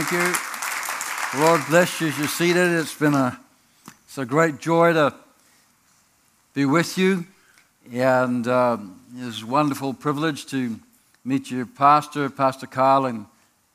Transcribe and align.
Thank 0.00 0.12
you. 0.12 1.40
Lord 1.40 1.60
bless 1.68 2.00
you 2.00 2.06
as 2.06 2.18
you're 2.18 2.28
seated. 2.28 2.70
It's 2.70 2.94
been 2.94 3.14
a, 3.14 3.36
it's 4.04 4.16
a 4.16 4.24
great 4.24 4.60
joy 4.60 4.92
to 4.92 5.12
be 6.54 6.66
with 6.66 6.96
you. 6.96 7.26
And 7.92 8.46
um, 8.46 9.00
it's 9.16 9.42
a 9.42 9.46
wonderful 9.46 9.92
privilege 9.94 10.46
to 10.52 10.78
meet 11.24 11.50
your 11.50 11.66
pastor, 11.66 12.30
Pastor 12.30 12.68
Carl 12.68 13.06
and 13.06 13.26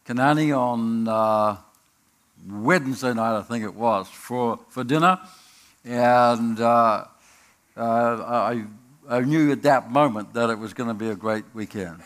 Kanani, 0.08 0.58
on 0.58 1.10
uh, 1.10 1.58
Wednesday 2.50 3.14
night, 3.14 3.38
I 3.38 3.42
think 3.42 3.66
it 3.66 3.76
was, 3.76 4.08
for, 4.08 4.60
for 4.70 4.86
dinner. 4.86 5.20
And 5.84 6.58
uh, 6.58 7.04
uh, 7.76 7.82
I, 7.82 8.64
I 9.10 9.20
knew 9.20 9.52
at 9.52 9.64
that 9.64 9.92
moment 9.92 10.34
that 10.36 10.50
it 10.50 10.58
was 10.58 10.74
going 10.74 10.88
to 10.88 10.94
be 10.94 11.10
a 11.10 11.16
great 11.16 11.44
weekend 11.54 12.02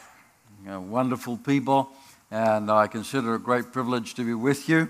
you 0.63 0.71
know, 0.71 0.81
wonderful 0.81 1.37
people, 1.37 1.91
and 2.31 2.69
I 2.69 2.87
consider 2.87 3.33
it 3.33 3.35
a 3.35 3.39
great 3.39 3.71
privilege 3.71 4.13
to 4.15 4.25
be 4.25 4.33
with 4.33 4.67
you. 4.67 4.89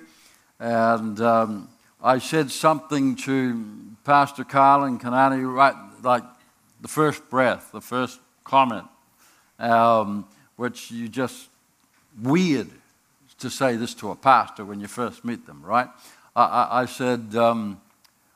And 0.60 1.20
um, 1.22 1.70
I 2.02 2.20
said 2.20 2.52
something 2.52 3.16
to 3.18 3.66
Pastor 4.04 4.44
Carl 4.44 4.84
and 4.84 5.00
Kanani 5.00 5.44
right 5.52 5.76
like 6.04 6.24
the 6.82 6.88
first 6.88 7.30
breath, 7.30 7.72
the 7.72 7.82
first 7.82 8.20
comment, 8.44 8.86
um, 9.60 10.26
which 10.56 10.92
you 10.92 11.08
just 11.08 11.50
weird 12.22 12.70
to 13.40 13.50
say 13.50 13.76
this 13.76 13.94
to 13.96 14.12
a 14.12 14.16
pastor 14.16 14.66
when 14.66 14.80
you 14.80 14.88
first 14.88 15.24
meet 15.24 15.46
them, 15.46 15.62
right? 15.64 15.90
I, 16.36 16.44
I, 16.44 16.82
I 16.82 16.86
said, 16.86 17.36
um, 17.36 17.80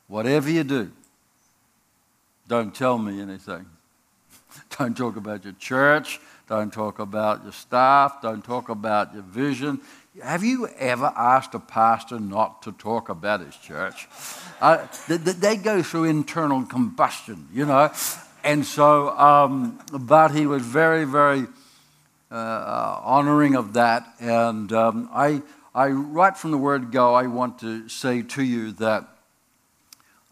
whatever 0.08 0.50
you 0.50 0.64
do, 0.64 0.92
don't 2.48 2.74
tell 2.74 2.98
me 2.98 3.22
anything. 3.22 3.66
don't 4.78 4.96
talk 4.96 5.16
about 5.16 5.44
your 5.44 5.54
church. 5.54 6.20
Don't 6.52 6.74
talk 6.74 7.00
about 7.00 7.44
your 7.44 7.54
staff. 7.54 8.22
Don't 8.22 8.44
talk 8.44 8.68
about 8.68 9.14
your 9.14 9.24
vision. 9.24 9.80
Have 10.22 10.44
you 10.44 10.68
ever 10.78 11.14
asked 11.16 11.56
a 11.56 11.60
pastor 11.60 12.20
not 12.20 12.62
to 12.64 12.74
talk 12.74 13.08
about 13.08 13.40
his 13.40 13.56
church? 13.56 14.10
Uh, 14.60 14.86
they, 15.08 15.16
they, 15.16 15.56
go 15.56 15.82
through 15.82 16.04
internal 16.04 16.66
combustion, 16.66 17.48
you 17.54 17.66
know. 17.66 17.90
And 18.44 18.66
so, 18.66 19.18
um, 19.18 19.80
but 19.94 20.32
he 20.32 20.46
was 20.46 20.62
very, 20.62 21.06
very 21.06 21.48
uh, 22.30 22.36
uh, 22.36 23.02
honoring 23.02 23.56
of 23.56 23.72
that. 23.72 24.06
And 24.20 24.74
um, 24.74 25.10
I, 25.14 25.42
I, 25.74 25.88
right 25.88 26.36
from 26.36 26.52
the 26.52 26.58
word 26.58 26.92
go, 26.92 27.14
I 27.14 27.28
want 27.28 27.60
to 27.60 27.88
say 27.88 28.24
to 28.24 28.44
you 28.44 28.74
that 28.74 29.08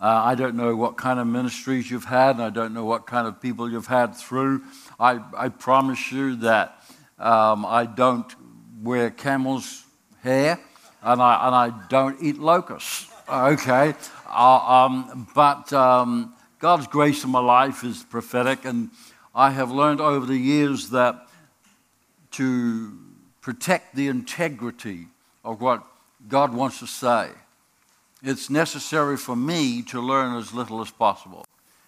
uh, 0.01 0.21
I 0.23 0.35
don't 0.35 0.55
know 0.55 0.77
what 0.77 0.95
kind 0.95 1.19
of 1.19 1.27
ministries 1.27 1.91
you've 1.91 2.05
had, 2.05 2.37
and 2.37 2.43
I 2.43 2.49
don't 2.49 2.73
know 2.73 2.85
what 2.85 3.05
kind 3.05 3.27
of 3.27 3.41
people 3.41 3.69
you've 3.69 3.87
had 3.87 4.15
through. 4.15 4.63
I, 4.97 5.19
I 5.35 5.49
promise 5.49 6.09
you 6.09 6.37
that 6.37 6.81
um, 7.17 7.65
I 7.65 7.85
don't 7.85 8.33
wear 8.81 9.09
camel's 9.09 9.83
hair, 10.23 10.57
and 11.03 11.21
I, 11.21 11.47
and 11.47 11.55
I 11.55 11.87
don't 11.89 12.21
eat 12.23 12.37
locusts. 12.37 13.11
Okay? 13.27 13.93
Uh, 14.29 14.85
um, 14.85 15.27
but 15.35 15.73
um, 15.73 16.33
God's 16.59 16.87
grace 16.87 17.25
in 17.25 17.29
my 17.29 17.41
life 17.41 17.83
is 17.83 18.01
prophetic, 18.03 18.63
and 18.63 18.91
I 19.35 19.51
have 19.51 19.69
learned 19.69 19.99
over 19.99 20.25
the 20.25 20.37
years 20.37 20.91
that 20.91 21.27
to 22.31 22.97
protect 23.41 23.95
the 23.95 24.07
integrity 24.07 25.07
of 25.43 25.59
what 25.59 25.83
God 26.29 26.53
wants 26.53 26.79
to 26.79 26.87
say 26.87 27.31
it's 28.21 28.49
necessary 28.49 29.17
for 29.17 29.35
me 29.35 29.81
to 29.83 30.01
learn 30.01 30.35
as 30.35 30.53
little 30.53 30.81
as 30.81 30.91
possible. 30.91 31.45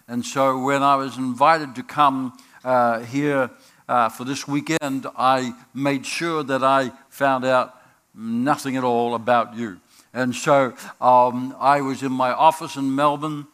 And 0.07 0.25
so 0.25 0.61
when 0.63 0.83
I 0.83 0.95
was 0.95 1.17
invited 1.17 1.75
to 1.75 1.83
come 1.83 2.37
uh, 2.63 2.99
here 2.99 3.49
uh, 3.87 4.09
for 4.09 4.23
this 4.23 4.47
weekend, 4.47 5.07
I 5.17 5.53
made 5.73 6.05
sure 6.05 6.43
that 6.43 6.63
I 6.63 6.91
found 7.09 7.45
out 7.45 7.75
nothing 8.13 8.77
at 8.77 8.83
all 8.83 9.15
about 9.15 9.55
you. 9.55 9.79
And 10.13 10.35
so 10.35 10.73
um, 10.99 11.55
I 11.59 11.81
was 11.81 12.03
in 12.03 12.11
my 12.11 12.31
office 12.31 12.75
in 12.75 12.95
Melbourne 12.95 13.47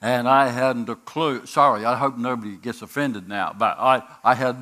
and 0.00 0.28
I 0.28 0.48
hadn't 0.48 0.88
a 0.88 0.96
clue. 0.96 1.46
Sorry, 1.46 1.84
I 1.84 1.96
hope 1.96 2.18
nobody 2.18 2.56
gets 2.56 2.82
offended 2.82 3.28
now, 3.28 3.54
but 3.58 3.76
I, 3.78 4.02
I 4.22 4.34
had 4.34 4.56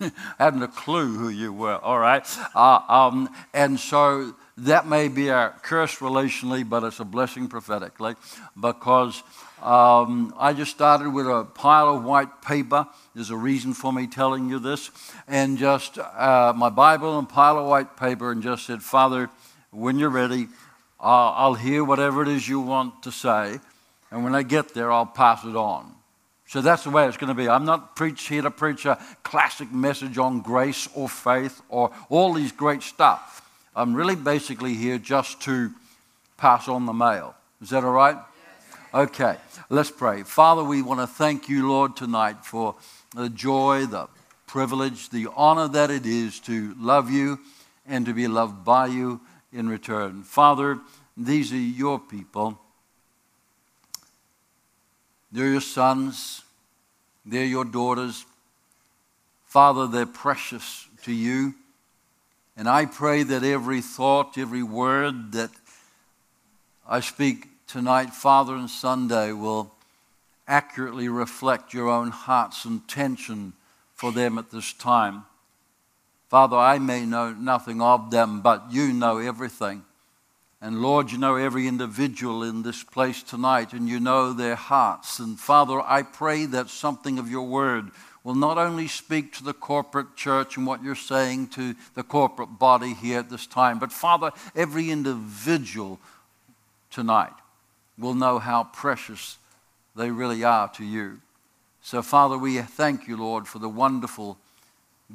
hadn't 0.38 0.62
a 0.62 0.68
clue 0.68 1.16
who 1.16 1.28
you 1.28 1.52
were, 1.52 1.76
all 1.76 1.98
right? 1.98 2.26
Uh, 2.54 2.80
um, 2.88 3.28
and 3.52 3.78
so 3.78 4.34
that 4.58 4.86
may 4.86 5.08
be 5.08 5.28
a 5.28 5.52
curse 5.62 5.96
relationally, 5.96 6.68
but 6.68 6.84
it's 6.84 7.00
a 7.00 7.04
blessing 7.04 7.48
prophetically 7.48 8.14
because 8.60 9.22
um, 9.62 10.32
I 10.38 10.52
just 10.52 10.70
started 10.70 11.10
with 11.10 11.26
a 11.26 11.44
pile 11.44 11.96
of 11.96 12.04
white 12.04 12.42
paper. 12.42 12.86
There's 13.14 13.30
a 13.30 13.36
reason 13.36 13.74
for 13.74 13.92
me 13.92 14.06
telling 14.06 14.48
you 14.48 14.58
this. 14.58 14.90
And 15.26 15.58
just 15.58 15.98
uh, 15.98 16.52
my 16.54 16.68
Bible 16.68 17.18
and 17.18 17.28
pile 17.28 17.58
of 17.58 17.66
white 17.66 17.96
paper, 17.96 18.30
and 18.30 18.42
just 18.42 18.66
said, 18.66 18.82
Father, 18.82 19.28
when 19.70 19.98
you're 19.98 20.10
ready, 20.10 20.48
I'll, 21.00 21.34
I'll 21.36 21.54
hear 21.54 21.82
whatever 21.82 22.22
it 22.22 22.28
is 22.28 22.48
you 22.48 22.60
want 22.60 23.02
to 23.02 23.12
say. 23.12 23.58
And 24.10 24.22
when 24.22 24.34
I 24.34 24.44
get 24.44 24.74
there, 24.74 24.92
I'll 24.92 25.06
pass 25.06 25.44
it 25.44 25.56
on. 25.56 25.92
So 26.46 26.60
that's 26.60 26.84
the 26.84 26.90
way 26.90 27.08
it's 27.08 27.16
going 27.16 27.28
to 27.28 27.34
be. 27.34 27.48
I'm 27.48 27.64
not 27.64 27.96
preach, 27.96 28.28
here 28.28 28.42
to 28.42 28.50
preach 28.50 28.86
a 28.86 29.02
classic 29.24 29.72
message 29.72 30.18
on 30.18 30.40
grace 30.40 30.88
or 30.94 31.08
faith 31.08 31.60
or 31.68 31.90
all 32.08 32.34
these 32.34 32.52
great 32.52 32.82
stuff. 32.82 33.43
I'm 33.76 33.94
really 33.94 34.14
basically 34.14 34.74
here 34.74 34.98
just 34.98 35.40
to 35.42 35.72
pass 36.36 36.68
on 36.68 36.86
the 36.86 36.92
mail. 36.92 37.34
Is 37.60 37.70
that 37.70 37.84
all 37.84 37.92
right? 37.92 38.16
Okay, 38.92 39.36
let's 39.70 39.90
pray. 39.90 40.22
Father, 40.22 40.62
we 40.62 40.80
want 40.80 41.00
to 41.00 41.06
thank 41.06 41.48
you, 41.48 41.68
Lord, 41.68 41.96
tonight 41.96 42.44
for 42.44 42.76
the 43.16 43.28
joy, 43.28 43.86
the 43.86 44.08
privilege, 44.46 45.10
the 45.10 45.26
honor 45.34 45.66
that 45.66 45.90
it 45.90 46.06
is 46.06 46.38
to 46.40 46.74
love 46.78 47.10
you 47.10 47.40
and 47.86 48.06
to 48.06 48.14
be 48.14 48.28
loved 48.28 48.64
by 48.64 48.86
you 48.86 49.20
in 49.52 49.68
return. 49.68 50.22
Father, 50.22 50.78
these 51.16 51.52
are 51.52 51.56
your 51.56 51.98
people. 51.98 52.58
They're 55.32 55.50
your 55.50 55.60
sons, 55.60 56.42
they're 57.26 57.44
your 57.44 57.64
daughters. 57.64 58.24
Father, 59.46 59.88
they're 59.88 60.06
precious 60.06 60.86
to 61.02 61.12
you. 61.12 61.54
And 62.56 62.68
I 62.68 62.86
pray 62.86 63.24
that 63.24 63.42
every 63.42 63.80
thought, 63.80 64.38
every 64.38 64.62
word 64.62 65.32
that 65.32 65.50
I 66.88 67.00
speak 67.00 67.48
tonight, 67.66 68.10
Father 68.10 68.54
and 68.54 68.70
Sunday, 68.70 69.32
will 69.32 69.72
accurately 70.46 71.08
reflect 71.08 71.74
your 71.74 71.88
own 71.88 72.10
heart's 72.10 72.64
intention 72.64 73.54
for 73.94 74.12
them 74.12 74.38
at 74.38 74.50
this 74.50 74.72
time. 74.72 75.24
Father, 76.28 76.56
I 76.56 76.78
may 76.78 77.04
know 77.06 77.32
nothing 77.32 77.80
of 77.80 78.10
them, 78.10 78.40
but 78.40 78.64
you 78.70 78.92
know 78.92 79.18
everything. 79.18 79.82
And 80.60 80.80
Lord, 80.80 81.10
you 81.10 81.18
know 81.18 81.36
every 81.36 81.66
individual 81.66 82.42
in 82.42 82.62
this 82.62 82.82
place 82.82 83.22
tonight, 83.22 83.72
and 83.72 83.88
you 83.88 84.00
know 84.00 84.32
their 84.32 84.54
hearts. 84.54 85.18
And 85.18 85.38
Father, 85.38 85.80
I 85.80 86.02
pray 86.02 86.46
that 86.46 86.70
something 86.70 87.18
of 87.18 87.30
your 87.30 87.46
word 87.46 87.90
will 88.24 88.34
not 88.34 88.56
only 88.56 88.88
speak 88.88 89.34
to 89.34 89.44
the 89.44 89.52
corporate 89.52 90.16
church 90.16 90.56
and 90.56 90.66
what 90.66 90.82
you're 90.82 90.94
saying 90.94 91.46
to 91.48 91.74
the 91.94 92.02
corporate 92.02 92.58
body 92.58 92.94
here 92.94 93.18
at 93.18 93.30
this 93.30 93.46
time, 93.46 93.78
but 93.78 93.92
Father, 93.92 94.32
every 94.56 94.90
individual 94.90 96.00
tonight 96.90 97.34
will 97.98 98.14
know 98.14 98.38
how 98.38 98.64
precious 98.64 99.36
they 99.94 100.10
really 100.10 100.42
are 100.42 100.68
to 100.68 100.84
you. 100.84 101.20
So, 101.82 102.00
Father, 102.00 102.38
we 102.38 102.58
thank 102.58 103.06
you, 103.06 103.16
Lord, 103.16 103.46
for 103.46 103.58
the 103.58 103.68
wonderful 103.68 104.38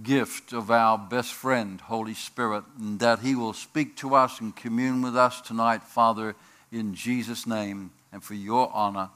gift 0.03 0.53
of 0.53 0.69
our 0.69 0.99
best 0.99 1.33
friend, 1.33 1.81
Holy 1.81 2.13
Spirit, 2.13 2.63
and 2.77 2.99
that 2.99 3.19
He 3.19 3.33
will 3.33 3.53
speak 3.53 3.97
to 3.97 4.13
us 4.13 4.39
and 4.39 4.55
commune 4.55 5.01
with 5.01 5.17
us 5.17 5.41
tonight, 5.41 5.81
Father, 5.81 6.35
in 6.71 6.93
Jesus' 6.93 7.47
name 7.47 7.89
and 8.13 8.23
for 8.23 8.35
your 8.35 8.71
honor. 8.71 9.09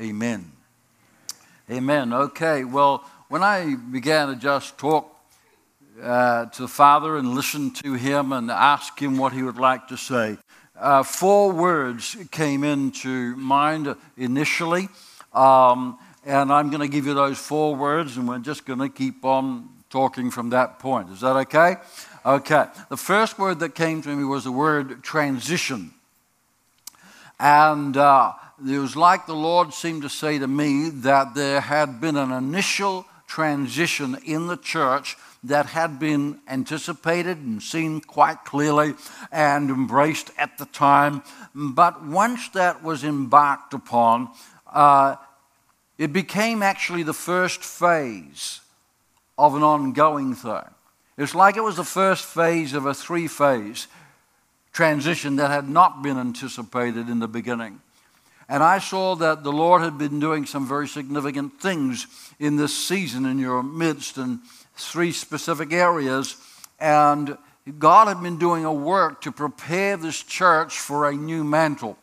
Amen. 0.00 0.52
Amen. 1.68 2.12
Okay, 2.12 2.62
well, 2.62 3.04
when 3.28 3.42
I 3.42 3.74
began 3.74 4.28
to 4.28 4.36
just 4.36 4.78
talk 4.78 5.12
uh, 6.02 6.46
to 6.46 6.62
the 6.62 6.68
Father 6.68 7.16
and 7.16 7.34
listen 7.34 7.72
to 7.72 7.94
Him 7.94 8.32
and 8.32 8.50
ask 8.50 9.00
Him 9.00 9.18
what 9.18 9.32
He 9.32 9.42
would 9.42 9.58
like 9.58 9.88
to 9.88 9.96
say, 9.96 10.38
uh, 10.78 11.02
four 11.02 11.52
words 11.52 12.16
came 12.30 12.62
into 12.62 13.34
mind 13.36 13.94
initially. 14.16 14.88
Um, 15.32 15.98
and 16.24 16.52
I'm 16.52 16.70
going 16.70 16.80
to 16.82 16.88
give 16.88 17.06
you 17.06 17.14
those 17.14 17.38
four 17.38 17.74
words, 17.74 18.16
and 18.16 18.28
we're 18.28 18.38
just 18.38 18.64
going 18.66 18.80
to 18.80 18.88
keep 18.88 19.24
on 19.24 19.68
talking 19.90 20.30
from 20.30 20.50
that 20.50 20.78
point. 20.78 21.10
Is 21.10 21.20
that 21.20 21.36
okay? 21.36 21.76
Okay. 22.24 22.66
The 22.90 22.96
first 22.96 23.38
word 23.38 23.60
that 23.60 23.74
came 23.74 24.02
to 24.02 24.08
me 24.08 24.24
was 24.24 24.44
the 24.44 24.52
word 24.52 25.02
transition. 25.02 25.92
And 27.38 27.96
uh, 27.96 28.32
it 28.68 28.78
was 28.78 28.96
like 28.96 29.26
the 29.26 29.34
Lord 29.34 29.72
seemed 29.72 30.02
to 30.02 30.08
say 30.08 30.38
to 30.38 30.48
me 30.48 30.90
that 30.90 31.34
there 31.34 31.60
had 31.60 32.00
been 32.00 32.16
an 32.16 32.32
initial 32.32 33.06
transition 33.26 34.16
in 34.24 34.46
the 34.46 34.56
church 34.56 35.16
that 35.44 35.66
had 35.66 35.98
been 35.98 36.40
anticipated 36.48 37.38
and 37.38 37.62
seen 37.62 38.00
quite 38.00 38.44
clearly 38.44 38.94
and 39.30 39.70
embraced 39.70 40.30
at 40.38 40.58
the 40.58 40.66
time. 40.66 41.22
But 41.54 42.04
once 42.04 42.48
that 42.50 42.82
was 42.82 43.04
embarked 43.04 43.74
upon, 43.74 44.30
uh, 44.72 45.16
it 45.98 46.12
became 46.12 46.62
actually 46.62 47.02
the 47.02 47.14
first 47.14 47.62
phase 47.62 48.60
of 49.38 49.54
an 49.54 49.62
ongoing 49.62 50.34
thing. 50.34 50.64
It's 51.16 51.34
like 51.34 51.56
it 51.56 51.62
was 51.62 51.76
the 51.76 51.84
first 51.84 52.24
phase 52.24 52.74
of 52.74 52.86
a 52.86 52.94
three 52.94 53.28
phase 53.28 53.86
transition 54.72 55.36
that 55.36 55.50
had 55.50 55.68
not 55.68 56.02
been 56.02 56.18
anticipated 56.18 57.08
in 57.08 57.18
the 57.18 57.28
beginning. 57.28 57.80
And 58.48 58.62
I 58.62 58.78
saw 58.78 59.16
that 59.16 59.42
the 59.42 59.52
Lord 59.52 59.82
had 59.82 59.98
been 59.98 60.20
doing 60.20 60.46
some 60.46 60.68
very 60.68 60.86
significant 60.86 61.60
things 61.60 62.06
in 62.38 62.56
this 62.56 62.76
season 62.76 63.26
in 63.26 63.38
your 63.38 63.62
midst 63.62 64.18
in 64.18 64.40
three 64.76 65.12
specific 65.12 65.72
areas. 65.72 66.36
And 66.78 67.36
God 67.78 68.06
had 68.06 68.22
been 68.22 68.38
doing 68.38 68.64
a 68.64 68.72
work 68.72 69.22
to 69.22 69.32
prepare 69.32 69.96
this 69.96 70.22
church 70.22 70.78
for 70.78 71.08
a 71.08 71.12
new 71.12 71.42
mantle, 71.42 71.98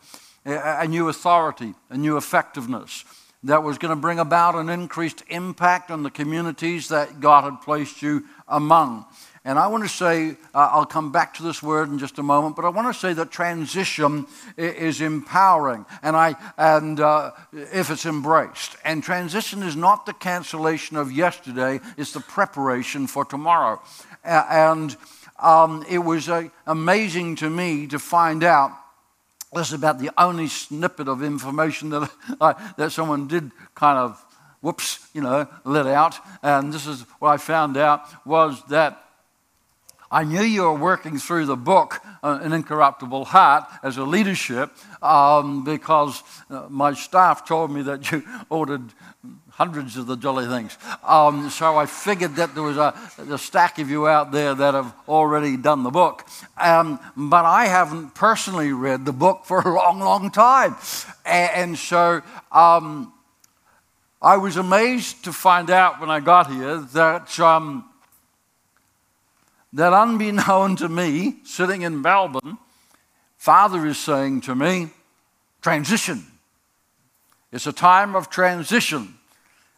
a 0.45 0.87
new 0.87 1.07
authority, 1.07 1.73
a 1.89 1.97
new 1.97 2.17
effectiveness 2.17 3.05
that 3.43 3.63
was 3.63 3.77
going 3.77 3.93
to 3.93 3.99
bring 3.99 4.19
about 4.19 4.55
an 4.55 4.69
increased 4.69 5.23
impact 5.27 5.91
on 5.91 6.03
the 6.03 6.09
communities 6.09 6.89
that 6.89 7.19
God 7.19 7.43
had 7.43 7.61
placed 7.61 8.01
you 8.01 8.23
among. 8.47 9.05
And 9.45 9.59
I 9.59 9.67
want 9.67 9.83
to 9.83 9.89
say, 9.89 10.37
uh, 10.53 10.69
I'll 10.71 10.85
come 10.85 11.11
back 11.11 11.33
to 11.33 11.43
this 11.43 11.61
word 11.61 11.89
in 11.89 11.99
just 11.99 12.17
a 12.17 12.23
moment, 12.23 12.55
but 12.55 12.63
I 12.63 12.69
want 12.69 12.93
to 12.93 12.97
say 12.97 13.11
that 13.13 13.29
transition 13.29 14.25
is 14.55 15.01
empowering, 15.01 15.85
and 16.01 16.15
I 16.15 16.35
and 16.57 16.99
uh, 16.99 17.31
if 17.51 17.89
it's 17.89 18.05
embraced. 18.05 18.77
And 18.85 19.03
transition 19.03 19.61
is 19.61 19.75
not 19.75 20.05
the 20.05 20.13
cancellation 20.13 20.95
of 20.95 21.11
yesterday; 21.11 21.81
it's 21.97 22.13
the 22.13 22.21
preparation 22.21 23.05
for 23.05 23.25
tomorrow. 23.25 23.81
and 24.23 24.95
um, 25.39 25.85
it 25.89 25.99
was 25.99 26.29
uh, 26.29 26.47
amazing 26.65 27.35
to 27.37 27.49
me 27.49 27.87
to 27.87 27.99
find 27.99 28.43
out. 28.45 28.71
This 29.53 29.67
is 29.67 29.73
about 29.73 29.99
the 29.99 30.11
only 30.17 30.47
snippet 30.47 31.07
of 31.07 31.21
information 31.21 31.89
that 31.89 32.09
I, 32.41 32.73
that 32.77 32.91
someone 32.93 33.27
did 33.27 33.51
kind 33.75 33.99
of 33.99 34.23
whoops, 34.61 35.05
you 35.13 35.21
know, 35.21 35.47
let 35.65 35.85
out. 35.85 36.15
And 36.41 36.73
this 36.73 36.87
is 36.87 37.01
what 37.19 37.29
I 37.29 37.37
found 37.37 37.75
out 37.75 38.25
was 38.25 38.63
that 38.69 39.02
I 40.13 40.23
knew 40.25 40.43
you 40.43 40.61
were 40.61 40.75
working 40.75 41.17
through 41.17 41.47
the 41.47 41.55
book, 41.55 41.99
uh, 42.21 42.37
An 42.43 42.53
Incorruptible 42.53 43.25
Heart, 43.25 43.65
as 43.81 43.97
a 43.97 44.03
leadership, 44.03 44.69
um, 45.01 45.63
because 45.63 46.21
uh, 46.51 46.67
my 46.69 46.93
staff 46.93 47.47
told 47.47 47.71
me 47.71 47.81
that 47.81 48.11
you 48.11 48.21
ordered 48.51 48.93
hundreds 49.49 49.97
of 49.97 50.05
the 50.05 50.15
jolly 50.15 50.45
things. 50.45 50.77
Um, 51.03 51.49
so 51.49 51.77
I 51.77 51.87
figured 51.87 52.35
that 52.35 52.53
there 52.53 52.61
was 52.61 52.77
a, 52.77 52.93
a, 53.27 53.39
stack 53.39 53.79
of 53.79 53.89
you 53.89 54.07
out 54.07 54.31
there 54.31 54.53
that 54.53 54.75
have 54.75 54.93
already 55.07 55.57
done 55.57 55.81
the 55.81 55.89
book. 55.89 56.27
Um, 56.57 56.99
but 57.17 57.45
I 57.45 57.65
haven't 57.65 58.13
personally 58.13 58.71
read 58.71 59.05
the 59.05 59.13
book 59.13 59.45
for 59.45 59.61
a 59.61 59.73
long, 59.73 59.99
long 59.99 60.29
time. 60.29 60.75
And, 61.25 61.51
and 61.55 61.77
so 61.77 62.21
um, 62.51 63.11
I 64.21 64.37
was 64.37 64.57
amazed 64.57 65.23
to 65.23 65.33
find 65.33 65.71
out 65.71 65.99
when 65.99 66.11
I 66.11 66.19
got 66.19 66.51
here 66.51 66.77
that 66.93 67.39
um, 67.39 67.89
that 69.73 69.91
unbeknown 69.91 70.75
to 70.77 70.87
me, 70.87 71.37
sitting 71.43 71.81
in 71.81 72.01
Melbourne, 72.01 72.57
Father 73.37 73.85
is 73.85 73.97
saying 73.97 74.41
to 74.41 74.55
me, 74.55 74.89
transition. 75.61 76.25
It's 77.51 77.67
a 77.67 77.73
time 77.73 78.15
of 78.15 78.29
transition. 78.29 79.15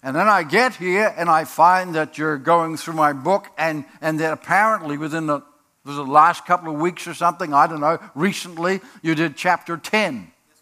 And 0.04 0.16
then 0.16 0.28
I 0.28 0.44
get 0.44 0.76
here 0.76 1.14
and 1.18 1.30
I 1.30 1.46
find 1.46 1.96
that 1.96 2.18
you're 2.18 2.38
going 2.38 2.78
through 2.78 2.94
my 2.94 3.12
book, 3.12 3.48
and, 3.58 3.86
and 4.02 4.20
that 4.20 4.34
apparently 4.34 4.98
within 4.98 5.26
the, 5.26 5.42
was 5.84 5.96
the 5.96 6.04
last 6.04 6.46
couple 6.46 6.74
of 6.74 6.80
weeks 6.80 7.08
or 7.08 7.14
something, 7.14 7.54
I 7.54 7.66
don't 7.66 7.80
know, 7.80 7.98
recently, 8.14 8.82
you 9.02 9.16
did 9.16 9.36
chapter 9.36 9.78
10. 9.78 10.16
Yes, 10.16 10.62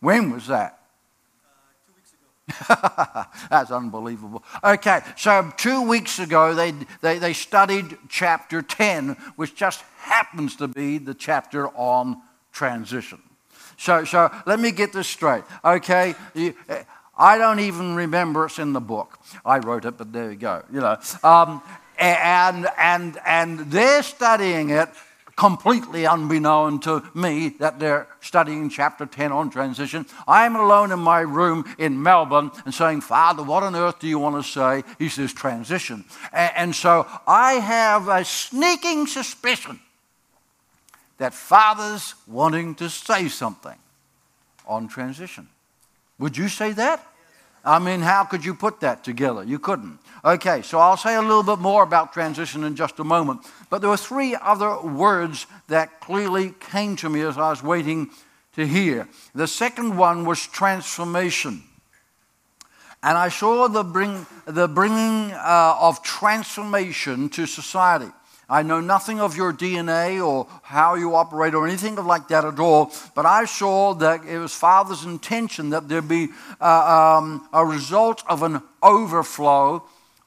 when 0.00 0.30
was 0.30 0.46
that? 0.46 0.83
That's 3.50 3.70
unbelievable. 3.70 4.44
Okay, 4.62 5.00
so 5.16 5.52
two 5.56 5.88
weeks 5.88 6.18
ago 6.18 6.54
they, 6.54 6.72
they, 7.00 7.18
they 7.18 7.32
studied 7.32 7.96
chapter 8.08 8.60
10, 8.60 9.16
which 9.36 9.54
just 9.54 9.82
happens 9.98 10.56
to 10.56 10.68
be 10.68 10.98
the 10.98 11.14
chapter 11.14 11.68
on 11.68 12.20
transition. 12.52 13.20
So, 13.76 14.04
so 14.04 14.30
let 14.46 14.60
me 14.60 14.70
get 14.70 14.92
this 14.92 15.08
straight. 15.08 15.44
Okay, 15.64 16.14
I 17.16 17.38
don't 17.38 17.60
even 17.60 17.94
remember 17.94 18.46
it's 18.46 18.58
in 18.58 18.72
the 18.72 18.80
book. 18.80 19.18
I 19.44 19.58
wrote 19.58 19.84
it, 19.84 19.96
but 19.96 20.12
there 20.12 20.30
you 20.30 20.36
go. 20.36 20.64
You 20.72 20.80
know, 20.80 20.98
um, 21.22 21.62
and 21.98 22.66
and 22.78 23.18
and 23.24 23.58
they're 23.70 24.02
studying 24.02 24.70
it 24.70 24.88
completely 25.36 26.06
unbeknown 26.06 26.80
to 26.80 27.02
me 27.14 27.48
that 27.58 27.78
they're 27.78 28.06
studying 28.20 28.68
chapter 28.68 29.06
10 29.06 29.32
on 29.32 29.50
transition. 29.50 30.06
I'm 30.28 30.56
alone 30.56 30.92
in 30.92 31.00
my 31.00 31.20
room 31.20 31.64
in 31.78 32.02
Melbourne 32.02 32.50
and 32.64 32.72
saying, 32.72 33.00
Father, 33.00 33.42
what 33.42 33.62
on 33.62 33.74
earth 33.74 33.98
do 33.98 34.06
you 34.06 34.18
want 34.18 34.42
to 34.42 34.48
say? 34.48 34.82
He 34.98 35.08
says, 35.08 35.32
transition. 35.32 36.04
And 36.32 36.74
so 36.74 37.06
I 37.26 37.54
have 37.54 38.08
a 38.08 38.24
sneaking 38.24 39.06
suspicion 39.06 39.80
that 41.18 41.34
Father's 41.34 42.14
wanting 42.26 42.74
to 42.76 42.88
say 42.90 43.28
something 43.28 43.76
on 44.66 44.88
transition. 44.88 45.48
Would 46.18 46.36
you 46.36 46.48
say 46.48 46.72
that? 46.72 47.06
I 47.64 47.78
mean, 47.78 48.00
how 48.00 48.24
could 48.24 48.44
you 48.44 48.54
put 48.54 48.80
that 48.80 49.04
together? 49.04 49.42
You 49.42 49.58
couldn't. 49.58 49.98
Okay, 50.24 50.62
so 50.62 50.78
I'll 50.78 50.96
say 50.96 51.14
a 51.14 51.22
little 51.22 51.42
bit 51.42 51.58
more 51.58 51.82
about 51.82 52.12
transition 52.12 52.64
in 52.64 52.76
just 52.76 52.98
a 52.98 53.04
moment. 53.04 53.40
But 53.70 53.80
there 53.80 53.90
were 53.90 53.96
three 53.96 54.36
other 54.40 54.80
words 54.82 55.46
that 55.68 56.00
clearly 56.00 56.54
came 56.60 56.96
to 56.96 57.08
me 57.08 57.22
as 57.22 57.38
I 57.38 57.50
was 57.50 57.62
waiting 57.62 58.10
to 58.56 58.66
hear. 58.66 59.08
The 59.34 59.46
second 59.46 59.96
one 59.96 60.24
was 60.24 60.46
transformation. 60.46 61.62
And 63.02 63.18
I 63.18 63.28
saw 63.28 63.68
the, 63.68 63.82
bring, 63.82 64.26
the 64.46 64.68
bringing 64.68 65.32
uh, 65.32 65.76
of 65.78 66.02
transformation 66.02 67.28
to 67.30 67.46
society. 67.46 68.10
I 68.48 68.62
know 68.62 68.80
nothing 68.80 69.20
of 69.20 69.36
your 69.36 69.52
DNA 69.52 70.24
or 70.24 70.46
how 70.62 70.94
you 70.94 71.14
operate 71.14 71.54
or 71.54 71.66
anything 71.66 71.96
like 71.96 72.28
that 72.28 72.44
at 72.44 72.58
all, 72.58 72.92
but 73.14 73.24
I 73.24 73.46
saw 73.46 73.94
that 73.94 74.24
it 74.24 74.38
was 74.38 74.54
Father's 74.54 75.04
intention 75.04 75.70
that 75.70 75.88
there 75.88 76.02
be 76.02 76.28
uh, 76.60 77.18
um, 77.18 77.48
a 77.52 77.64
result 77.64 78.22
of 78.28 78.42
an 78.42 78.60
overflow 78.82 79.82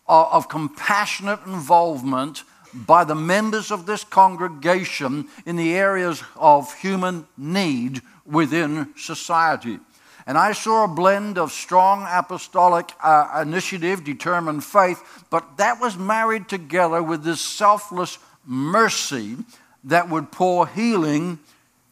of, 0.07 0.27
of 0.31 0.49
compassionate 0.49 1.41
involvement 1.45 2.43
by 2.73 3.03
the 3.03 3.15
members 3.15 3.71
of 3.71 3.85
this 3.85 4.03
congregation 4.03 5.27
in 5.45 5.55
the 5.55 5.75
areas 5.75 6.23
of 6.35 6.73
human 6.79 7.27
need 7.37 8.01
within 8.25 8.93
society. 8.97 9.79
And 10.27 10.37
I 10.37 10.51
saw 10.51 10.83
a 10.83 10.89
blend 10.89 11.37
of 11.37 11.53
strong 11.53 12.05
apostolic 12.09 12.91
uh, 13.01 13.41
initiative, 13.41 14.03
determined 14.03 14.61
faith, 14.61 15.25
but 15.29 15.55
that 15.55 15.79
was 15.79 15.97
married 15.97 16.49
together 16.49 17.01
with 17.01 17.23
this 17.23 17.39
selfless 17.39 18.19
mercy 18.45 19.37
that 19.85 20.09
would 20.09 20.29
pour 20.29 20.67
healing 20.67 21.39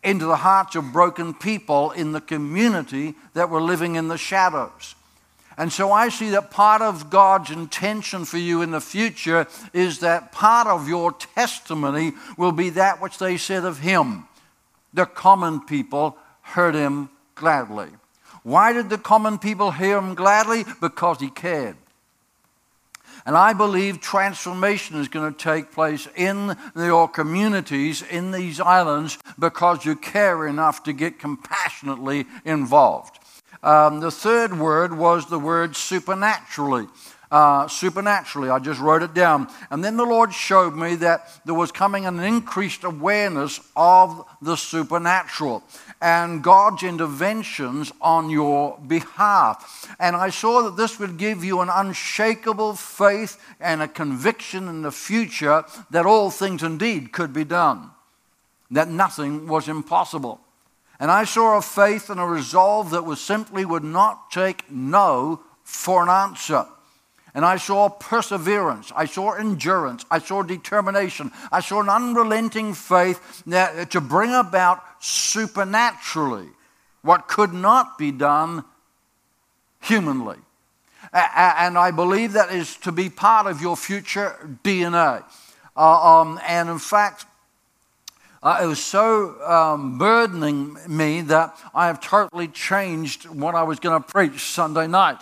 into 0.03 0.25
the 0.25 0.35
hearts 0.35 0.75
of 0.75 0.91
broken 0.91 1.33
people 1.33 1.91
in 1.91 2.11
the 2.11 2.19
community 2.19 3.15
that 3.33 3.49
were 3.49 3.61
living 3.61 3.95
in 3.95 4.09
the 4.09 4.17
shadows. 4.17 4.95
And 5.57 5.71
so 5.71 5.93
I 5.93 6.09
see 6.09 6.31
that 6.31 6.51
part 6.51 6.81
of 6.81 7.09
God's 7.09 7.51
intention 7.51 8.25
for 8.25 8.37
you 8.37 8.61
in 8.61 8.71
the 8.71 8.81
future 8.81 9.47
is 9.71 9.99
that 9.99 10.33
part 10.33 10.67
of 10.67 10.89
your 10.89 11.13
testimony 11.13 12.11
will 12.37 12.51
be 12.51 12.71
that 12.71 13.01
which 13.01 13.17
they 13.17 13.37
said 13.37 13.63
of 13.63 13.79
him. 13.79 14.25
The 14.93 15.05
common 15.05 15.61
people 15.61 16.17
heard 16.41 16.75
him 16.75 17.09
gladly. 17.35 17.87
Why 18.45 18.73
did 18.73 18.91
the 18.91 18.99
common 18.99 19.39
people 19.39 19.71
hear 19.71 19.97
him 19.97 20.13
gladly? 20.13 20.65
Because 20.79 21.19
he 21.19 21.31
cared. 21.31 21.77
And 23.25 23.35
I 23.35 23.53
believe 23.53 23.99
transformation 23.99 24.97
is 24.97 25.07
going 25.07 25.33
to 25.33 25.37
take 25.37 25.71
place 25.71 26.07
in 26.15 26.55
your 26.75 27.07
communities 27.07 28.03
in 28.03 28.29
these 28.29 28.59
islands 28.59 29.17
because 29.39 29.83
you 29.83 29.95
care 29.95 30.45
enough 30.45 30.83
to 30.83 30.93
get 30.93 31.17
compassionately 31.17 32.27
involved. 32.45 33.17
Um, 33.63 33.99
the 33.99 34.11
third 34.11 34.59
word 34.59 34.95
was 34.95 35.27
the 35.27 35.39
word 35.39 35.75
supernaturally. 35.75 36.87
Uh, 37.31 37.67
supernaturally. 37.67 38.51
I 38.51 38.59
just 38.59 38.79
wrote 38.79 39.01
it 39.01 39.15
down. 39.15 39.49
And 39.71 39.83
then 39.83 39.97
the 39.97 40.05
Lord 40.05 40.31
showed 40.31 40.75
me 40.75 40.93
that 40.97 41.27
there 41.45 41.55
was 41.55 41.71
coming 41.71 42.05
an 42.05 42.19
increased 42.19 42.83
awareness 42.83 43.59
of 43.75 44.23
the 44.39 44.55
supernatural 44.55 45.63
and 46.01 46.43
God's 46.43 46.83
interventions 46.83 47.91
on 48.01 48.29
your 48.29 48.77
behalf. 48.85 49.95
And 49.99 50.15
I 50.15 50.29
saw 50.29 50.63
that 50.63 50.77
this 50.77 50.99
would 50.99 51.17
give 51.17 51.43
you 51.43 51.61
an 51.61 51.69
unshakable 51.69 52.75
faith 52.75 53.41
and 53.59 53.81
a 53.81 53.87
conviction 53.87 54.67
in 54.67 54.81
the 54.81 54.91
future 54.91 55.63
that 55.89 56.05
all 56.05 56.29
things 56.29 56.63
indeed 56.63 57.11
could 57.11 57.33
be 57.33 57.43
done, 57.43 57.91
that 58.71 58.89
nothing 58.89 59.47
was 59.47 59.67
impossible. 59.67 60.39
And 60.99 61.11
I 61.11 61.25
saw 61.25 61.57
a 61.57 61.61
faith 61.61 62.09
and 62.09 62.19
a 62.19 62.25
resolve 62.25 62.91
that 62.91 63.03
was 63.03 63.19
simply 63.19 63.65
would 63.65 63.83
not 63.83 64.31
take 64.31 64.69
no 64.71 65.41
for 65.63 66.03
an 66.03 66.09
answer. 66.09 66.65
And 67.35 67.43
I 67.43 67.57
saw 67.57 67.89
perseverance. 67.89 68.93
I 68.95 69.05
saw 69.05 69.33
endurance. 69.33 70.05
I 70.09 70.19
saw 70.19 70.41
determination. 70.41 71.31
I 71.51 71.59
saw 71.59 71.81
an 71.81 71.89
unrelenting 71.89 72.73
faith 72.73 73.43
that, 73.45 73.91
to 73.91 73.99
bring 73.99 74.33
about 74.33 74.81
supernaturally 75.01 76.47
what 77.01 77.27
could 77.27 77.53
not 77.53 77.97
be 77.97 78.11
done 78.11 78.63
humanly. 79.81 80.37
And 81.13 81.77
I 81.77 81.91
believe 81.91 82.33
that 82.33 82.51
is 82.51 82.77
to 82.77 82.93
be 82.93 83.09
part 83.09 83.47
of 83.47 83.61
your 83.61 83.75
future 83.75 84.37
DNA. 84.63 85.23
Uh, 85.75 86.21
um, 86.21 86.39
and 86.47 86.69
in 86.69 86.79
fact, 86.79 87.25
uh, 88.41 88.59
it 88.63 88.65
was 88.65 88.83
so 88.83 89.41
um, 89.41 89.97
burdening 89.97 90.77
me 90.87 91.21
that 91.21 91.57
I 91.73 91.87
have 91.87 91.99
totally 91.99 92.47
changed 92.47 93.27
what 93.27 93.55
I 93.55 93.63
was 93.63 93.79
going 93.79 94.01
to 94.01 94.07
preach 94.07 94.39
Sunday 94.39 94.87
night. 94.87 95.17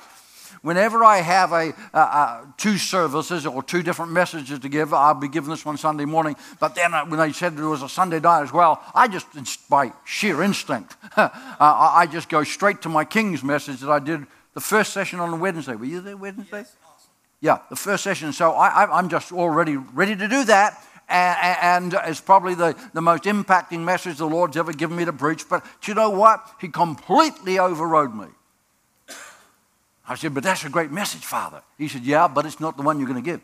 Whenever 0.64 1.04
I 1.04 1.18
have 1.18 1.52
a, 1.52 1.74
uh, 1.94 1.98
uh, 1.98 2.46
two 2.56 2.78
services 2.78 3.46
or 3.46 3.62
two 3.62 3.84
different 3.84 4.14
messages 4.14 4.60
to 4.60 4.70
give, 4.70 4.94
I'll 4.94 5.14
be 5.14 5.28
giving 5.28 5.50
this 5.50 5.66
one 5.66 5.76
Sunday 5.76 6.06
morning. 6.06 6.38
But 6.58 6.74
then 6.74 6.94
uh, 6.94 7.06
when 7.06 7.20
they 7.20 7.34
said 7.34 7.58
there 7.58 7.68
was 7.68 7.82
a 7.84 7.90
Sunday 7.90 8.22
night 8.22 8.44
as 8.44 8.54
well, 8.54 8.82
I 8.96 9.10
just, 9.10 9.28
by 9.70 9.92
sheer 10.06 10.42
instinct, 10.42 10.96
uh, 11.18 11.30
I 11.60 12.08
just 12.10 12.30
go 12.30 12.46
straight 12.46 12.82
to 12.84 12.90
my 12.90 13.04
King's 13.04 13.44
message 13.44 13.82
that 13.82 13.90
I 13.90 14.00
did 14.00 14.26
the 14.54 14.62
first 14.62 14.94
session 14.94 15.20
on 15.20 15.38
Wednesday. 15.42 15.76
Were 15.76 15.84
you 15.84 16.00
there 16.00 16.16
Wednesday? 16.16 16.60
Yes, 16.60 16.76
awesome. 16.86 17.10
Yeah, 17.42 17.58
the 17.70 17.76
first 17.76 18.02
session. 18.06 18.32
So 18.32 18.52
I, 18.52 18.98
am 18.98 19.10
just 19.10 19.34
already 19.34 19.76
ready 19.76 20.16
to 20.16 20.28
do 20.30 20.46
that. 20.46 20.82
And, 21.10 21.92
and 21.94 22.00
it's 22.08 22.22
probably 22.22 22.56
the, 22.56 22.74
the 22.94 23.02
most 23.02 23.24
impacting 23.24 23.82
message 23.82 24.18
the 24.18 24.26
Lord's 24.26 24.56
ever 24.56 24.72
given 24.72 24.96
me 24.96 25.04
to 25.04 25.12
preach. 25.12 25.50
But 25.50 25.66
do 25.82 25.92
you 25.92 25.96
know 25.96 26.10
what? 26.10 26.40
He 26.62 26.70
completely 26.70 27.60
overrode 27.60 28.16
me. 28.16 28.28
I 30.08 30.16
said, 30.16 30.34
But 30.34 30.44
that's 30.44 30.66
a 30.66 30.70
great 30.70 30.92
message, 30.92 31.26
Father. 31.26 31.62
He 31.78 31.88
said, 31.88 32.04
Yeah, 32.04 32.28
but 32.28 32.46
it's 32.46 32.60
not 32.60 32.78
the 32.78 32.84
one 32.84 33.00
you're 33.00 33.08
going 33.08 33.24
to 33.24 33.32
give. 33.32 33.42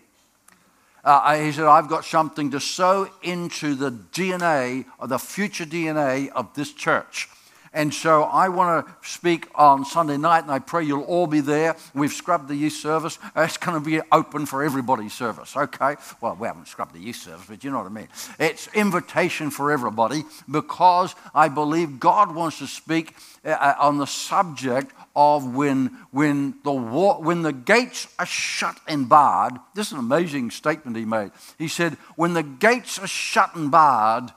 Uh, 1.04 1.38
he 1.38 1.52
said, 1.52 1.66
I've 1.66 1.88
got 1.88 2.04
something 2.04 2.52
to 2.52 2.60
sow 2.60 3.10
into 3.22 3.76
the 3.76 3.92
DNA, 3.92 4.86
or 5.00 5.08
the 5.08 5.18
future 5.18 5.66
DNA 5.66 6.30
of 6.30 6.54
this 6.56 6.74
church. 6.74 7.30
And 7.74 7.94
so 7.94 8.24
I 8.24 8.50
want 8.50 8.86
to 8.86 9.08
speak 9.08 9.48
on 9.54 9.86
Sunday 9.86 10.18
night, 10.18 10.44
and 10.44 10.52
I 10.52 10.60
pray 10.60 10.84
you'll 10.84 11.04
all 11.04 11.28
be 11.28 11.40
there. 11.40 11.76
We've 11.94 12.12
scrubbed 12.12 12.48
the 12.48 12.56
youth 12.56 12.74
service. 12.74 13.20
It's 13.36 13.58
going 13.58 13.82
to 13.82 13.86
be 13.86 14.02
open 14.12 14.46
for 14.46 14.64
everybody's 14.64 15.14
service, 15.14 15.56
okay? 15.56 15.96
Well, 16.20 16.36
we 16.40 16.48
haven't 16.48 16.68
scrubbed 16.68 16.96
the 16.96 17.00
youth 17.00 17.18
service, 17.18 17.46
but 17.48 17.64
you 17.64 17.70
know 17.70 17.78
what 17.78 17.86
I 17.86 17.90
mean. 17.90 18.08
It's 18.40 18.68
invitation 18.74 19.52
for 19.52 19.72
everybody 19.72 20.24
because 20.50 21.14
I 21.36 21.50
believe 21.50 22.00
God 22.00 22.34
wants 22.34 22.60
to 22.60 22.68
speak 22.68 23.16
uh, 23.46 23.76
on 23.80 23.98
the 23.98 24.08
subject 24.08 24.92
of 25.16 25.56
when, 25.56 25.88
when, 26.12 26.56
the 26.64 26.74
war, 26.74 27.22
when 27.22 27.44
the 27.44 27.54
gates 27.54 28.08
are 28.18 28.26
shut 28.26 28.80
and 28.88 29.08
barred. 29.08 29.54
This 29.76 29.88
is 29.88 29.94
an 29.94 30.00
amazing 30.00 30.52
statement 30.52 30.98
he 30.98 31.06
made. 31.06 31.32
He 31.58 31.68
said, 31.68 31.94
When 32.16 32.34
the 32.34 32.44
gates 32.44 32.98
are 32.98 33.08
shut 33.08 33.56
and 33.56 33.70
barred, 33.70 34.32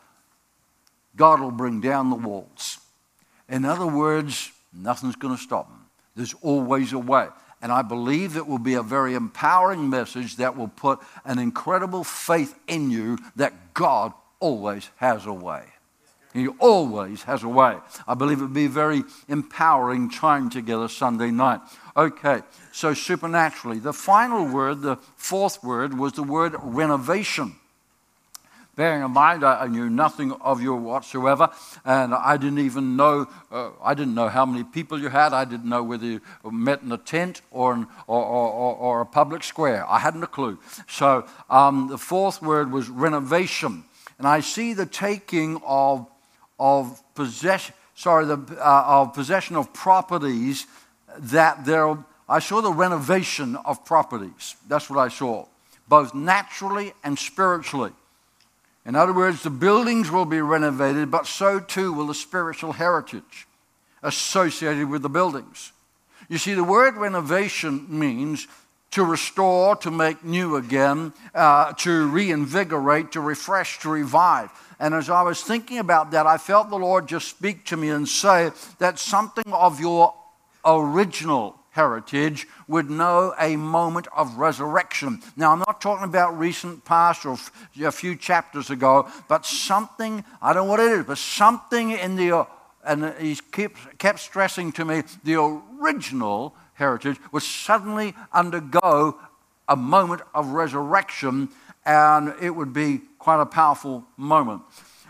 God 1.16 1.40
will 1.40 1.50
bring 1.50 1.80
down 1.80 2.10
the 2.10 2.16
walls. 2.16 2.78
In 3.48 3.64
other 3.64 3.86
words, 3.86 4.50
nothing's 4.72 5.16
going 5.16 5.36
to 5.36 5.42
stop 5.42 5.68
them. 5.68 5.86
There's 6.14 6.34
always 6.42 6.92
a 6.92 6.98
way. 6.98 7.28
And 7.60 7.70
I 7.70 7.82
believe 7.82 8.36
it 8.36 8.46
will 8.46 8.58
be 8.58 8.74
a 8.74 8.82
very 8.82 9.14
empowering 9.14 9.88
message 9.88 10.36
that 10.36 10.56
will 10.56 10.68
put 10.68 10.98
an 11.24 11.38
incredible 11.38 12.02
faith 12.02 12.58
in 12.66 12.90
you 12.90 13.18
that 13.36 13.72
God 13.72 14.12
always 14.40 14.90
has 14.96 15.26
a 15.26 15.32
way. 15.32 15.62
He 16.34 16.48
always 16.48 17.22
has 17.24 17.42
a 17.42 17.48
way. 17.48 17.76
I 18.08 18.14
believe 18.14 18.38
it 18.38 18.44
would 18.44 18.54
be 18.54 18.66
very 18.66 19.04
empowering 19.28 20.10
time 20.10 20.48
together 20.48 20.88
Sunday 20.88 21.30
night. 21.30 21.60
Okay, 21.96 22.40
so 22.72 22.94
supernaturally. 22.94 23.78
The 23.78 23.92
final 23.92 24.46
word, 24.46 24.80
the 24.80 24.96
fourth 25.16 25.62
word, 25.62 25.96
was 25.96 26.14
the 26.14 26.22
word 26.22 26.56
renovation. 26.62 27.54
Bearing 28.74 29.02
in 29.02 29.10
mind, 29.10 29.44
I, 29.44 29.66
knew 29.66 29.90
nothing 29.90 30.32
of 30.32 30.62
you 30.62 30.74
whatsoever, 30.74 31.50
and 31.84 32.14
I 32.14 32.38
didn't 32.38 32.60
even 32.60 32.96
know. 32.96 33.26
Uh, 33.50 33.68
I 33.82 33.92
didn't 33.92 34.14
know 34.14 34.28
how 34.28 34.46
many 34.46 34.64
people 34.64 34.98
you 34.98 35.10
had. 35.10 35.34
I 35.34 35.44
didn't 35.44 35.68
know 35.68 35.82
whether 35.82 36.06
you 36.06 36.22
met 36.50 36.80
in 36.80 36.90
a 36.90 36.96
tent 36.96 37.42
or, 37.50 37.86
or, 38.06 38.24
or, 38.24 38.74
or, 38.74 39.00
a 39.02 39.06
public 39.06 39.44
square. 39.44 39.84
I 39.90 39.98
hadn't 39.98 40.22
a 40.22 40.26
clue. 40.26 40.58
So 40.88 41.26
um, 41.50 41.88
the 41.88 41.98
fourth 41.98 42.40
word 42.40 42.72
was 42.72 42.88
renovation, 42.88 43.84
and 44.16 44.26
I 44.26 44.40
see 44.40 44.72
the 44.72 44.86
taking 44.86 45.60
of 45.66 46.06
of 46.58 47.02
possession. 47.14 47.74
Sorry, 47.94 48.24
the 48.24 48.38
uh, 48.58 48.84
of 48.86 49.12
possession 49.12 49.54
of 49.56 49.74
properties 49.74 50.66
that 51.18 51.66
there. 51.66 51.98
I 52.26 52.38
saw 52.38 52.62
the 52.62 52.72
renovation 52.72 53.56
of 53.56 53.84
properties. 53.84 54.56
That's 54.66 54.88
what 54.88 54.98
I 54.98 55.08
saw, 55.08 55.44
both 55.88 56.14
naturally 56.14 56.94
and 57.04 57.18
spiritually. 57.18 57.92
In 58.84 58.96
other 58.96 59.12
words, 59.12 59.42
the 59.42 59.50
buildings 59.50 60.10
will 60.10 60.24
be 60.24 60.40
renovated, 60.40 61.10
but 61.10 61.26
so 61.26 61.60
too 61.60 61.92
will 61.92 62.06
the 62.06 62.14
spiritual 62.14 62.72
heritage 62.72 63.46
associated 64.02 64.88
with 64.88 65.02
the 65.02 65.08
buildings. 65.08 65.72
You 66.28 66.38
see, 66.38 66.54
the 66.54 66.64
word 66.64 66.96
renovation 66.96 67.86
means 67.88 68.48
to 68.92 69.04
restore, 69.04 69.76
to 69.76 69.90
make 69.90 70.24
new 70.24 70.56
again, 70.56 71.12
uh, 71.34 71.72
to 71.74 72.08
reinvigorate, 72.08 73.12
to 73.12 73.20
refresh, 73.20 73.78
to 73.80 73.88
revive. 73.88 74.50
And 74.78 74.94
as 74.94 75.08
I 75.08 75.22
was 75.22 75.42
thinking 75.42 75.78
about 75.78 76.10
that, 76.10 76.26
I 76.26 76.36
felt 76.36 76.68
the 76.68 76.76
Lord 76.76 77.06
just 77.06 77.28
speak 77.28 77.64
to 77.66 77.76
me 77.76 77.90
and 77.90 78.08
say 78.08 78.50
that 78.78 78.98
something 78.98 79.52
of 79.52 79.80
your 79.80 80.14
original 80.64 81.56
heritage 81.72 82.46
would 82.68 82.88
know 82.88 83.34
a 83.38 83.56
moment 83.56 84.06
of 84.14 84.36
resurrection. 84.36 85.20
Now, 85.36 85.52
I'm 85.52 85.58
not 85.58 85.80
talking 85.80 86.04
about 86.04 86.38
recent 86.38 86.84
past 86.84 87.26
or 87.26 87.38
a 87.82 87.90
few 87.90 88.14
chapters 88.14 88.70
ago, 88.70 89.08
but 89.26 89.44
something, 89.44 90.24
I 90.40 90.52
don't 90.52 90.66
know 90.66 90.70
what 90.70 90.80
it 90.80 90.92
is, 90.92 91.04
but 91.04 91.18
something 91.18 91.90
in 91.90 92.16
the, 92.16 92.32
uh, 92.32 92.44
and 92.84 93.14
he 93.18 93.36
kept, 93.36 93.98
kept 93.98 94.20
stressing 94.20 94.72
to 94.72 94.84
me, 94.84 95.02
the 95.24 95.36
original 95.80 96.54
heritage 96.74 97.16
would 97.32 97.42
suddenly 97.42 98.14
undergo 98.32 99.18
a 99.68 99.76
moment 99.76 100.20
of 100.34 100.48
resurrection, 100.48 101.48
and 101.86 102.34
it 102.40 102.50
would 102.50 102.74
be 102.74 103.00
quite 103.18 103.40
a 103.40 103.46
powerful 103.46 104.04
moment. 104.18 104.60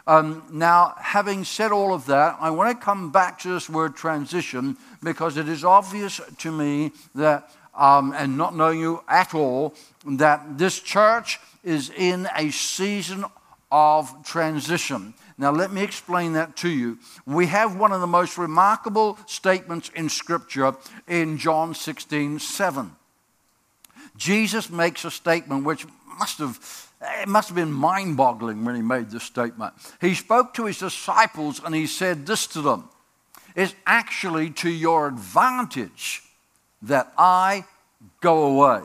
Um, 0.07 0.43
now, 0.51 0.95
having 0.99 1.45
said 1.45 1.71
all 1.71 1.95
of 1.95 2.07
that, 2.07 2.37
I 2.41 2.51
want 2.51 2.77
to 2.77 2.85
come 2.85 3.13
back 3.13 3.39
to 3.41 3.49
this 3.49 3.69
word 3.69 3.95
transition 3.95 4.77
because 5.03 5.37
it 5.37 5.49
is 5.49 5.65
obvious 5.65 6.21
to 6.39 6.51
me 6.51 6.93
that, 7.15 7.51
um, 7.75 8.13
and 8.17 8.37
not 8.37 8.57
knowing 8.57 8.81
you 8.81 9.03
at 9.07 9.35
all, 9.35 9.75
that 10.05 10.59
this 10.59 10.81
church 10.81 11.39
is 11.63 11.91
in 11.91 12.29
a 12.37 12.51
season 12.51 13.25
of 13.71 14.25
transition. 14.25 15.15
Now, 15.39 15.51
let 15.51 15.73
me 15.73 15.83
explain 15.83 16.35
that 16.35 16.57
to 16.59 16.69
you. 16.69 16.99
We 17.25 17.47
have 17.47 17.77
one 17.77 17.93
of 17.93 18.01
the 18.01 18.07
most 18.07 18.37
remarkable 18.37 19.19
statements 19.27 19.91
in 19.95 20.09
Scripture 20.09 20.75
in 21.09 21.39
John 21.39 21.75
16 21.75 22.39
7. 22.39 22.93
Jesus 24.17 24.69
makes 24.69 25.05
a 25.05 25.11
statement 25.11 25.65
which 25.65 25.87
must 26.19 26.39
have 26.39 26.59
it 27.03 27.29
must 27.29 27.49
have 27.49 27.57
been 27.57 27.73
mind 27.73 28.17
boggling 28.17 28.65
when 28.65 28.75
he 28.75 28.83
made 28.83 29.11
this 29.11 29.25
statement. 29.25 29.75
He 30.01 30.15
spoke 30.15 30.55
to 30.55 30.67
his 30.67 30.79
disciples 30.79 31.61
and 31.65 31.75
he 31.75 31.87
said 31.87 32.27
this 32.27 32.47
to 32.49 32.63
them 32.63 32.89
It's 33.57 33.75
actually 33.87 34.51
to 34.51 34.71
your 34.71 35.09
advantage 35.09 36.23
that 36.83 37.13
I 37.17 37.65
go 38.21 38.45
away. 38.45 38.83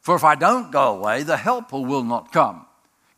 For 0.00 0.14
if 0.16 0.24
I 0.24 0.34
don't 0.34 0.70
go 0.72 0.96
away, 0.96 1.22
the 1.22 1.36
helper 1.36 1.80
will 1.80 2.02
not 2.02 2.32
come. 2.32 2.66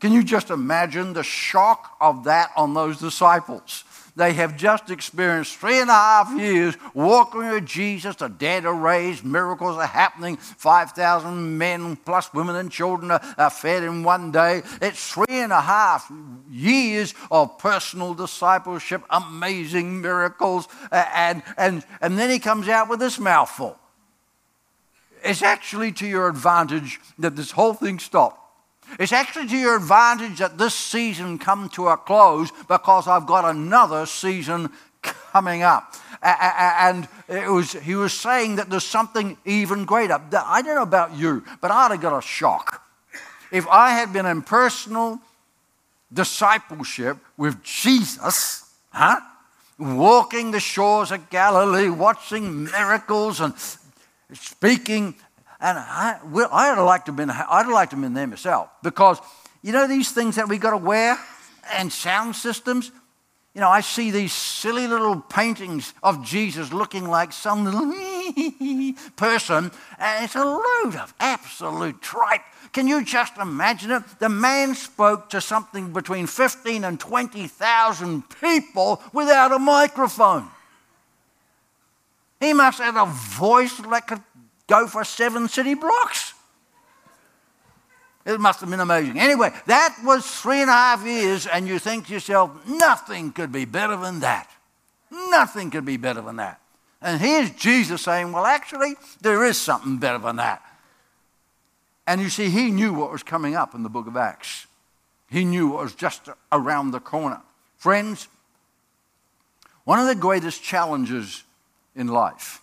Can 0.01 0.13
you 0.13 0.25
just 0.25 0.51
imagine 0.51 1.13
the 1.13 1.23
shock 1.23 1.97
of 2.01 2.25
that 2.25 2.51
on 2.57 2.75
those 2.75 2.99
disciples? 2.99 3.85
They 4.15 4.35
have 4.35 4.59
just 4.59 4.91
experienced 4.91 5.57
three 5.57 5.81
and 5.81 5.89
a 5.89 5.95
half 5.95 6.39
years 6.39 6.77
walking 6.93 7.49
with 7.49 7.65
Jesus. 7.65 8.17
The 8.17 8.29
dead 8.29 8.67
are 8.67 8.75
raised, 8.75 9.25
miracles 9.25 9.79
are 9.79 9.87
happening. 9.87 10.37
5,000 10.37 11.57
men 11.57 11.97
plus 11.97 12.33
women 12.35 12.57
and 12.57 12.71
children 12.71 13.11
are, 13.11 13.23
are 13.39 13.49
fed 13.49 13.83
in 13.83 14.03
one 14.03 14.31
day. 14.31 14.63
It's 14.83 15.13
three 15.13 15.25
and 15.31 15.53
a 15.53 15.63
half 15.63 16.13
years 16.51 17.15
of 17.31 17.57
personal 17.59 18.13
discipleship, 18.13 19.03
amazing 19.09 20.03
miracles. 20.03 20.69
And, 20.91 21.43
and, 21.57 21.83
and 22.03 22.19
then 22.19 22.29
he 22.29 22.39
comes 22.39 22.69
out 22.69 22.91
with 22.91 23.01
this 23.01 23.19
mouthful. 23.19 23.79
It's 25.25 25.43
actually 25.43 25.93
to 25.93 26.07
your 26.07 26.29
advantage 26.29 27.01
that 27.19 27.35
this 27.35 27.53
whole 27.53 27.73
thing 27.73 27.99
stopped. 27.99 28.42
It's 28.99 29.13
actually 29.13 29.49
to 29.49 29.57
your 29.57 29.77
advantage 29.77 30.39
that 30.39 30.59
this 30.59 30.75
season 30.75 31.39
come 31.39 31.69
to 31.71 31.89
a 31.89 31.97
close 31.97 32.51
because 32.69 33.09
I've 33.09 33.27
got 33.27 33.45
another 33.45 34.07
season 34.07 34.71
coming 35.03 35.63
up. 35.63 35.95
And 36.23 37.09
it 37.29 37.51
was, 37.51 37.73
he 37.73 37.95
was 37.95 38.13
saying 38.13 38.57
that 38.57 38.71
there's 38.71 38.85
something 38.85 39.37
even 39.45 39.85
greater. 39.85 40.21
I 40.33 40.63
don't 40.63 40.77
know 40.77 40.83
about 40.83 41.17
you, 41.17 41.45
but 41.61 41.71
I'd 41.71 41.91
have 41.91 42.01
got 42.01 42.17
a 42.17 42.23
shock. 42.23 42.87
If 43.51 43.67
I 43.69 43.91
had 43.91 44.13
been 44.13 44.27
in 44.27 44.43
personal 44.43 45.21
discipleship 46.13 47.19
with 47.37 47.63
Jesus, 47.63 48.71
huh? 48.91 49.21
walking 49.79 50.51
the 50.51 50.61
shores 50.61 51.11
of 51.11 51.29
Galilee, 51.31 51.89
watching 51.89 52.65
miracles 52.65 53.41
and 53.41 53.55
speaking 54.33 55.15
and 55.63 55.79
I, 55.79 56.19
well, 56.25 56.49
I'd 56.53 56.75
have 56.75 56.85
liked 56.85 57.07
to 57.07 57.13
have 57.13 57.17
been, 57.17 57.31
I'd 57.31 57.63
have 57.65 57.69
liked 57.69 57.91
to 57.91 57.97
have 57.97 58.03
been 58.03 58.15
there 58.15 58.27
myself 58.27 58.69
because, 58.83 59.21
you 59.63 59.73
know, 59.73 59.87
these 59.87 60.11
things 60.11 60.35
that 60.35 60.49
we 60.49 60.59
got 60.59 60.73
to 60.73 60.77
wear 60.77 61.17
and 61.75 61.93
sound 61.93 62.35
systems. 62.35 62.91
You 63.55 63.61
know, 63.61 63.69
I 63.69 63.81
see 63.83 64.11
these 64.11 64.33
silly 64.33 64.89
little 64.89 65.21
paintings 65.21 65.95
of 66.03 66.25
Jesus 66.25 66.73
looking 66.73 67.07
like 67.09 67.33
some 67.33 67.65
little, 67.65 67.93
person, 69.17 69.71
and 69.99 70.25
it's 70.25 70.35
a 70.35 70.45
load 70.45 70.97
of 70.97 71.15
absolute 71.21 72.03
tripe. 72.03 72.41
Can 72.73 72.89
you 72.89 73.05
just 73.05 73.37
imagine 73.37 73.91
it? 73.91 74.03
The 74.19 74.31
man 74.31 74.75
spoke 74.75 75.29
to 75.31 75.41
something 75.41 75.93
between 75.93 76.27
15 76.27 76.83
and 76.83 76.99
20,000 76.99 78.23
people 78.41 79.03
without 79.13 79.53
a 79.53 79.59
microphone. 79.59 80.49
He 82.41 82.53
must 82.53 82.79
have 82.79 82.97
a 82.97 83.07
voice 83.07 83.77
that 83.77 84.07
could 84.09 84.23
go 84.67 84.87
for 84.87 85.05
seven 85.05 85.49
city 85.49 85.75
blocks. 85.75 86.35
It 88.25 88.41
must 88.41 88.61
have 88.61 88.71
been 88.71 88.81
amazing. 88.81 89.19
Anyway, 89.19 89.51
that 89.67 89.99
was 90.05 90.25
three 90.25 90.61
and 90.61 90.71
a 90.71 90.73
half 90.73 91.05
years, 91.05 91.47
and 91.47 91.67
you 91.67 91.79
think 91.79 92.07
to 92.07 92.13
yourself, 92.13 92.51
nothing 92.67 93.33
could 93.33 93.51
be 93.51 93.65
better 93.65 93.97
than 93.97 94.21
that. 94.21 94.49
Nothing 95.11 95.71
could 95.71 95.85
be 95.85 95.97
better 95.97 96.21
than 96.21 96.37
that. 96.37 96.61
And 97.01 97.21
here's 97.21 97.51
Jesus 97.51 98.03
saying, 98.03 98.31
well, 98.31 98.47
actually, 98.47 98.95
there 99.21 99.45
is 99.45 99.61
something 99.61 99.99
better 99.99 100.19
than 100.19 100.37
that. 100.37 100.63
And 102.07 102.21
you 102.21 102.29
see, 102.29 102.49
he 102.49 102.71
knew 102.71 102.95
what 102.95 103.11
was 103.11 103.25
coming 103.25 103.57
up 103.57 103.75
in 103.75 103.83
the 103.83 103.89
book 103.89 104.07
of 104.07 104.17
Acts. 104.17 104.67
He 105.29 105.45
knew 105.45 105.69
what 105.69 105.83
was 105.83 105.95
just 105.95 106.29
around 106.53 106.93
the 106.93 107.01
corner. 107.01 107.41
Friends, 107.77 108.29
one 109.85 109.99
of 109.99 110.07
the 110.07 110.15
greatest 110.15 110.63
challenges 110.63 111.43
in 111.97 112.07
life 112.07 112.62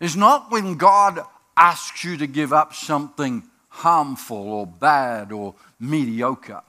is 0.00 0.16
not 0.16 0.50
when 0.50 0.76
God 0.76 1.20
asks 1.56 2.04
you 2.04 2.16
to 2.18 2.26
give 2.26 2.52
up 2.52 2.74
something 2.74 3.42
harmful 3.68 4.36
or 4.36 4.66
bad 4.66 5.32
or 5.32 5.54
mediocre. 5.80 6.62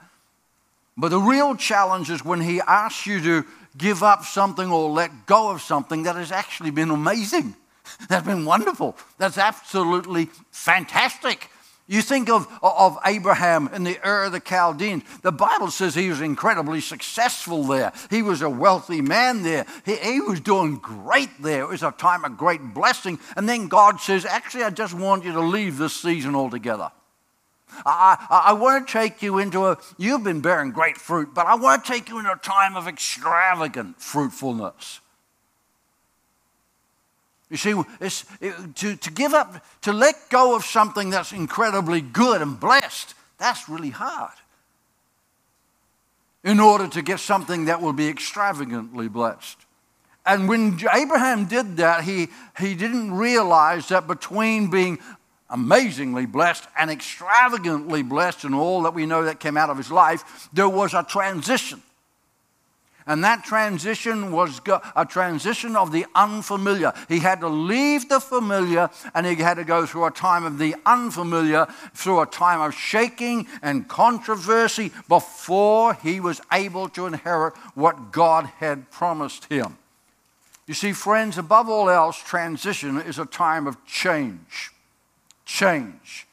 But 0.98 1.10
the 1.10 1.20
real 1.20 1.56
challenge 1.56 2.10
is 2.10 2.26
when 2.26 2.42
He 2.42 2.62
asks 2.62 3.06
you 3.06 3.22
to 3.22 3.46
give 3.78 4.02
up 4.02 4.24
something 4.24 4.72
or 4.72 4.90
let 4.90 5.26
go 5.26 5.50
of 5.52 5.62
something 5.62 6.04
that 6.04 6.16
has 6.16 6.32
actually 6.32 6.72
been 6.72 6.90
amazing, 6.90 7.56
that's 8.10 8.26
been 8.26 8.46
wonderful, 8.46 8.98
that's 9.18 9.38
absolutely 9.38 10.30
fantastic. 10.52 11.50
You 11.90 12.02
think 12.02 12.30
of, 12.30 12.48
of 12.62 12.98
Abraham 13.06 13.70
in 13.72 13.86
the 13.86 13.98
Ur 14.06 14.26
of 14.26 14.34
the 14.34 14.42
Chaldeans. 14.42 15.04
The 15.22 15.32
Bible 15.32 15.72
says 15.72 15.96
he 15.96 16.10
was 16.10 16.20
incredibly 16.20 16.82
successful 16.82 17.64
there. 17.64 17.94
He 18.10 18.22
was 18.22 18.42
a 18.42 18.50
wealthy 18.50 19.02
man 19.02 19.42
there. 19.44 19.66
He, 19.86 19.96
he 19.96 20.20
was 20.20 20.42
doing 20.42 20.76
great 20.76 21.30
there. 21.42 21.64
It 21.64 21.70
was 21.70 21.84
a 21.84 21.92
time 21.92 22.26
of 22.26 22.38
great 22.38 22.74
blessing. 22.74 23.20
And 23.38 23.48
then 23.48 23.70
God 23.70 24.02
says, 24.02 24.26
Actually, 24.26 24.66
I 24.66 24.70
just 24.70 24.94
want 24.94 25.24
you 25.24 25.32
to 25.32 25.40
leave 25.40 25.78
this 25.78 25.96
season 25.96 26.36
altogether. 26.36 26.92
I, 27.86 28.18
I, 28.30 28.50
I 28.50 28.54
want 28.54 28.86
to 28.86 28.92
take 28.92 29.22
you 29.22 29.38
into 29.38 29.68
a, 29.68 29.78
you've 29.98 30.24
been 30.24 30.42
bearing 30.42 30.72
great 30.72 30.98
fruit, 30.98 31.34
but 31.34 31.46
I 31.46 31.56
want 31.56 31.86
to 31.86 31.92
take 31.92 32.10
you 32.10 32.20
into 32.20 32.32
a 32.32 32.38
time 32.38 32.76
of 32.76 32.88
extravagant 32.88 34.02
fruitfulness. 34.02 35.00
You 37.50 37.58
see, 37.58 37.82
it, 38.02 38.76
to, 38.76 38.96
to 38.96 39.12
give 39.12 39.34
up, 39.34 39.64
to 39.84 39.94
let 39.94 40.16
go 40.30 40.56
of 40.56 40.66
something 40.66 41.10
that's 41.10 41.32
incredibly 41.32 42.02
good 42.02 42.42
and 42.42 42.60
blessed, 42.60 43.14
that's 43.38 43.70
really 43.70 43.90
hard. 43.90 44.34
In 46.44 46.60
order 46.60 46.88
to 46.88 47.02
get 47.02 47.20
something 47.20 47.66
that 47.66 47.82
will 47.82 47.94
be 47.94 48.08
extravagantly 48.08 49.08
blessed. 49.08 49.58
And 50.26 50.50
when 50.50 50.78
Abraham 50.94 51.46
did 51.46 51.78
that, 51.78 52.04
he, 52.04 52.28
he 52.60 52.76
didn't 52.76 53.14
realize 53.14 53.88
that 53.88 54.08
between 54.08 54.70
being 54.70 55.00
amazingly 55.50 56.26
blessed 56.26 56.66
and 56.78 56.92
extravagantly 56.92 58.04
blessed 58.04 58.44
and 58.44 58.54
all 58.54 58.82
that 58.84 58.94
we 58.94 59.06
know 59.06 59.24
that 59.24 59.40
came 59.40 59.56
out 59.56 59.70
of 59.70 59.78
his 59.78 59.90
life, 59.90 60.50
there 60.52 60.68
was 60.68 60.94
a 60.94 61.04
transition. 61.04 61.82
And 63.08 63.24
that 63.24 63.46
transition 63.46 64.34
was 64.34 64.60
a 64.96 65.06
transition 65.06 65.78
of 65.78 65.94
the 65.94 66.06
unfamiliar. 66.14 66.92
He 67.08 67.20
had 67.20 67.40
to 67.40 67.48
leave 67.48 68.10
the 68.10 68.20
familiar 68.20 68.90
and 69.16 69.26
he 69.26 69.36
had 69.36 69.56
to 69.56 69.64
go 69.64 69.86
through 69.86 70.06
a 70.06 70.12
time 70.12 70.44
of 70.44 70.58
the 70.60 70.76
unfamiliar, 70.86 71.68
through 71.94 72.20
a 72.20 72.26
time 72.26 72.60
of 72.60 72.74
shaking 72.74 73.48
and 73.62 73.88
controversy 73.88 74.92
before 75.08 75.94
he 75.94 76.20
was 76.20 76.42
able 76.52 76.90
to 76.90 77.06
inherit 77.06 77.56
what 77.76 78.12
God 78.12 78.46
had 78.58 78.92
promised 78.92 79.46
him. 79.46 79.78
You 80.68 80.74
see, 80.74 80.92
friends, 80.92 81.38
above 81.38 81.70
all 81.70 81.90
else, 81.90 82.22
transition 82.22 83.00
is 83.00 83.20
a 83.20 83.26
time 83.26 83.68
of 83.68 83.84
change. 83.86 84.72
Change. 85.46 86.27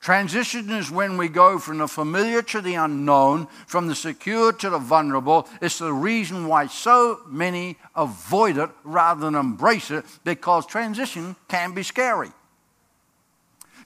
Transition 0.00 0.70
is 0.70 0.90
when 0.90 1.18
we 1.18 1.28
go 1.28 1.58
from 1.58 1.78
the 1.78 1.88
familiar 1.88 2.40
to 2.42 2.60
the 2.60 2.74
unknown, 2.74 3.48
from 3.66 3.88
the 3.88 3.94
secure 3.94 4.52
to 4.52 4.70
the 4.70 4.78
vulnerable. 4.78 5.48
It's 5.60 5.78
the 5.78 5.92
reason 5.92 6.46
why 6.46 6.68
so 6.68 7.20
many 7.26 7.76
avoid 7.96 8.58
it 8.58 8.70
rather 8.84 9.22
than 9.22 9.34
embrace 9.34 9.90
it 9.90 10.04
because 10.24 10.66
transition 10.66 11.34
can 11.48 11.74
be 11.74 11.82
scary. 11.82 12.30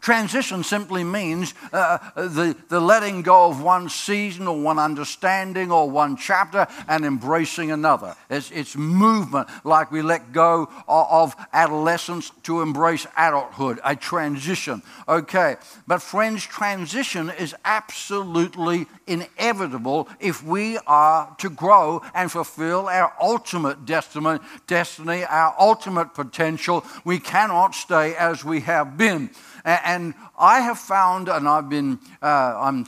Transition 0.03 0.65
simply 0.65 1.05
means 1.05 1.55
uh, 1.73 1.99
the, 2.17 2.57
the 2.69 2.81
letting 2.81 3.23
go 3.23 3.47
of 3.47 3.63
one 3.63 3.89
season 3.89 4.49
or 4.49 4.61
one 4.61 4.81
understanding 4.81 5.71
or 5.71 5.89
one 5.89 6.17
chapter 6.17 6.67
and 6.89 7.05
embracing 7.05 7.71
another. 7.71 8.17
It's, 8.29 8.51
it's 8.51 8.75
movement, 8.75 9.49
like 9.63 9.93
we 9.93 10.03
let 10.03 10.33
go 10.33 10.69
of, 10.89 11.07
of 11.37 11.47
adolescence 11.53 12.33
to 12.43 12.63
embrace 12.63 13.07
adulthood, 13.17 13.79
a 13.85 13.95
transition. 13.95 14.83
Okay, 15.09 15.55
but 15.87 16.03
friends, 16.03 16.45
transition 16.45 17.31
is 17.31 17.55
absolutely 17.65 18.87
inevitable 19.07 20.09
if 20.19 20.43
we 20.43 20.79
are 20.79 21.33
to 21.39 21.49
grow 21.49 22.03
and 22.13 22.33
fulfill 22.33 22.89
our 22.89 23.13
ultimate 23.21 23.87
destiny, 23.87 24.41
destiny 24.67 25.23
our 25.23 25.55
ultimate 25.61 26.13
potential. 26.13 26.85
We 27.05 27.21
cannot 27.21 27.77
stay 27.77 28.17
as 28.17 28.45
we 28.45 28.63
have 28.63 28.99
been. 28.99 29.31
And 29.65 30.15
I 30.39 30.61
have 30.61 30.79
found, 30.79 31.29
and 31.29 31.49
I've 31.49 31.69
been, 31.69 31.99
uh, 32.21 32.55
I'm 32.59 32.87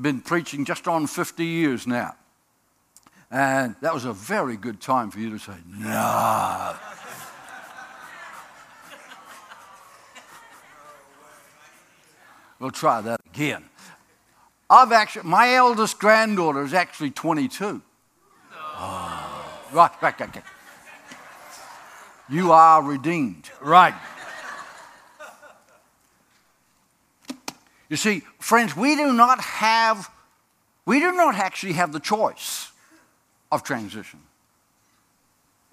been 0.00 0.20
preaching 0.20 0.64
just 0.64 0.88
on 0.88 1.06
50 1.06 1.44
years 1.44 1.86
now. 1.86 2.14
And 3.30 3.76
that 3.80 3.94
was 3.94 4.04
a 4.04 4.12
very 4.12 4.56
good 4.56 4.80
time 4.80 5.10
for 5.10 5.20
you 5.20 5.30
to 5.30 5.38
say, 5.38 5.54
no. 5.68 6.74
we'll 12.58 12.70
try 12.70 13.00
that 13.00 13.20
again. 13.32 13.64
I've 14.68 14.92
actually, 14.92 15.28
my 15.28 15.54
eldest 15.54 15.98
granddaughter 15.98 16.62
is 16.62 16.74
actually 16.74 17.10
22. 17.10 17.82
Oh. 18.52 19.60
Right, 19.72 19.90
right, 20.02 20.20
right, 20.20 20.34
right. 20.34 20.44
You 22.28 22.52
are 22.52 22.82
redeemed. 22.82 23.50
Right. 23.60 23.94
You 27.90 27.96
see, 27.96 28.22
friends, 28.38 28.74
we 28.74 28.94
do 28.94 29.12
not 29.12 29.40
have, 29.40 30.10
we 30.86 31.00
do 31.00 31.12
not 31.12 31.34
actually 31.34 31.74
have 31.74 31.92
the 31.92 32.00
choice 32.00 32.70
of 33.52 33.64
transition. 33.64 34.20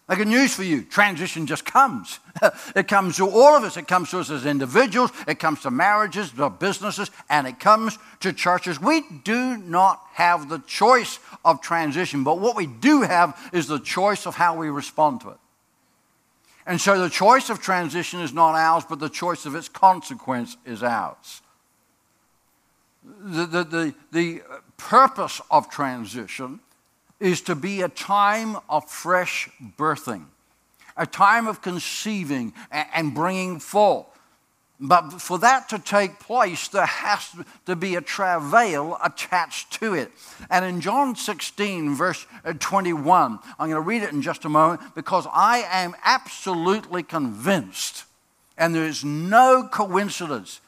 I 0.09 0.15
got 0.15 0.25
news 0.25 0.55
for 0.55 0.63
you 0.63 0.83
transition 0.83 1.45
just 1.45 1.63
comes. 1.65 2.19
it 2.75 2.87
comes 2.87 3.17
to 3.17 3.29
all 3.29 3.55
of 3.55 3.63
us. 3.63 3.77
It 3.77 3.87
comes 3.87 4.09
to 4.11 4.19
us 4.19 4.31
as 4.31 4.45
individuals, 4.45 5.11
it 5.27 5.37
comes 5.37 5.61
to 5.61 5.69
marriages, 5.69 6.31
to 6.31 6.49
businesses, 6.49 7.11
and 7.29 7.45
it 7.45 7.59
comes 7.59 7.99
to 8.21 8.33
churches. 8.33 8.81
We 8.81 9.03
do 9.23 9.57
not 9.57 10.01
have 10.13 10.49
the 10.49 10.59
choice 10.59 11.19
of 11.45 11.61
transition, 11.61 12.23
but 12.23 12.39
what 12.39 12.55
we 12.55 12.65
do 12.65 13.01
have 13.03 13.37
is 13.53 13.67
the 13.67 13.79
choice 13.79 14.25
of 14.25 14.33
how 14.33 14.57
we 14.57 14.69
respond 14.69 15.21
to 15.21 15.29
it. 15.31 15.37
And 16.65 16.81
so 16.81 16.99
the 16.99 17.09
choice 17.09 17.49
of 17.49 17.61
transition 17.61 18.21
is 18.21 18.33
not 18.33 18.55
ours, 18.55 18.85
but 18.89 18.99
the 18.99 19.09
choice 19.09 19.45
of 19.45 19.55
its 19.55 19.69
consequence 19.69 20.57
is 20.65 20.81
ours 20.81 21.41
the, 23.19 23.45
the, 23.45 23.63
the, 23.63 23.93
the 24.11 24.41
purpose 24.77 25.41
of 25.49 25.69
transition 25.69 26.59
is 27.19 27.41
to 27.41 27.55
be 27.55 27.81
a 27.81 27.89
time 27.89 28.57
of 28.69 28.89
fresh 28.89 29.49
birthing, 29.77 30.25
a 30.95 31.05
time 31.05 31.47
of 31.47 31.61
conceiving 31.61 32.53
and 32.71 33.13
bringing 33.13 33.59
forth. 33.59 34.05
But 34.79 35.21
for 35.21 35.39
that 35.39 35.69
to 35.69 35.79
take 35.79 36.19
place, 36.19 36.67
there 36.67 36.85
has 36.85 37.35
to 37.65 37.75
be 37.75 37.95
a 37.95 38.01
travail 38.01 38.99
attached 39.03 39.73
to 39.79 39.95
it. 39.95 40.11
And 40.51 40.63
in 40.63 40.81
John 40.81 41.15
16, 41.15 41.95
verse 41.95 42.27
uh, 42.45 42.53
21, 42.59 43.39
I'm 43.57 43.69
going 43.69 43.71
to 43.71 43.79
read 43.81 44.03
it 44.03 44.13
in 44.13 44.21
just 44.21 44.45
a 44.45 44.49
moment 44.49 44.81
because 44.93 45.25
I 45.33 45.63
am 45.71 45.95
absolutely 46.03 47.01
convinced, 47.01 48.03
and 48.55 48.75
there 48.75 48.85
is 48.85 49.03
no 49.03 49.67
coincidence 49.67 50.61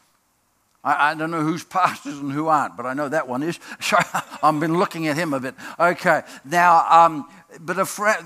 I, 0.83 1.11
I, 1.11 1.13
don't 1.13 1.31
know 1.31 1.43
who's 1.43 1.63
pastors 1.63 2.17
and 2.17 2.31
who 2.31 2.47
aren't, 2.47 2.77
but 2.77 2.85
I 2.85 2.93
know 2.93 3.09
that 3.09 3.27
one 3.27 3.43
is. 3.43 3.59
I've 4.43 4.59
been 4.59 4.77
looking 4.77 5.07
at 5.07 5.17
him 5.17 5.33
a 5.33 5.39
bit. 5.39 5.55
Okay, 5.79 6.21
now, 6.45 6.85
um, 6.89 7.29
but 7.59 7.75
the 7.75 7.85
fr- 7.85 8.23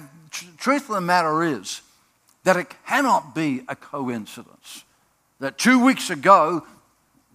truth 0.58 0.90
of 0.90 0.96
the 0.96 1.02
matter 1.02 1.44
is 1.44 1.82
that 2.44 2.58
it 2.58 2.74
cannot 2.86 3.34
be 3.34 3.64
a 3.68 3.76
coincidence 3.76 4.84
that 5.40 5.58
two 5.58 5.84
weeks 5.84 6.10
ago 6.10 6.66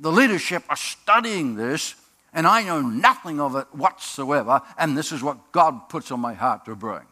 the 0.01 0.13
leadership 0.13 0.63
are 0.69 0.77
studying 0.77 1.57
this 1.57 1.95
and 2.33 2.47
I 2.47 2.63
know 2.63 2.81
nothing 2.81 3.41
of 3.41 3.57
it 3.57 3.67
whatsoever, 3.73 4.61
and 4.77 4.97
this 4.97 5.13
is 5.13 5.23
what 5.23 5.51
God 5.51 5.89
puts 5.89 6.11
on 6.11 6.21
my 6.21 6.35
heart 6.35 6.67
to 6.67 6.77
bring. 6.77 7.03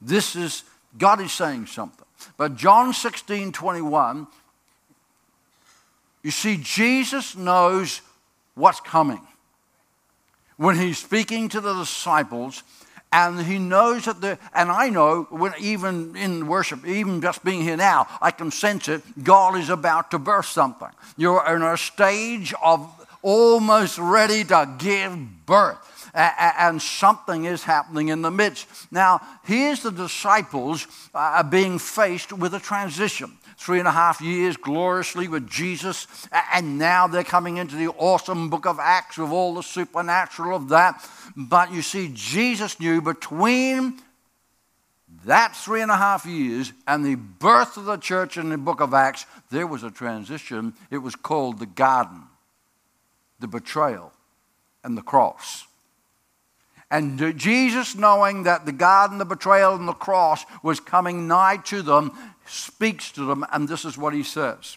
This 0.00 0.34
is, 0.34 0.64
God 0.98 1.20
is 1.20 1.32
saying 1.32 1.66
something. 1.66 2.06
But 2.36 2.56
John 2.56 2.92
16 2.92 3.52
21, 3.52 4.26
you 6.22 6.30
see, 6.30 6.58
Jesus 6.60 7.36
knows 7.36 8.00
what's 8.54 8.80
coming. 8.80 9.20
When 10.56 10.76
he's 10.76 10.98
speaking 10.98 11.48
to 11.50 11.60
the 11.60 11.74
disciples, 11.74 12.62
and 13.12 13.40
he 13.40 13.58
knows 13.58 14.06
that 14.06 14.20
the, 14.20 14.38
and 14.54 14.70
I 14.70 14.88
know 14.88 15.26
when 15.30 15.52
even 15.60 16.16
in 16.16 16.46
worship, 16.46 16.86
even 16.86 17.20
just 17.20 17.44
being 17.44 17.62
here 17.62 17.76
now, 17.76 18.06
I 18.22 18.30
can 18.30 18.50
sense 18.50 18.88
it. 18.88 19.02
God 19.22 19.58
is 19.58 19.68
about 19.68 20.10
to 20.12 20.18
birth 20.18 20.46
something. 20.46 20.88
You're 21.18 21.44
in 21.54 21.62
a 21.62 21.76
stage 21.76 22.54
of 22.62 22.88
almost 23.20 23.98
ready 23.98 24.44
to 24.44 24.76
give 24.78 25.46
birth. 25.46 25.91
And 26.14 26.80
something 26.82 27.46
is 27.46 27.64
happening 27.64 28.08
in 28.08 28.22
the 28.22 28.30
midst. 28.30 28.66
Now, 28.90 29.20
here's 29.44 29.82
the 29.82 29.90
disciples 29.90 30.86
uh, 31.14 31.42
being 31.42 31.78
faced 31.78 32.32
with 32.32 32.54
a 32.54 32.60
transition 32.60 33.38
three 33.62 33.78
and 33.78 33.86
a 33.86 33.92
half 33.92 34.20
years 34.20 34.56
gloriously 34.56 35.28
with 35.28 35.48
Jesus, 35.48 36.06
and 36.52 36.78
now 36.78 37.06
they're 37.06 37.22
coming 37.22 37.58
into 37.58 37.76
the 37.76 37.88
awesome 37.88 38.50
book 38.50 38.66
of 38.66 38.78
Acts 38.80 39.18
with 39.18 39.30
all 39.30 39.54
the 39.54 39.62
supernatural 39.62 40.56
of 40.56 40.68
that. 40.70 41.08
But 41.36 41.72
you 41.72 41.80
see, 41.80 42.10
Jesus 42.12 42.80
knew 42.80 43.00
between 43.00 44.00
that 45.24 45.54
three 45.54 45.82
and 45.82 45.90
a 45.90 45.96
half 45.96 46.26
years 46.26 46.72
and 46.88 47.04
the 47.04 47.14
birth 47.14 47.76
of 47.76 47.84
the 47.84 47.96
church 47.96 48.36
in 48.36 48.48
the 48.48 48.58
book 48.58 48.80
of 48.80 48.92
Acts, 48.92 49.26
there 49.50 49.66
was 49.66 49.84
a 49.84 49.90
transition. 49.90 50.74
It 50.90 50.98
was 50.98 51.14
called 51.14 51.58
the 51.58 51.66
garden, 51.66 52.22
the 53.38 53.46
betrayal, 53.46 54.12
and 54.82 54.98
the 54.98 55.02
cross. 55.02 55.66
And 56.92 57.38
Jesus, 57.38 57.96
knowing 57.96 58.42
that 58.42 58.66
the 58.66 58.72
garden, 58.72 59.16
the 59.16 59.24
betrayal, 59.24 59.74
and 59.74 59.88
the 59.88 59.94
cross 59.94 60.44
was 60.62 60.78
coming 60.78 61.26
nigh 61.26 61.56
to 61.64 61.80
them, 61.80 62.12
speaks 62.44 63.10
to 63.12 63.24
them, 63.24 63.46
and 63.50 63.66
this 63.66 63.86
is 63.86 63.96
what 63.96 64.12
he 64.12 64.22
says. 64.22 64.76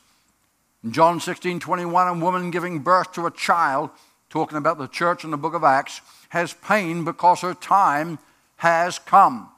In 0.82 0.94
John 0.94 1.20
16 1.20 1.60
21, 1.60 2.08
a 2.08 2.14
woman 2.14 2.52
giving 2.52 2.80
birth 2.80 3.12
to 3.14 3.26
a 3.26 3.32
child, 3.32 3.90
talking 4.30 4.58
about 4.58 4.78
the 4.78 4.88
church 4.88 5.26
in 5.26 5.32
the 5.32 5.38
book 5.38 5.54
of 5.54 5.66
Acts, 5.66 6.00
has 6.30 6.54
pain 6.54 7.04
because 7.04 7.42
her 7.42 7.54
time 7.54 8.18
has 8.56 8.98
come. 8.98 9.50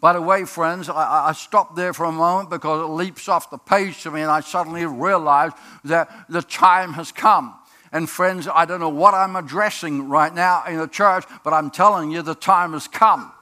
By 0.00 0.14
the 0.14 0.22
way, 0.22 0.46
friends, 0.46 0.88
I, 0.88 1.28
I 1.28 1.32
stopped 1.32 1.76
there 1.76 1.92
for 1.92 2.06
a 2.06 2.12
moment 2.12 2.48
because 2.48 2.82
it 2.82 2.92
leaps 2.92 3.28
off 3.28 3.50
the 3.50 3.58
page 3.58 4.02
to 4.04 4.10
me, 4.10 4.22
and 4.22 4.30
I 4.30 4.40
suddenly 4.40 4.86
realized 4.86 5.54
that 5.84 6.08
the 6.30 6.40
time 6.40 6.94
has 6.94 7.12
come. 7.12 7.54
And 7.96 8.10
friends, 8.10 8.46
I 8.46 8.66
don't 8.66 8.80
know 8.80 8.90
what 8.90 9.14
I'm 9.14 9.36
addressing 9.36 10.10
right 10.10 10.34
now 10.34 10.64
in 10.68 10.76
the 10.76 10.86
church, 10.86 11.24
but 11.42 11.54
I'm 11.54 11.70
telling 11.70 12.10
you 12.10 12.20
the 12.20 12.34
time 12.34 12.74
has 12.74 12.86
come. 12.86 13.32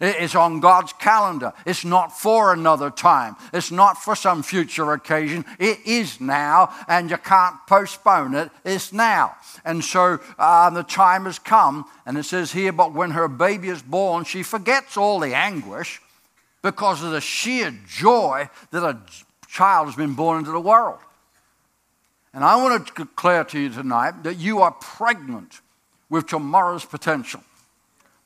It's 0.00 0.34
on 0.34 0.60
God's 0.60 0.94
calendar. 0.94 1.52
It's 1.66 1.84
not 1.84 2.18
for 2.18 2.54
another 2.54 2.88
time. 2.88 3.36
It's 3.52 3.70
not 3.70 4.02
for 4.02 4.16
some 4.16 4.42
future 4.42 4.90
occasion. 4.94 5.44
It 5.58 5.80
is 5.84 6.18
now, 6.18 6.72
and 6.88 7.10
you 7.10 7.18
can't 7.18 7.56
postpone 7.66 8.36
it. 8.36 8.50
It's 8.64 8.90
now. 8.90 9.36
And 9.66 9.84
so 9.84 10.18
uh, 10.38 10.70
the 10.70 10.82
time 10.82 11.26
has 11.26 11.38
come, 11.38 11.84
and 12.06 12.16
it 12.16 12.24
says 12.24 12.50
here, 12.50 12.72
but 12.72 12.94
when 12.94 13.10
her 13.10 13.28
baby 13.28 13.68
is 13.68 13.82
born, 13.82 14.24
she 14.24 14.42
forgets 14.42 14.96
all 14.96 15.20
the 15.20 15.34
anguish 15.34 16.00
because 16.62 17.02
of 17.02 17.10
the 17.10 17.20
sheer 17.20 17.78
joy 17.86 18.48
that 18.70 18.82
a 18.82 18.98
child 19.46 19.88
has 19.88 19.94
been 19.96 20.14
born 20.14 20.38
into 20.38 20.52
the 20.52 20.58
world. 20.58 21.00
And 22.38 22.44
I 22.44 22.54
want 22.54 22.86
to 22.86 23.04
declare 23.04 23.42
to 23.42 23.58
you 23.58 23.68
tonight 23.68 24.22
that 24.22 24.36
you 24.36 24.60
are 24.60 24.70
pregnant 24.70 25.60
with 26.08 26.28
tomorrow's 26.28 26.84
potential. 26.84 27.42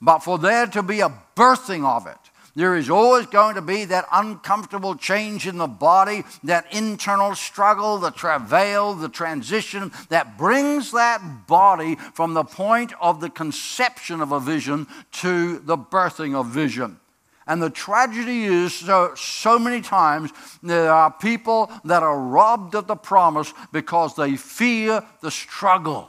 But 0.03 0.18
for 0.18 0.37
there 0.38 0.66
to 0.66 0.83
be 0.83 1.01
a 1.01 1.11
birthing 1.35 1.87
of 1.87 2.07
it, 2.07 2.18
there 2.55 2.77
is 2.77 2.90
always 2.90 3.25
going 3.25 3.55
to 3.55 3.62
be 3.62 3.87
that 3.87 4.05
uncomfortable 4.12 4.96
change 4.96 5.46
in 5.46 5.57
the 5.57 5.66
body, 5.66 6.25
that 6.44 6.66
internal 6.75 7.35
struggle, 7.35 7.96
the 7.96 8.11
travail, 8.11 8.92
the 8.92 9.09
transition 9.09 9.90
that 10.11 10.37
brings 10.37 10.92
that 10.92 11.46
body 11.46 11.94
from 12.12 12.35
the 12.35 12.44
point 12.44 12.92
of 13.01 13.22
the 13.22 13.31
conception 13.31 14.20
of 14.20 14.31
a 14.31 14.40
vision 14.40 14.88
to 15.12 15.61
the 15.61 15.79
birthing 15.79 16.35
of 16.35 16.48
vision. 16.48 17.01
And 17.46 17.62
the 17.62 17.70
tragedy 17.70 18.44
is 18.44 18.74
so, 18.74 19.14
so 19.16 19.59
many 19.59 19.81
times 19.81 20.31
there 20.62 20.92
are 20.92 21.11
people 21.11 21.70
that 21.85 22.02
are 22.02 22.18
robbed 22.18 22.74
of 22.74 22.87
the 22.87 22.96
promise 22.96 23.52
because 23.72 24.14
they 24.14 24.37
fear 24.37 25.05
the 25.20 25.31
struggle 25.31 26.09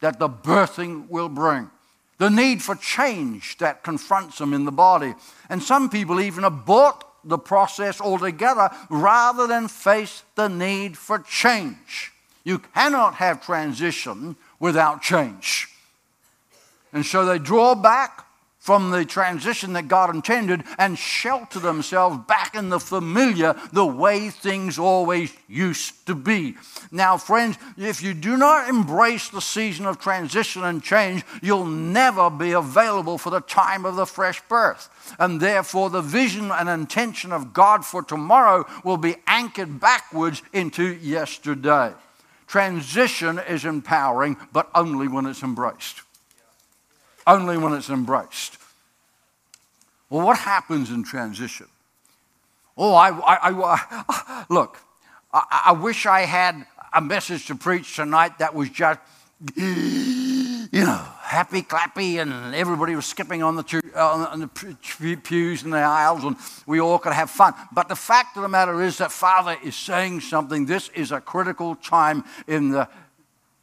that 0.00 0.18
the 0.18 0.28
birthing 0.28 1.08
will 1.08 1.30
bring, 1.30 1.70
the 2.18 2.28
need 2.28 2.62
for 2.62 2.74
change 2.74 3.56
that 3.58 3.82
confronts 3.82 4.38
them 4.38 4.52
in 4.52 4.64
the 4.64 4.72
body. 4.72 5.14
And 5.48 5.62
some 5.62 5.88
people 5.88 6.20
even 6.20 6.44
abort 6.44 7.04
the 7.24 7.38
process 7.38 8.00
altogether 8.00 8.70
rather 8.90 9.46
than 9.46 9.68
face 9.68 10.22
the 10.34 10.48
need 10.48 10.96
for 10.96 11.18
change. 11.18 12.12
You 12.44 12.58
cannot 12.58 13.14
have 13.14 13.44
transition 13.44 14.36
without 14.60 15.02
change. 15.02 15.68
And 16.92 17.04
so 17.04 17.24
they 17.24 17.38
draw 17.38 17.74
back 17.74 18.25
from 18.66 18.90
the 18.90 19.04
transition 19.04 19.74
that 19.74 19.86
God 19.86 20.12
intended 20.12 20.64
and 20.76 20.98
shelter 20.98 21.60
themselves 21.60 22.18
back 22.26 22.56
in 22.56 22.68
the 22.68 22.80
familiar, 22.80 23.54
the 23.72 23.86
way 23.86 24.28
things 24.28 24.76
always 24.76 25.32
used 25.46 26.04
to 26.06 26.16
be. 26.16 26.56
Now, 26.90 27.16
friends, 27.16 27.58
if 27.76 28.02
you 28.02 28.12
do 28.12 28.36
not 28.36 28.68
embrace 28.68 29.28
the 29.28 29.40
season 29.40 29.86
of 29.86 30.00
transition 30.00 30.64
and 30.64 30.82
change, 30.82 31.22
you'll 31.40 31.64
never 31.64 32.28
be 32.28 32.50
available 32.50 33.18
for 33.18 33.30
the 33.30 33.40
time 33.40 33.86
of 33.86 33.94
the 33.94 34.04
fresh 34.04 34.42
birth. 34.48 34.88
And 35.20 35.40
therefore, 35.40 35.88
the 35.88 36.02
vision 36.02 36.50
and 36.50 36.68
intention 36.68 37.30
of 37.30 37.52
God 37.52 37.84
for 37.84 38.02
tomorrow 38.02 38.66
will 38.82 38.96
be 38.96 39.14
anchored 39.28 39.78
backwards 39.78 40.42
into 40.52 40.96
yesterday. 40.96 41.92
Transition 42.48 43.38
is 43.48 43.64
empowering, 43.64 44.36
but 44.52 44.68
only 44.74 45.06
when 45.06 45.26
it's 45.26 45.44
embraced 45.44 46.02
only 47.26 47.58
when 47.58 47.72
it's 47.72 47.90
embraced. 47.90 48.58
Well, 50.08 50.24
what 50.24 50.38
happens 50.38 50.90
in 50.90 51.02
transition? 51.02 51.66
Oh, 52.76 52.94
I, 52.94 53.08
I, 53.08 53.38
I 53.50 54.44
look, 54.48 54.78
I, 55.32 55.62
I, 55.66 55.72
wish 55.72 56.06
I 56.06 56.20
had 56.20 56.66
a 56.92 57.00
message 57.00 57.46
to 57.46 57.54
preach 57.54 57.96
tonight 57.96 58.38
that 58.38 58.54
was 58.54 58.68
just, 58.68 59.00
you 59.56 60.68
know, 60.72 61.06
happy, 61.22 61.62
clappy, 61.62 62.20
and 62.20 62.54
everybody 62.54 62.94
was 62.94 63.06
skipping 63.06 63.42
on 63.42 63.56
the, 63.56 63.82
on 63.96 64.40
the 64.40 65.16
pews 65.16 65.62
and 65.62 65.72
the 65.72 65.78
aisles, 65.78 66.22
and 66.22 66.36
we 66.66 66.80
all 66.80 66.98
could 66.98 67.14
have 67.14 67.30
fun. 67.30 67.54
But 67.72 67.88
the 67.88 67.96
fact 67.96 68.36
of 68.36 68.42
the 68.42 68.48
matter 68.48 68.82
is 68.82 68.98
that 68.98 69.10
Father 69.10 69.56
is 69.64 69.74
saying 69.74 70.20
something. 70.20 70.66
This 70.66 70.88
is 70.90 71.12
a 71.12 71.20
critical 71.20 71.74
time 71.76 72.24
in 72.46 72.70
the 72.70 72.88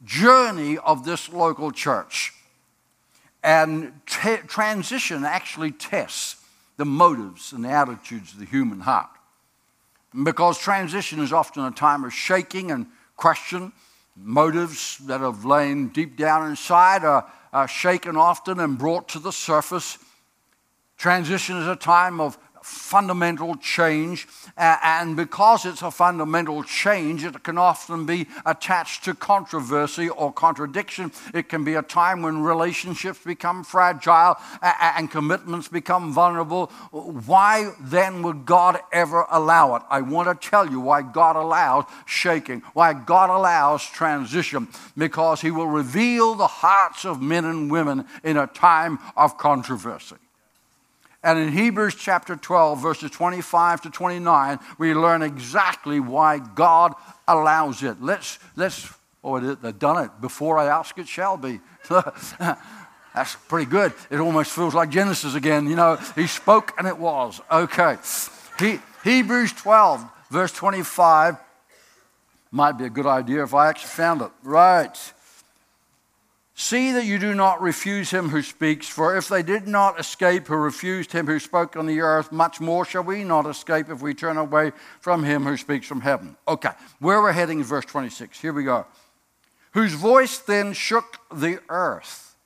journey 0.04 0.76
of 0.76 1.04
this 1.04 1.32
local 1.32 1.70
church. 1.70 2.32
And 3.44 3.92
transition 4.06 5.24
actually 5.24 5.70
tests 5.70 6.42
the 6.78 6.86
motives 6.86 7.52
and 7.52 7.62
the 7.62 7.68
attitudes 7.68 8.32
of 8.32 8.38
the 8.38 8.46
human 8.46 8.80
heart. 8.80 9.10
Because 10.22 10.58
transition 10.58 11.20
is 11.20 11.30
often 11.30 11.62
a 11.64 11.70
time 11.70 12.04
of 12.04 12.12
shaking 12.14 12.70
and 12.70 12.86
question. 13.16 13.72
Motives 14.16 14.96
that 15.06 15.20
have 15.20 15.44
lain 15.44 15.88
deep 15.88 16.16
down 16.16 16.48
inside 16.48 17.04
are, 17.04 17.30
are 17.52 17.68
shaken 17.68 18.16
often 18.16 18.60
and 18.60 18.78
brought 18.78 19.08
to 19.08 19.18
the 19.18 19.32
surface. 19.32 19.98
Transition 20.96 21.58
is 21.58 21.66
a 21.66 21.76
time 21.76 22.20
of 22.20 22.38
fundamental 22.64 23.56
change. 23.56 24.26
Uh, 24.56 24.76
and 24.82 25.16
because 25.16 25.66
it's 25.66 25.82
a 25.82 25.90
fundamental 25.90 26.62
change, 26.62 27.22
it 27.22 27.42
can 27.42 27.58
often 27.58 28.06
be 28.06 28.26
attached 28.46 29.04
to 29.04 29.14
controversy 29.14 30.08
or 30.08 30.32
contradiction. 30.32 31.12
It 31.34 31.50
can 31.50 31.62
be 31.62 31.74
a 31.74 31.82
time 31.82 32.22
when 32.22 32.42
relationships 32.42 33.18
become 33.24 33.64
fragile 33.64 34.36
uh, 34.62 34.72
uh, 34.80 34.94
and 34.96 35.10
commitments 35.10 35.68
become 35.68 36.12
vulnerable. 36.12 36.66
Why 36.90 37.72
then 37.80 38.22
would 38.22 38.46
God 38.46 38.80
ever 38.92 39.26
allow 39.30 39.76
it? 39.76 39.82
I 39.90 40.00
want 40.00 40.28
to 40.28 40.48
tell 40.48 40.70
you 40.70 40.80
why 40.80 41.02
God 41.02 41.36
allows 41.36 41.84
shaking, 42.06 42.60
why 42.72 42.94
God 42.94 43.28
allows 43.28 43.84
transition, 43.84 44.68
because 44.96 45.42
He 45.42 45.50
will 45.50 45.68
reveal 45.68 46.34
the 46.34 46.46
hearts 46.46 47.04
of 47.04 47.20
men 47.20 47.44
and 47.44 47.70
women 47.70 48.06
in 48.22 48.38
a 48.38 48.46
time 48.46 48.98
of 49.16 49.36
controversy. 49.36 50.16
And 51.24 51.38
in 51.38 51.48
Hebrews 51.48 51.94
chapter 51.94 52.36
12, 52.36 52.82
verses 52.82 53.10
25 53.10 53.80
to 53.82 53.90
29, 53.90 54.58
we 54.76 54.92
learn 54.92 55.22
exactly 55.22 55.98
why 55.98 56.38
God 56.38 56.92
allows 57.26 57.82
it. 57.82 58.02
Let's, 58.02 58.38
let's, 58.56 58.92
oh, 59.24 59.40
they've 59.40 59.78
done 59.78 60.04
it. 60.04 60.10
Before 60.20 60.58
I 60.58 60.66
ask, 60.66 60.98
it 60.98 61.08
shall 61.08 61.38
be. 61.38 61.60
That's 61.88 63.36
pretty 63.48 63.70
good. 63.70 63.94
It 64.10 64.18
almost 64.18 64.50
feels 64.50 64.74
like 64.74 64.90
Genesis 64.90 65.34
again. 65.34 65.66
You 65.66 65.76
know, 65.76 65.96
he 66.14 66.26
spoke 66.26 66.74
and 66.76 66.86
it 66.86 66.98
was. 66.98 67.40
Okay. 67.50 67.96
He, 68.58 68.80
Hebrews 69.02 69.54
12, 69.54 70.04
verse 70.30 70.52
25, 70.52 71.38
might 72.50 72.72
be 72.72 72.84
a 72.84 72.90
good 72.90 73.06
idea 73.06 73.42
if 73.42 73.54
I 73.54 73.68
actually 73.68 73.90
found 73.90 74.20
it. 74.20 74.30
Right. 74.42 74.94
See 76.56 76.92
that 76.92 77.04
you 77.04 77.18
do 77.18 77.34
not 77.34 77.60
refuse 77.60 78.10
him 78.10 78.28
who 78.28 78.40
speaks, 78.40 78.88
for 78.88 79.16
if 79.16 79.28
they 79.28 79.42
did 79.42 79.66
not 79.66 79.98
escape 79.98 80.46
who 80.46 80.54
refused 80.54 81.10
him 81.10 81.26
who 81.26 81.40
spoke 81.40 81.76
on 81.76 81.86
the 81.86 82.00
earth, 82.00 82.30
much 82.30 82.60
more 82.60 82.84
shall 82.84 83.02
we 83.02 83.24
not 83.24 83.44
escape 83.46 83.90
if 83.90 84.00
we 84.00 84.14
turn 84.14 84.36
away 84.36 84.70
from 85.00 85.24
him 85.24 85.42
who 85.42 85.56
speaks 85.56 85.86
from 85.86 86.00
heaven. 86.00 86.36
Okay, 86.46 86.70
where 87.00 87.20
we're 87.20 87.32
heading 87.32 87.58
is 87.58 87.66
verse 87.66 87.84
26. 87.86 88.40
Here 88.40 88.52
we 88.52 88.62
go. 88.62 88.86
Whose 89.72 89.94
voice 89.94 90.38
then 90.38 90.72
shook 90.74 91.18
the 91.34 91.58
earth. 91.68 92.36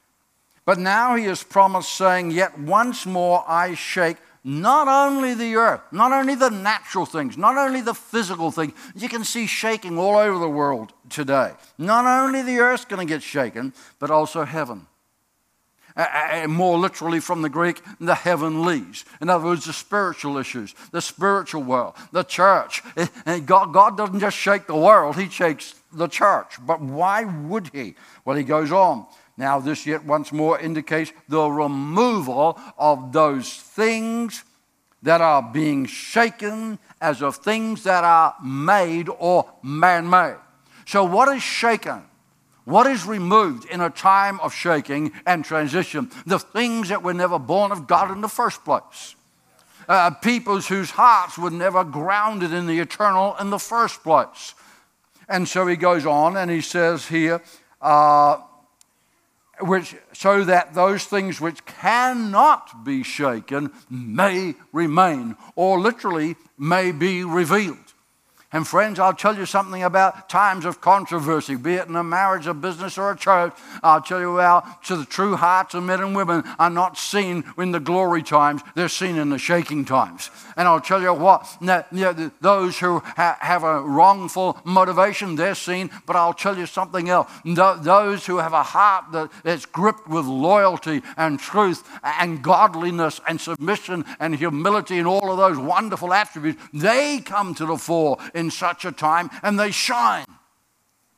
But 0.65 0.79
now 0.79 1.15
he 1.15 1.25
has 1.25 1.43
promised, 1.43 1.93
saying, 1.93 2.31
Yet 2.31 2.59
once 2.59 3.05
more 3.05 3.45
I 3.47 3.75
shake 3.75 4.17
not 4.49 4.89
only 4.89 5.35
the 5.35 5.57
earth, 5.57 5.83
not 5.93 6.11
only 6.11 6.35
the 6.35 6.49
natural 6.49 7.05
things, 7.05 7.37
not 7.37 7.59
only 7.59 7.83
the 7.83 7.93
physical 7.93 8.51
things. 8.51 8.73
You 8.95 9.11
can 9.11 9.23
see 9.23 9.47
shaking 9.47 9.99
all 9.99 10.17
over 10.17 10.39
the 10.39 10.49
world 10.49 10.95
today. 11.11 11.53
Not 11.77 12.07
only 12.07 12.41
the 12.41 12.59
earth's 12.59 12.87
going 12.87 13.07
to 13.07 13.13
get 13.15 13.23
shaken, 13.23 13.75
but 13.99 14.11
also 14.11 14.45
heaven. 14.45 14.87
More 16.49 16.79
literally 16.79 17.21
from 17.21 17.43
the 17.43 17.51
Greek, 17.51 17.83
the 18.01 18.15
heavenlies. 18.15 19.05
In 19.21 19.29
other 19.29 19.45
words, 19.45 19.67
the 19.67 19.75
spiritual 19.75 20.39
issues, 20.39 20.75
the 20.93 21.03
spiritual 21.03 21.63
world, 21.63 21.97
the 22.13 22.23
church. 22.23 22.83
And 23.27 23.45
God, 23.45 23.75
God 23.75 23.99
doesn't 23.99 24.21
just 24.21 24.37
shake 24.37 24.67
the 24.67 24.77
world, 24.77 25.17
He 25.17 25.29
shakes 25.29 25.75
the 25.93 26.09
church. 26.09 26.57
But 26.65 26.81
why 26.81 27.25
would 27.25 27.69
He? 27.75 27.97
Well, 28.25 28.37
He 28.37 28.45
goes 28.45 28.73
on. 28.73 29.07
Now, 29.39 29.61
this 29.61 29.87
yet 29.87 30.05
once 30.05 30.33
more 30.33 30.59
indicates 30.59 31.13
the 31.29 31.49
removal 31.49 32.59
of 32.77 33.13
those 33.13 33.55
things 33.55 34.43
that 35.03 35.21
are 35.21 35.41
being 35.41 35.87
shaken 35.87 36.81
as 37.01 37.23
of 37.23 37.37
things 37.37 37.85
that 37.85 38.03
are 38.03 38.35
made 38.43 39.09
or 39.09 39.49
man 39.63 40.11
made. 40.11 40.35
So, 40.87 41.05
what 41.05 41.35
is 41.35 41.41
shaken? 41.41 42.03
What 42.65 42.89
is 42.89 43.07
removed 43.07 43.65
in 43.71 43.81
a 43.81 43.91
time 43.91 44.41
of 44.41 44.53
shaking 44.53 45.13
and 45.25 45.45
transition? 45.45 46.11
The 46.27 46.41
things 46.41 46.89
that 46.89 47.05
were 47.05 47.15
never 47.15 47.39
born 47.39 47.71
of 47.71 47.87
God 47.87 48.11
in 48.11 48.21
the 48.21 48.29
first 48.29 48.65
place. 48.65 49.15
Uh, 49.89 50.11
peoples 50.11 50.67
whose 50.67 50.91
hearts 50.91 51.39
were 51.39 51.51
never 51.51 51.85
grounded 51.85 52.53
in 52.53 52.67
the 52.67 52.81
eternal 52.81 53.37
in 53.41 53.51
the 53.51 53.59
first 53.59 54.03
place. 54.03 54.55
And 55.29 55.47
so 55.47 55.67
he 55.67 55.77
goes 55.77 56.05
on 56.05 56.37
and 56.37 56.51
he 56.51 56.61
says 56.61 57.07
here, 57.07 57.41
uh, 57.81 58.39
which, 59.61 59.95
so 60.13 60.45
that 60.45 60.75
those 60.75 61.05
things 61.05 61.41
which 61.41 61.65
cannot 61.65 62.85
be 62.85 63.03
shaken 63.03 63.71
may 63.91 64.55
remain, 64.73 65.37
or 65.57 65.81
literally 65.81 66.37
may 66.59 66.93
be 66.93 67.25
revealed. 67.25 67.88
And 68.51 68.67
friends, 68.67 68.99
I'll 68.99 69.13
tell 69.13 69.37
you 69.37 69.45
something 69.45 69.83
about 69.83 70.31
times 70.31 70.65
of 70.65 70.81
controversy, 70.81 71.55
be 71.55 71.75
it 71.75 71.87
in 71.87 71.97
a 71.97 72.03
marriage, 72.03 72.47
a 72.47 72.55
business, 72.55 72.97
or 72.97 73.11
a 73.11 73.17
church. 73.17 73.53
I'll 73.83 74.01
tell 74.01 74.21
you 74.21 74.39
how 74.39 74.61
to 74.85 74.97
the 74.97 75.05
true 75.05 75.37
hearts 75.37 75.75
of 75.75 75.83
men 75.83 76.01
and 76.01 76.17
women 76.17 76.43
are 76.59 76.71
not 76.71 76.97
seen 76.97 77.45
in 77.59 77.73
the 77.73 77.81
glory 77.81 78.23
times, 78.23 78.63
they're 78.75 78.89
seen 78.89 79.17
in 79.17 79.29
the 79.29 79.39
shaking 79.39 79.85
times. 79.85 80.31
And 80.57 80.67
I'll 80.67 80.81
tell 80.81 81.03
you 81.03 81.13
what, 81.13 81.47
those 82.41 82.79
who 82.79 83.01
have 83.17 83.65
a 83.65 83.83
wrongful 83.83 84.59
motivation, 84.65 85.37
they're 85.37 85.55
seen, 85.55 85.91
but 86.07 86.17
I'll 86.17 86.33
tell 86.33 86.57
you 86.57 86.65
something 86.65 87.11
else. 87.11 87.31
Those 87.45 88.25
who 88.25 88.39
have 88.39 88.55
a 88.55 88.63
heart 88.63 89.31
that's 89.45 89.67
gripped 89.67 90.09
with 90.09 90.25
loyalty 90.25 91.03
and 91.19 91.39
truth 91.39 91.87
and 92.03 92.43
godliness 92.43 93.21
and 93.29 93.39
submission 93.39 94.07
and 94.19 94.35
humility 94.35 94.97
and 94.97 95.07
all 95.07 95.31
of 95.31 95.37
those 95.37 95.59
wonderful 95.59 96.15
attributes, 96.15 96.63
they 96.73 97.21
come 97.21 97.55
to 97.55 97.67
the 97.67 97.77
fore 97.77 98.17
in 98.39 98.51
such 98.51 98.85
a 98.85 98.93
time 98.93 99.29
and 99.43 99.59
they 99.59 99.71
shine. 99.71 100.25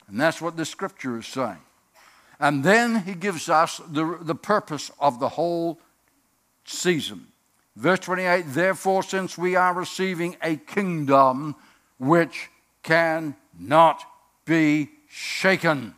And 0.08 0.20
that's 0.20 0.40
what 0.40 0.56
the 0.56 0.64
scripture 0.64 1.18
is 1.18 1.26
saying. 1.26 1.58
And 2.40 2.64
then 2.64 3.02
he 3.02 3.14
gives 3.14 3.48
us 3.48 3.80
the, 3.86 4.18
the 4.20 4.34
purpose 4.34 4.90
of 4.98 5.20
the 5.20 5.28
whole 5.28 5.78
season. 6.64 7.26
Verse 7.76 8.00
28 8.00 8.46
Therefore, 8.48 9.02
since 9.02 9.36
we 9.36 9.54
are 9.54 9.74
receiving 9.74 10.36
a 10.42 10.56
kingdom 10.56 11.54
which 11.98 12.48
cannot 12.82 14.02
be 14.46 14.88
shaken. 15.08 15.94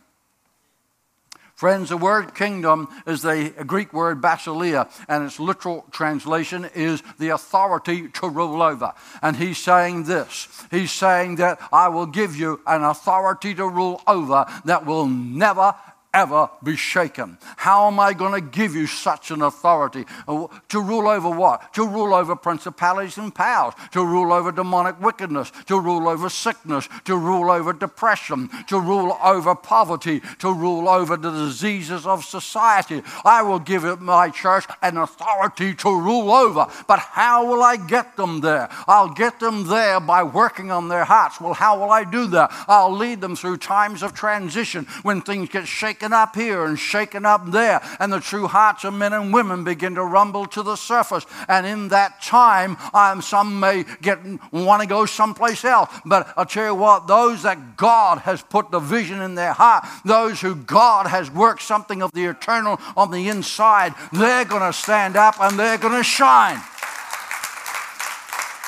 Friends, 1.63 1.87
the 1.87 1.95
word 1.95 2.35
kingdom 2.35 2.89
is 3.07 3.21
the 3.21 3.53
Greek 3.65 3.93
word 3.93 4.19
basileia, 4.19 4.89
and 5.07 5.23
its 5.23 5.39
literal 5.39 5.85
translation 5.91 6.69
is 6.75 7.01
the 7.19 7.29
authority 7.29 8.09
to 8.09 8.27
rule 8.27 8.61
over. 8.61 8.91
And 9.21 9.37
he's 9.37 9.59
saying 9.59 10.03
this 10.03 10.49
He's 10.69 10.91
saying 10.91 11.37
that 11.37 11.61
I 11.71 11.87
will 11.87 12.05
give 12.05 12.35
you 12.35 12.59
an 12.67 12.83
authority 12.83 13.55
to 13.55 13.65
rule 13.65 14.01
over 14.07 14.45
that 14.65 14.85
will 14.85 15.07
never, 15.07 15.73
ever 16.13 16.49
be 16.63 16.75
shaken. 16.75 17.37
How 17.57 17.87
am 17.87 17.99
I 17.99 18.13
going 18.13 18.33
to 18.33 18.47
give 18.47 18.75
you 18.75 18.85
such 18.85 19.31
an 19.31 19.41
authority? 19.41 20.05
Uh, 20.27 20.47
to 20.69 20.79
rule 20.79 21.07
over 21.07 21.29
what? 21.29 21.73
To 21.73 21.87
rule 21.87 22.13
over 22.13 22.35
principalities 22.35 23.17
and 23.17 23.33
powers, 23.33 23.73
to 23.91 24.05
rule 24.05 24.31
over 24.31 24.51
demonic 24.51 25.01
wickedness, 25.01 25.51
to 25.67 25.79
rule 25.79 26.07
over 26.07 26.29
sickness, 26.29 26.87
to 27.05 27.17
rule 27.17 27.49
over 27.49 27.73
depression, 27.73 28.49
to 28.67 28.79
rule 28.79 29.17
over 29.23 29.55
poverty, 29.55 30.21
to 30.39 30.53
rule 30.53 30.87
over 30.87 31.17
the 31.17 31.31
diseases 31.31 32.05
of 32.05 32.23
society. 32.23 33.01
I 33.25 33.41
will 33.41 33.59
give 33.59 33.83
it 33.83 33.99
my 33.99 34.29
church 34.29 34.65
an 34.81 34.97
authority 34.97 35.73
to 35.75 35.89
rule 35.89 36.31
over. 36.31 36.67
But 36.87 36.99
how 36.99 37.45
will 37.47 37.63
I 37.63 37.77
get 37.77 38.15
them 38.17 38.41
there? 38.41 38.69
I'll 38.87 39.13
get 39.13 39.39
them 39.39 39.67
there 39.67 39.99
by 39.99 40.23
working 40.23 40.71
on 40.71 40.89
their 40.89 41.05
hearts. 41.05 41.41
Well, 41.41 41.53
how 41.53 41.79
will 41.79 41.91
I 41.91 42.03
do 42.03 42.27
that? 42.27 42.51
I'll 42.67 42.91
lead 42.91 43.21
them 43.21 43.35
through 43.35 43.57
times 43.57 44.03
of 44.03 44.13
transition 44.13 44.85
when 45.01 45.21
things 45.21 45.49
get 45.49 45.67
shaken 45.67 46.02
shaken 46.03 46.13
up 46.13 46.35
here 46.35 46.65
and 46.65 46.77
shaken 46.77 47.25
up 47.25 47.49
there, 47.49 47.81
and 47.97 48.11
the 48.11 48.19
true 48.19 48.45
hearts 48.45 48.83
of 48.83 48.93
men 48.93 49.13
and 49.13 49.33
women 49.33 49.63
begin 49.63 49.95
to 49.95 50.03
rumble 50.03 50.45
to 50.45 50.61
the 50.61 50.75
surface. 50.75 51.25
And 51.47 51.65
in 51.65 51.87
that 51.89 52.21
time, 52.21 52.75
um, 52.93 53.21
some 53.21 53.61
may 53.61 53.85
get 54.01 54.19
want 54.51 54.81
to 54.81 54.87
go 54.87 55.05
someplace 55.05 55.63
else. 55.63 55.89
But 56.05 56.33
I'll 56.35 56.45
tell 56.45 56.65
you 56.65 56.75
what, 56.75 57.07
those 57.07 57.43
that 57.43 57.77
God 57.77 58.17
has 58.19 58.41
put 58.41 58.69
the 58.69 58.79
vision 58.79 59.21
in 59.21 59.35
their 59.35 59.53
heart, 59.53 59.85
those 60.03 60.41
who 60.41 60.55
God 60.55 61.07
has 61.07 61.31
worked 61.31 61.61
something 61.61 62.01
of 62.01 62.11
the 62.11 62.25
eternal 62.25 62.81
on 62.97 63.09
the 63.09 63.29
inside, 63.29 63.93
they're 64.11 64.43
going 64.43 64.61
to 64.69 64.77
stand 64.77 65.15
up 65.15 65.39
and 65.39 65.57
they're 65.57 65.77
going 65.77 65.95
to 65.95 66.03
shine. 66.03 66.59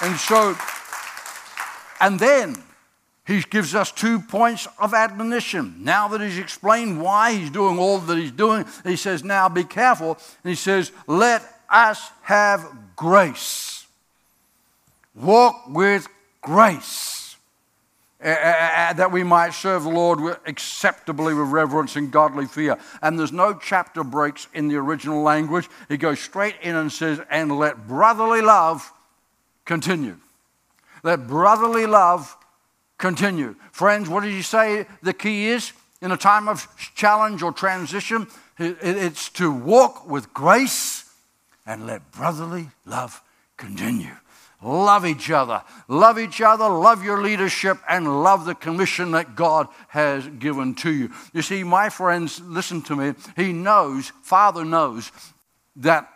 And 0.01 0.15
so, 0.15 0.55
and 1.99 2.17
then 2.17 2.55
he 3.25 3.41
gives 3.41 3.73
us 3.73 3.91
two 3.91 4.19
points 4.19 4.67
of 4.77 4.93
admonition. 4.93 5.75
Now 5.79 6.07
that 6.09 6.21
he's 6.21 6.37
explained 6.37 7.01
why 7.01 7.33
he's 7.33 7.49
doing 7.49 7.79
all 7.79 7.97
that 7.97 8.17
he's 8.17 8.31
doing, 8.31 8.65
he 8.83 8.95
says, 8.95 9.23
Now 9.23 9.49
be 9.49 9.63
careful. 9.63 10.17
And 10.43 10.49
he 10.49 10.55
says, 10.55 10.91
Let 11.07 11.43
us 11.69 12.11
have 12.21 12.67
grace. 12.95 13.87
Walk 15.15 15.63
with 15.67 16.07
grace. 16.41 17.35
Uh, 18.23 18.29
uh, 18.29 18.93
that 18.93 19.11
we 19.11 19.23
might 19.23 19.53
serve 19.53 19.83
the 19.83 19.89
Lord 19.89 20.37
acceptably 20.45 21.33
with 21.33 21.49
reverence 21.49 21.95
and 21.95 22.11
godly 22.11 22.45
fear. 22.45 22.77
And 23.01 23.19
there's 23.19 23.31
no 23.31 23.53
chapter 23.53 24.03
breaks 24.03 24.47
in 24.53 24.67
the 24.67 24.77
original 24.77 25.21
language. 25.21 25.69
He 25.89 25.97
goes 25.97 26.19
straight 26.19 26.55
in 26.61 26.75
and 26.75 26.91
says, 26.91 27.19
And 27.29 27.57
let 27.57 27.87
brotherly 27.87 28.41
love 28.41 28.91
continue. 29.65 30.17
Let 31.03 31.27
brotherly 31.27 31.85
love 31.85 32.35
continue. 32.97 33.55
Friends, 33.71 34.09
what 34.09 34.23
did 34.23 34.33
you 34.33 34.43
say 34.43 34.85
the 35.01 35.13
key 35.13 35.47
is 35.47 35.73
in 36.01 36.11
a 36.11 36.17
time 36.17 36.47
of 36.47 36.67
challenge 36.95 37.41
or 37.41 37.51
transition? 37.51 38.27
It's 38.57 39.29
to 39.31 39.51
walk 39.51 40.09
with 40.09 40.33
grace 40.33 41.09
and 41.65 41.85
let 41.87 42.11
brotherly 42.11 42.69
love 42.85 43.21
continue. 43.57 44.15
Love 44.61 45.05
each 45.05 45.29
other. 45.29 45.61
Love 45.87 46.17
each 46.17 46.41
other. 46.41 46.67
Love 46.67 47.03
your 47.03 47.21
leadership 47.21 47.77
and 47.87 48.23
love 48.23 48.45
the 48.45 48.55
commission 48.55 49.11
that 49.11 49.35
God 49.35 49.67
has 49.89 50.27
given 50.27 50.73
to 50.75 50.91
you. 50.91 51.11
You 51.33 51.41
see, 51.41 51.63
my 51.63 51.89
friends, 51.89 52.41
listen 52.41 52.81
to 52.83 52.95
me. 52.95 53.13
He 53.35 53.53
knows, 53.53 54.11
Father 54.23 54.65
knows, 54.65 55.11
that 55.75 56.09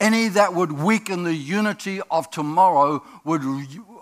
any 0.00 0.28
that 0.28 0.54
would 0.54 0.72
weaken 0.72 1.22
the 1.22 1.34
unity 1.34 2.00
of 2.10 2.30
tomorrow 2.30 3.04
would 3.24 3.44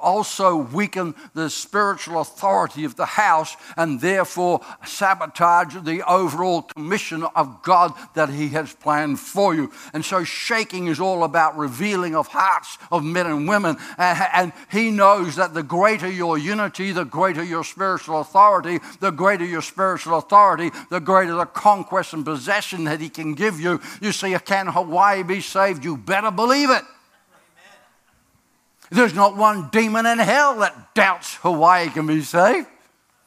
also 0.02 0.56
weaken 0.56 1.14
the 1.34 1.48
spiritual 1.48 2.20
authority 2.20 2.84
of 2.84 2.96
the 2.96 3.06
house 3.06 3.56
and 3.76 4.00
therefore 4.00 4.60
sabotage 4.84 5.74
the 5.82 6.02
overall 6.08 6.62
commission 6.62 7.24
of 7.36 7.62
God 7.62 7.92
that 8.14 8.28
He 8.28 8.48
has 8.50 8.74
planned 8.74 9.20
for 9.20 9.54
you. 9.54 9.70
And 9.94 10.04
so, 10.04 10.24
shaking 10.24 10.88
is 10.88 11.00
all 11.00 11.24
about 11.24 11.56
revealing 11.56 12.14
of 12.14 12.26
hearts 12.28 12.78
of 12.90 13.04
men 13.04 13.26
and 13.26 13.48
women. 13.48 13.76
And 13.98 14.52
He 14.70 14.90
knows 14.90 15.36
that 15.36 15.54
the 15.54 15.62
greater 15.62 16.10
your 16.10 16.38
unity, 16.38 16.92
the 16.92 17.04
greater 17.04 17.42
your 17.42 17.64
spiritual 17.64 18.20
authority, 18.20 18.80
the 19.00 19.10
greater 19.10 19.44
your 19.44 19.62
spiritual 19.62 20.18
authority, 20.18 20.70
the 20.90 21.00
greater 21.00 21.34
the 21.34 21.46
conquest 21.46 22.12
and 22.12 22.24
possession 22.24 22.84
that 22.84 23.00
He 23.00 23.08
can 23.08 23.34
give 23.34 23.60
you. 23.60 23.80
You 24.00 24.12
see, 24.12 24.36
can 24.44 24.66
Hawaii 24.66 25.22
be 25.22 25.40
saved? 25.40 25.84
You 25.84 25.96
better 25.96 26.30
believe 26.30 26.70
it. 26.70 26.82
There's 28.92 29.14
not 29.14 29.38
one 29.38 29.70
demon 29.70 30.04
in 30.04 30.18
hell 30.18 30.58
that 30.58 30.94
doubts 30.94 31.36
Hawaii 31.36 31.88
can 31.88 32.06
be 32.06 32.20
saved. 32.20 32.68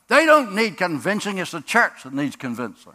They 0.07 0.27
don't 0.27 0.53
need 0.55 0.77
convincing, 0.77 1.39
it's 1.39 1.51
the 1.51 1.61
church 1.61 2.03
that 2.03 2.13
needs 2.13 2.35
convincing. 2.35 2.93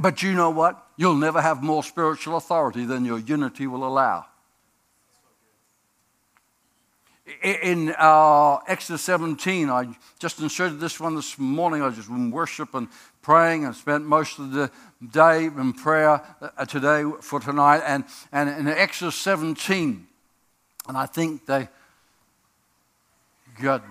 But 0.00 0.22
you 0.22 0.32
know 0.32 0.48
what? 0.48 0.82
You'll 0.96 1.16
never 1.16 1.42
have 1.42 1.62
more 1.62 1.82
spiritual 1.82 2.38
authority 2.38 2.86
than 2.86 3.04
your 3.04 3.18
unity 3.18 3.66
will 3.66 3.86
allow. 3.86 4.24
In 7.42 7.94
uh, 7.98 8.58
Exodus 8.68 9.02
17, 9.02 9.68
I 9.68 9.94
just 10.18 10.40
inserted 10.40 10.80
this 10.80 10.98
one 10.98 11.14
this 11.14 11.38
morning. 11.38 11.82
I 11.82 11.90
just 11.90 12.08
in 12.08 12.30
worship 12.30 12.74
and 12.74 12.88
praying 13.20 13.64
and 13.64 13.74
spent 13.74 14.04
most 14.06 14.38
of 14.38 14.52
the 14.52 14.70
day 15.12 15.46
in 15.46 15.72
prayer 15.72 16.22
uh, 16.40 16.64
today 16.64 17.04
for 17.20 17.40
tonight. 17.40 17.82
And, 17.84 18.04
and 18.32 18.48
in 18.48 18.68
Exodus 18.68 19.16
17, 19.16 20.05
and 20.88 20.96
I 20.96 21.06
think 21.06 21.46
they 21.46 21.68
got. 23.62 23.82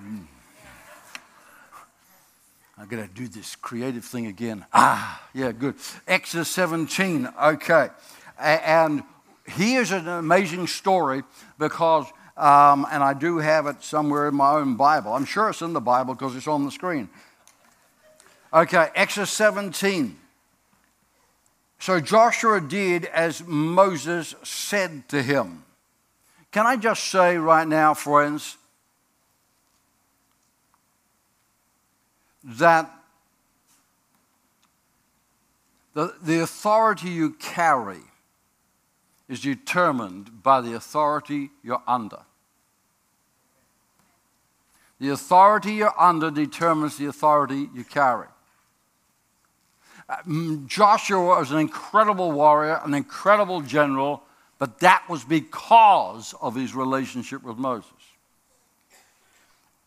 I'm 2.77 2.88
going 2.88 3.08
to 3.08 3.13
do 3.13 3.27
this 3.27 3.55
creative 3.55 4.03
thing 4.03 4.27
again. 4.27 4.65
Ah, 4.73 5.23
yeah, 5.34 5.53
good. 5.53 5.75
Exodus 6.08 6.49
17, 6.51 7.29
okay. 7.41 7.88
And 8.38 9.01
here's 9.45 9.91
an 9.91 10.10
amazing 10.10 10.67
story 10.67 11.23
because 11.58 12.05
um, 12.38 12.86
and 12.91 13.01
I 13.01 13.13
do 13.13 13.38
have 13.38 13.65
it 13.67 13.81
somewhere 13.81 14.27
in 14.27 14.36
my 14.36 14.55
own 14.55 14.75
Bible. 14.75 15.13
I'm 15.13 15.25
sure 15.25 15.49
it's 15.49 15.62
in 15.62 15.73
the 15.73 15.81
Bible 15.81 16.15
because 16.15 16.36
it's 16.36 16.47
on 16.47 16.65
the 16.65 16.71
screen. 16.71 17.10
Okay, 18.53 18.89
Exodus 18.93 19.31
17. 19.31 20.17
So 21.79 21.99
Joshua 21.99 22.60
did 22.62 23.05
as 23.05 23.45
Moses 23.45 24.36
said 24.43 25.08
to 25.10 25.21
him. 25.21 25.64
Can 26.55 26.65
I 26.65 26.77
just 26.77 27.03
say 27.07 27.35
right 27.35 27.67
now, 27.67 27.93
friends, 27.93 28.55
that 32.45 32.89
the, 35.93 36.15
the 36.23 36.41
authority 36.41 37.09
you 37.09 37.31
carry 37.31 37.99
is 39.27 39.41
determined 39.41 40.41
by 40.43 40.61
the 40.61 40.75
authority 40.75 41.49
you're 41.61 41.83
under. 41.85 42.21
The 45.01 45.09
authority 45.09 45.73
you're 45.73 46.01
under 46.01 46.31
determines 46.31 46.95
the 46.95 47.07
authority 47.07 47.67
you 47.75 47.83
carry. 47.83 48.27
Uh, 50.07 50.15
Joshua 50.67 51.37
was 51.39 51.51
an 51.51 51.59
incredible 51.59 52.31
warrior, 52.31 52.79
an 52.85 52.93
incredible 52.93 53.59
general, 53.59 54.23
but 54.65 54.80
that 54.80 55.08
was 55.08 55.23
because 55.23 56.34
of 56.41 56.56
his 56.56 56.73
relationship 56.73 57.43
with 57.43 57.56
Moses. 57.56 57.91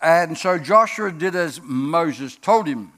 And 0.00 0.38
so 0.38 0.56
Joshua 0.56 1.10
did 1.10 1.34
as 1.34 1.60
Moses 1.60 2.36
told 2.36 2.68
him 2.68 2.92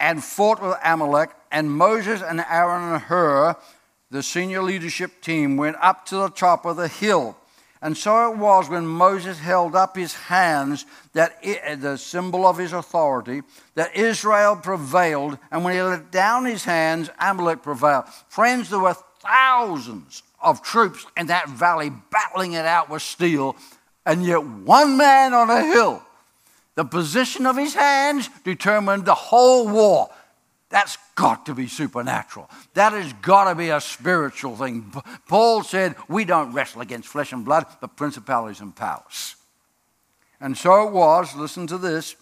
and 0.00 0.24
fought 0.24 0.60
with 0.60 0.76
Amalek, 0.84 1.30
and 1.52 1.70
Moses 1.70 2.20
and 2.20 2.44
Aaron 2.50 2.94
and 2.94 3.02
Hur 3.02 3.54
the 4.10 4.24
senior 4.24 4.60
leadership 4.60 5.20
team 5.20 5.56
went 5.56 5.76
up 5.80 6.04
to 6.06 6.16
the 6.16 6.30
top 6.30 6.64
of 6.64 6.76
the 6.76 6.88
hill. 6.88 7.36
And 7.80 7.96
so 7.96 8.32
it 8.32 8.36
was 8.36 8.68
when 8.68 8.84
Moses 8.84 9.38
held 9.38 9.76
up 9.76 9.96
his 9.96 10.14
hands, 10.14 10.84
that 11.12 11.38
it, 11.44 11.62
uh, 11.64 11.76
the 11.76 11.96
symbol 11.96 12.44
of 12.44 12.58
his 12.58 12.72
authority, 12.72 13.42
that 13.76 13.94
Israel 13.94 14.56
prevailed. 14.56 15.38
And 15.52 15.62
when 15.62 15.74
he 15.74 15.82
let 15.82 16.10
down 16.10 16.44
his 16.44 16.64
hands, 16.64 17.08
Amalek 17.20 17.62
prevailed. 17.62 18.06
Friends, 18.28 18.68
there 18.68 18.80
were 18.80 18.96
thousands 19.20 20.24
of 20.40 20.62
troops 20.62 21.06
in 21.16 21.26
that 21.26 21.48
valley 21.48 21.90
battling 22.10 22.52
it 22.52 22.64
out 22.64 22.88
with 22.88 23.02
steel, 23.02 23.56
and 24.06 24.24
yet 24.24 24.44
one 24.44 24.96
man 24.96 25.34
on 25.34 25.50
a 25.50 25.62
hill, 25.62 26.02
the 26.74 26.84
position 26.84 27.46
of 27.46 27.56
his 27.56 27.74
hands 27.74 28.28
determined 28.44 29.04
the 29.04 29.14
whole 29.14 29.68
war. 29.68 30.10
That's 30.70 30.96
got 31.16 31.46
to 31.46 31.54
be 31.54 31.66
supernatural. 31.66 32.48
That 32.74 32.92
has 32.92 33.12
got 33.14 33.48
to 33.48 33.54
be 33.56 33.70
a 33.70 33.80
spiritual 33.80 34.56
thing. 34.56 34.92
Paul 35.28 35.64
said, 35.64 35.96
We 36.08 36.24
don't 36.24 36.52
wrestle 36.52 36.80
against 36.80 37.08
flesh 37.08 37.32
and 37.32 37.44
blood, 37.44 37.66
but 37.80 37.96
principalities 37.96 38.60
and 38.60 38.74
powers. 38.74 39.34
And 40.40 40.56
so 40.56 40.86
it 40.86 40.92
was, 40.92 41.34
listen 41.34 41.66
to 41.66 41.76
this, 41.76 42.16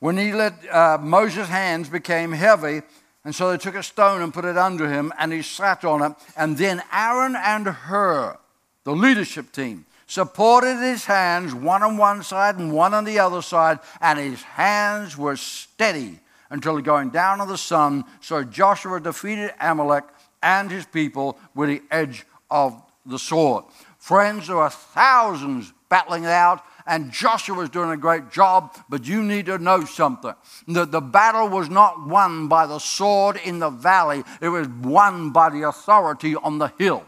when 0.00 0.16
he 0.16 0.32
let 0.32 0.54
uh, 0.70 0.98
Moses' 1.00 1.48
hands 1.48 1.88
became 1.88 2.32
heavy, 2.32 2.82
and 3.24 3.34
so 3.34 3.50
they 3.50 3.58
took 3.58 3.74
a 3.74 3.82
stone 3.82 4.22
and 4.22 4.32
put 4.32 4.44
it 4.44 4.56
under 4.56 4.88
him, 4.90 5.12
and 5.18 5.32
he 5.32 5.42
sat 5.42 5.84
on 5.84 6.02
it. 6.02 6.12
And 6.36 6.56
then 6.56 6.82
Aaron 6.92 7.36
and 7.36 7.66
Hur, 7.66 8.38
the 8.84 8.92
leadership 8.92 9.52
team, 9.52 9.84
supported 10.06 10.76
his 10.78 11.04
hands, 11.04 11.54
one 11.54 11.82
on 11.82 11.96
one 11.96 12.22
side 12.22 12.58
and 12.58 12.72
one 12.72 12.94
on 12.94 13.04
the 13.04 13.18
other 13.18 13.42
side, 13.42 13.78
and 14.00 14.18
his 14.18 14.42
hands 14.42 15.16
were 15.16 15.36
steady 15.36 16.18
until 16.48 16.74
the 16.76 16.82
going 16.82 17.10
down 17.10 17.40
of 17.40 17.48
the 17.48 17.58
sun. 17.58 18.04
So 18.20 18.42
Joshua 18.42 19.00
defeated 19.00 19.52
Amalek 19.60 20.04
and 20.42 20.70
his 20.70 20.86
people 20.86 21.38
with 21.54 21.68
the 21.68 21.82
edge 21.90 22.26
of 22.50 22.82
the 23.06 23.18
sword. 23.18 23.64
Friends, 23.98 24.48
there 24.48 24.56
are 24.56 24.70
thousands 24.70 25.72
battling 25.88 26.24
it 26.24 26.30
out, 26.30 26.64
and 26.90 27.12
Joshua 27.12 27.54
was 27.54 27.70
doing 27.70 27.90
a 27.90 27.96
great 27.96 28.32
job, 28.32 28.76
but 28.88 29.06
you 29.06 29.22
need 29.22 29.46
to 29.46 29.58
know 29.58 29.84
something. 29.84 30.34
That 30.66 30.90
the 30.90 31.00
battle 31.00 31.48
was 31.48 31.70
not 31.70 32.04
won 32.04 32.48
by 32.48 32.66
the 32.66 32.80
sword 32.80 33.38
in 33.44 33.60
the 33.60 33.70
valley, 33.70 34.24
it 34.40 34.48
was 34.48 34.66
won 34.66 35.30
by 35.30 35.50
the 35.50 35.62
authority 35.62 36.34
on 36.34 36.58
the 36.58 36.72
hill. 36.78 37.04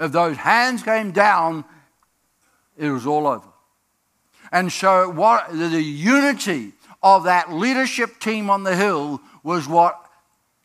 If 0.00 0.10
those 0.10 0.36
hands 0.36 0.82
came 0.82 1.12
down, 1.12 1.64
it 2.76 2.90
was 2.90 3.06
all 3.06 3.28
over. 3.28 3.46
And 4.50 4.72
so, 4.72 5.08
what 5.08 5.52
the 5.52 5.80
unity 5.80 6.72
of 7.04 7.24
that 7.24 7.52
leadership 7.52 8.18
team 8.18 8.50
on 8.50 8.64
the 8.64 8.74
hill 8.74 9.20
was 9.44 9.68
what 9.68 10.04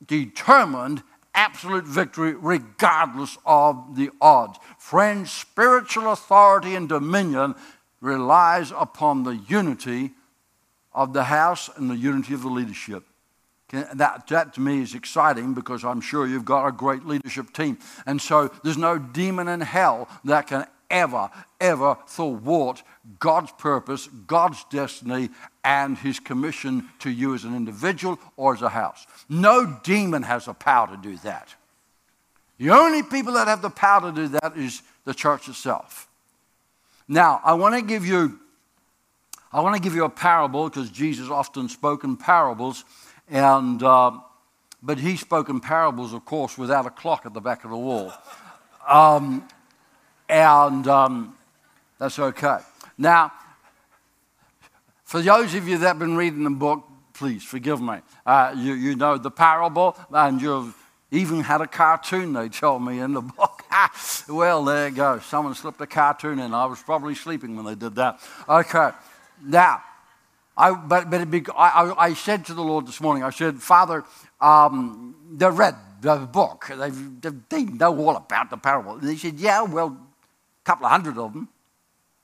determined 0.08 1.03
absolute 1.36 1.86
victory 1.86 2.34
regardless 2.34 3.38
of 3.45 3.95
the 3.95 4.10
odds. 4.19 4.58
Friends, 4.86 5.32
spiritual 5.32 6.12
authority 6.12 6.76
and 6.76 6.88
dominion 6.88 7.56
relies 8.02 8.69
upon 8.69 9.24
the 9.24 9.36
unity 9.36 10.12
of 10.93 11.12
the 11.12 11.24
house 11.24 11.71
and 11.76 11.89
the 11.89 11.98
unity 11.98 12.36
of 12.36 12.43
the 12.43 12.50
leadership. 12.50 13.04
That, 13.71 14.28
that 14.28 14.54
to 14.54 14.62
me 14.62 14.84
is 14.84 14.93
exciting 14.93 15.56
because 15.56 15.84
I'm 15.84 16.02
sure 16.02 16.28
you've 16.28 16.45
got 16.45 16.67
a 16.67 16.71
great 16.71 17.04
leadership 17.04 17.52
team. 17.52 17.80
And 18.06 18.21
so 18.21 18.52
there's 18.63 18.78
no 18.78 19.00
demon 19.00 19.48
in 19.48 19.62
hell 19.62 20.08
that 20.24 20.45
can 20.45 20.67
ever, 20.91 21.32
ever 21.60 21.98
thwart 22.08 22.84
God's 23.17 23.54
purpose, 23.54 24.08
God's 24.28 24.63
destiny, 24.69 25.32
and 25.63 25.98
His 25.98 26.19
commission 26.19 26.89
to 27.00 27.10
you 27.10 27.34
as 27.34 27.43
an 27.43 27.56
individual 27.56 28.19
or 28.38 28.54
as 28.54 28.62
a 28.62 28.69
house. 28.69 29.08
No 29.30 29.80
demon 29.82 30.21
has 30.21 30.45
the 30.45 30.54
power 30.54 30.86
to 30.89 30.98
do 30.98 31.17
that. 31.24 31.56
The 32.58 32.70
only 32.70 33.04
people 33.04 33.34
that 33.34 33.48
have 33.48 33.62
the 33.62 33.70
power 33.70 34.12
to 34.12 34.15
do 34.15 34.28
that 34.30 34.54
is 34.56 34.82
the 35.04 35.13
church 35.13 35.50
itself. 35.50 36.08
Now, 37.08 37.41
I 37.44 37.54
want 37.54 37.76
to 37.76 37.82
give 37.82 38.06
you, 38.06 38.39
I 39.52 39.62
want 39.62 39.76
to 39.76 39.82
give 39.82 39.94
you 39.94 40.06
a 40.06 40.10
parable 40.10 40.70
because 40.70 40.89
Jesus 40.89 41.30
often 41.30 41.70
spoke 41.70 42.04
in 42.04 42.18
parables, 42.18 42.86
and 43.30 43.84
uh, 43.84 44.12
but 44.82 45.00
he 45.00 45.18
spoke 45.18 45.50
in 45.50 45.60
parables, 45.60 46.13
of 46.13 46.26
course, 46.26 46.58
without 46.58 46.86
a 46.86 46.89
clock 46.89 47.26
at 47.26 47.34
the 47.34 47.41
back 47.41 47.63
of 47.63 47.72
the 47.72 47.78
wall. 47.78 48.13
Um, 48.88 49.48
and 50.30 50.88
um, 50.88 51.36
that's 52.00 52.20
okay. 52.20 52.60
Now, 52.98 53.32
for 55.04 55.22
those 55.22 55.54
of 55.56 55.68
you 55.68 55.78
that 55.78 55.88
have 55.88 56.00
been 56.00 56.15
reading 56.15 56.44
the 56.44 56.50
book, 56.50 56.84
please 57.13 57.44
forgive 57.44 57.82
me. 57.82 57.98
Uh, 58.26 58.54
you, 58.56 58.74
you 58.74 58.96
know 58.96 59.18
the 59.18 59.32
parable, 59.32 59.98
and 60.12 60.41
you've 60.41 60.76
even 61.12 61.41
had 61.41 61.62
a 61.62 61.68
cartoon, 61.68 62.34
they 62.34 62.50
told 62.50 62.82
me 62.84 63.00
in 63.00 63.13
the 63.13 63.21
book. 63.21 63.63
well, 64.29 64.63
there 64.63 64.90
you 64.90 64.96
go. 64.96 65.19
Someone 65.19 65.54
slipped 65.56 65.79
a 65.82 65.88
cartoon 65.88 66.40
in. 66.40 66.54
I 66.54 66.65
was 66.65 66.82
probably 66.82 67.15
sleeping 67.15 67.56
when 67.56 67.65
they 67.65 67.75
did 67.75 67.96
that. 67.96 68.19
Okay. 68.48 68.92
Now, 69.44 69.84
I, 70.58 70.73
but, 70.73 71.10
but 71.10 71.29
be, 71.29 71.44
I, 71.56 71.94
I, 71.98 72.13
said 72.13 72.46
to 72.46 72.54
the 72.54 72.63
Lord 72.63 72.88
this 72.88 73.02
morning, 73.02 73.23
I 73.23 73.29
said, 73.29 73.62
Father, 73.62 74.04
um, 74.40 75.15
they 75.34 75.50
read 75.50 75.75
the 76.02 76.15
book. 76.15 76.67
They, 76.69 76.90
they, 77.50 77.63
know 77.63 77.98
all 77.98 78.15
about 78.15 78.50
the 78.50 78.58
parable. 78.58 78.94
And 78.96 79.10
he 79.10 79.17
said, 79.17 79.40
Yeah, 79.40 79.63
well, 79.63 79.88
a 79.88 80.63
couple 80.63 80.86
of 80.86 80.92
hundred 80.92 81.17
of 81.17 81.34
them, 81.34 81.50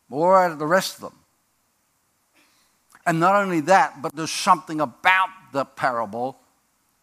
or 0.09 0.41
out 0.41 0.51
of 0.51 0.59
the 0.59 0.67
rest 0.67 0.95
of 0.95 1.01
them. 1.01 1.15
And 3.05 3.19
not 3.19 3.35
only 3.35 3.61
that, 3.61 4.01
but 4.01 4.15
there's 4.15 4.31
something 4.31 4.79
about 4.79 5.29
the 5.51 5.65
parable 5.65 6.37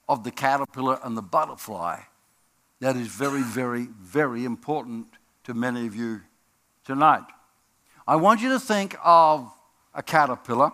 of 0.09 0.25
the 0.25 0.31
caterpillar 0.31 0.99
and 1.03 1.17
the 1.17 1.23
butterfly 1.23 2.01
that 2.81 2.97
is 2.97 3.09
very, 3.09 3.43
very, 3.43 3.89
very 4.01 4.45
important 4.45 5.07
to 5.45 5.55
many 5.55 5.87
of 5.87 5.95
you 5.95 6.21
tonight. 6.85 7.25
I 8.07 8.17
want 8.17 8.41
you 8.41 8.51
to 8.51 8.61
think 8.61 8.97
of 9.05 9.53
a 9.95 10.03
caterpillar. 10.03 10.73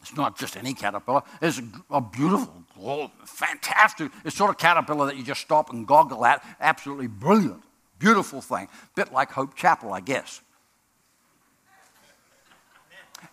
It's 0.00 0.16
not 0.16 0.38
just 0.38 0.56
any 0.56 0.72
caterpillar, 0.72 1.22
it's 1.42 1.60
a, 1.90 2.00
beautiful, 2.00 3.10
fantastic, 3.24 4.12
it's 4.24 4.36
sort 4.36 4.50
of 4.50 4.58
caterpillar 4.58 5.06
that 5.06 5.16
you 5.16 5.24
just 5.24 5.40
stop 5.40 5.72
and 5.72 5.86
goggle 5.86 6.24
at. 6.24 6.44
Absolutely 6.60 7.08
brilliant. 7.08 7.62
Beautiful 7.98 8.40
thing. 8.40 8.68
Bit 8.94 9.12
like 9.12 9.32
Hope 9.32 9.56
Chapel, 9.56 9.92
I 9.92 10.00
guess. 10.00 10.42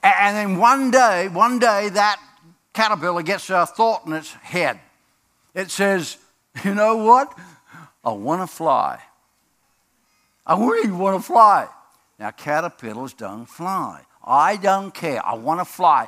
And 0.02 0.36
then 0.36 0.58
one 0.58 0.90
day, 0.90 1.28
one 1.28 1.60
day, 1.60 1.90
that 1.90 2.20
caterpillar 2.74 3.24
gets 3.24 3.50
a 3.50 3.66
thought 3.66 4.06
in 4.06 4.14
its 4.14 4.34
head. 4.34 4.80
It 5.54 5.72
says, 5.72 6.18
you 6.64 6.74
know 6.74 6.98
what? 6.98 7.38
I 8.04 8.12
want 8.12 8.42
to 8.42 8.48
fly. 8.48 9.00
I 10.46 10.60
really 10.60 10.92
want 10.92 11.18
to 11.18 11.26
fly. 11.26 11.68
Now, 12.20 12.32
caterpillars 12.32 13.14
don't 13.14 13.46
fly. 13.46 14.02
I 14.26 14.58
don't 14.58 14.94
care. 14.94 15.26
I 15.26 15.36
want 15.36 15.60
to 15.60 15.66
fly. 15.66 16.08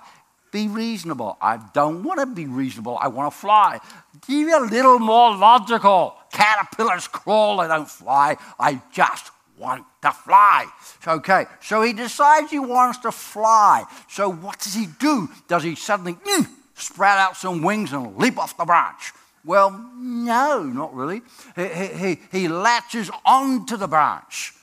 Be 0.51 0.67
reasonable. 0.67 1.37
I 1.41 1.59
don't 1.73 2.03
want 2.03 2.19
to 2.19 2.25
be 2.25 2.45
reasonable. 2.45 2.97
I 3.01 3.07
want 3.09 3.31
to 3.31 3.37
fly. 3.37 3.79
Be 4.27 4.49
a 4.51 4.59
little 4.59 4.99
more 4.99 5.35
logical. 5.35 6.15
Caterpillars 6.31 7.07
crawl, 7.07 7.57
they 7.57 7.67
don't 7.67 7.89
fly. 7.89 8.37
I 8.59 8.81
just 8.91 9.31
want 9.57 9.85
to 10.01 10.11
fly. 10.11 10.65
Okay, 11.07 11.45
so 11.61 11.81
he 11.81 11.93
decides 11.93 12.51
he 12.51 12.59
wants 12.59 12.99
to 12.99 13.11
fly. 13.11 13.83
So 14.09 14.29
what 14.29 14.59
does 14.59 14.73
he 14.73 14.87
do? 14.99 15.29
Does 15.47 15.63
he 15.63 15.75
suddenly 15.75 16.13
mm, 16.13 16.47
sprout 16.75 17.17
out 17.17 17.37
some 17.37 17.61
wings 17.61 17.93
and 17.93 18.17
leap 18.17 18.37
off 18.37 18.57
the 18.57 18.65
branch? 18.65 19.13
Well, 19.43 19.71
no, 19.95 20.63
not 20.63 20.93
really. 20.93 21.21
He, 21.55 21.67
he, 21.67 22.19
he 22.31 22.47
latches 22.47 23.11
onto 23.23 23.77
the 23.77 23.87
branch. 23.87 24.53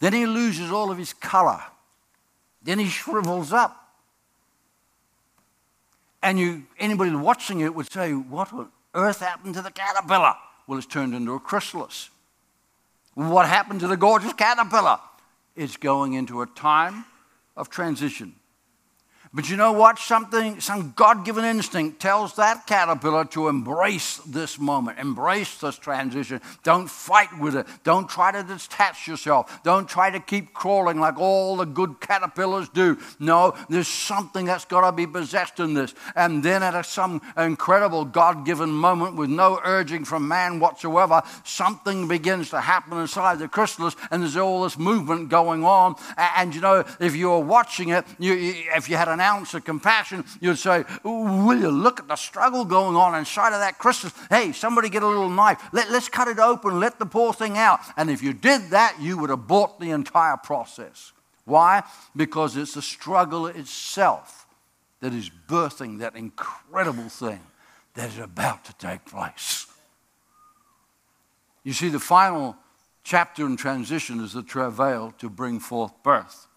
Then 0.00 0.12
he 0.12 0.26
loses 0.26 0.70
all 0.70 0.90
of 0.90 0.98
his 0.98 1.12
color. 1.12 1.60
Then 2.62 2.78
he 2.78 2.86
shrivels 2.86 3.52
up. 3.52 3.76
And 6.22 6.38
you, 6.38 6.64
anybody 6.78 7.14
watching 7.14 7.60
it 7.60 7.74
would 7.74 7.90
say, 7.90 8.12
What 8.12 8.52
on 8.52 8.68
earth 8.94 9.20
happened 9.20 9.54
to 9.54 9.62
the 9.62 9.70
caterpillar? 9.70 10.34
Well, 10.66 10.78
it's 10.78 10.86
turned 10.86 11.14
into 11.14 11.32
a 11.34 11.40
chrysalis. 11.40 12.10
What 13.18 13.48
happened 13.48 13.80
to 13.80 13.88
the 13.88 13.96
gorgeous 13.96 14.32
caterpillar? 14.32 15.00
It's 15.56 15.76
going 15.76 16.12
into 16.12 16.40
a 16.40 16.46
time 16.46 17.04
of 17.56 17.68
transition. 17.68 18.36
But 19.38 19.48
you 19.48 19.56
know 19.56 19.70
what? 19.70 20.00
Something, 20.00 20.60
some 20.60 20.92
God 20.96 21.24
given 21.24 21.44
instinct 21.44 22.00
tells 22.00 22.34
that 22.34 22.66
caterpillar 22.66 23.24
to 23.26 23.46
embrace 23.46 24.16
this 24.26 24.58
moment, 24.58 24.98
embrace 24.98 25.58
this 25.58 25.78
transition. 25.78 26.40
Don't 26.64 26.90
fight 26.90 27.28
with 27.38 27.54
it. 27.54 27.68
Don't 27.84 28.08
try 28.08 28.32
to 28.32 28.42
detach 28.42 29.06
yourself. 29.06 29.62
Don't 29.62 29.88
try 29.88 30.10
to 30.10 30.18
keep 30.18 30.52
crawling 30.52 30.98
like 30.98 31.18
all 31.18 31.56
the 31.56 31.66
good 31.66 32.00
caterpillars 32.00 32.68
do. 32.70 32.98
No, 33.20 33.54
there's 33.68 33.86
something 33.86 34.46
that's 34.46 34.64
got 34.64 34.80
to 34.80 34.90
be 34.90 35.06
possessed 35.06 35.60
in 35.60 35.72
this. 35.72 35.94
And 36.16 36.42
then 36.42 36.64
at 36.64 36.74
a, 36.74 36.82
some 36.82 37.22
incredible 37.36 38.06
God 38.06 38.44
given 38.44 38.70
moment 38.70 39.14
with 39.14 39.30
no 39.30 39.60
urging 39.62 40.04
from 40.04 40.26
man 40.26 40.58
whatsoever, 40.58 41.22
something 41.44 42.08
begins 42.08 42.50
to 42.50 42.60
happen 42.60 42.98
inside 42.98 43.38
the 43.38 43.46
chrysalis, 43.46 43.94
and 44.10 44.22
there's 44.22 44.36
all 44.36 44.64
this 44.64 44.76
movement 44.76 45.28
going 45.28 45.64
on. 45.64 45.94
And, 46.16 46.30
and 46.36 46.54
you 46.56 46.60
know, 46.60 46.84
if 46.98 47.14
you 47.14 47.30
were 47.30 47.38
watching 47.38 47.90
it, 47.90 48.04
you, 48.18 48.32
if 48.74 48.88
you 48.88 48.96
had 48.96 49.06
an 49.06 49.18
an 49.18 49.24
ounce 49.28 49.54
of 49.54 49.64
compassion, 49.64 50.24
you'd 50.40 50.56
say, 50.56 50.84
Will 51.04 51.60
you 51.60 51.70
look 51.70 52.00
at 52.00 52.08
the 52.08 52.16
struggle 52.16 52.64
going 52.64 52.96
on 52.96 53.14
inside 53.14 53.52
of 53.52 53.60
that 53.60 53.78
chrysalis? 53.78 54.14
Hey, 54.30 54.52
somebody 54.52 54.88
get 54.88 55.02
a 55.02 55.06
little 55.06 55.28
knife. 55.28 55.60
Let, 55.72 55.90
let's 55.90 56.08
cut 56.08 56.28
it 56.28 56.38
open, 56.38 56.80
let 56.80 56.98
the 56.98 57.06
poor 57.06 57.32
thing 57.32 57.56
out. 57.58 57.80
And 57.96 58.10
if 58.10 58.22
you 58.22 58.32
did 58.32 58.70
that, 58.70 58.96
you 59.00 59.18
would 59.18 59.30
abort 59.30 59.78
the 59.78 59.90
entire 59.90 60.36
process. 60.36 61.12
Why? 61.44 61.82
Because 62.14 62.56
it's 62.56 62.74
the 62.74 62.82
struggle 62.82 63.46
itself 63.46 64.46
that 65.00 65.14
is 65.14 65.30
birthing 65.48 66.00
that 66.00 66.16
incredible 66.16 67.08
thing 67.08 67.40
that 67.94 68.10
is 68.10 68.18
about 68.18 68.64
to 68.64 68.72
take 68.74 69.04
place. 69.04 69.66
You 71.64 71.72
see, 71.72 71.88
the 71.88 72.00
final 72.00 72.56
chapter 73.04 73.46
in 73.46 73.56
transition 73.56 74.20
is 74.20 74.32
the 74.32 74.42
travail 74.42 75.14
to 75.18 75.30
bring 75.30 75.60
forth 75.60 75.92
birth. 76.02 76.47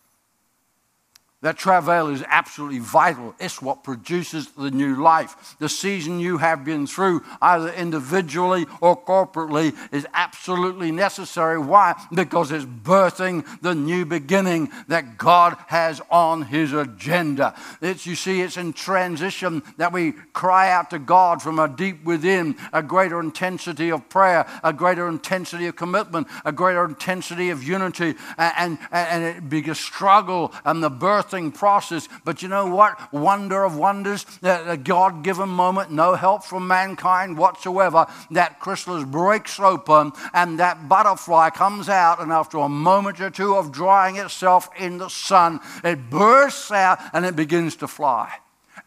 That 1.42 1.58
travail 1.58 2.10
is 2.10 2.24
absolutely 2.28 2.78
vital. 2.78 3.34
It's 3.40 3.64
what 3.64 3.84
produces 3.84 4.50
the 4.50 4.70
new 4.70 5.02
life. 5.02 5.56
The 5.58 5.70
season 5.70 6.20
you 6.20 6.38
have 6.38 6.64
been 6.64 6.86
through, 6.86 7.24
either 7.42 7.74
individually 7.74 8.68
or 8.80 8.96
corporately, 8.96 9.76
is 9.92 10.06
absolutely 10.14 10.92
necessary. 10.92 11.58
Why? 11.58 11.96
Because 12.14 12.52
it's 12.52 12.66
birthing 12.66 13.44
the 13.62 13.74
new 13.74 14.06
beginning 14.06 14.70
that 14.88 15.18
God 15.18 15.58
has 15.66 16.00
on 16.12 16.44
His 16.44 16.74
agenda. 16.74 17.56
It's, 17.82 18.06
you 18.06 18.16
see, 18.16 18.42
it's 18.42 18.58
in 18.58 18.72
transition 18.74 19.64
that 19.78 19.92
we 19.92 20.12
cry 20.34 20.72
out 20.72 20.92
to 20.92 21.00
God 21.00 21.42
from 21.42 21.58
a 21.58 21.68
deep 21.68 22.04
within, 22.04 22.56
a 22.72 22.84
greater 22.84 23.20
intensity 23.20 23.92
of 23.92 24.08
prayer, 24.10 24.46
a 24.64 24.74
greater 24.74 25.08
intensity 25.08 25.66
of 25.66 25.76
commitment, 25.76 26.28
a 26.46 26.52
greater 26.52 26.86
intensity 26.86 27.50
of 27.50 27.64
unity, 27.64 28.14
and, 28.38 28.54
and, 28.58 28.80
and 28.92 29.24
it 29.24 29.50
be 29.50 29.68
a 29.68 29.74
struggle 29.74 30.54
and 30.66 30.84
the 30.84 30.90
birth 30.90 31.31
process. 31.52 32.10
But 32.26 32.42
you 32.42 32.48
know 32.50 32.68
what? 32.68 33.14
Wonder 33.14 33.64
of 33.64 33.78
wonders, 33.78 34.26
uh, 34.44 34.64
a 34.68 34.78
God 34.78 35.24
given 35.24 35.50
moment, 35.50 35.92
no 35.92 36.16
help 36.16 36.44
from 36.44 36.68
mankind 36.68 37.38
whatsoever. 37.38 38.08
That 38.32 38.60
chrysalis 38.60 39.06
breaks 39.06 39.60
open 39.60 40.12
and 40.34 40.60
that 40.60 40.90
butterfly 40.90 41.52
comes 41.52 41.90
out, 41.90 42.20
and 42.20 42.32
after 42.32 42.58
a 42.58 42.70
moment 42.70 43.22
or 43.22 43.30
two 43.30 43.56
of 43.56 43.72
drying 43.72 44.18
itself 44.18 44.70
in 44.78 44.98
the 44.98 45.10
sun, 45.10 45.60
it 45.84 46.10
bursts 46.10 46.72
out 46.72 47.00
and 47.14 47.26
it 47.26 47.36
begins 47.36 47.76
to 47.78 47.88
fly. 47.88 48.32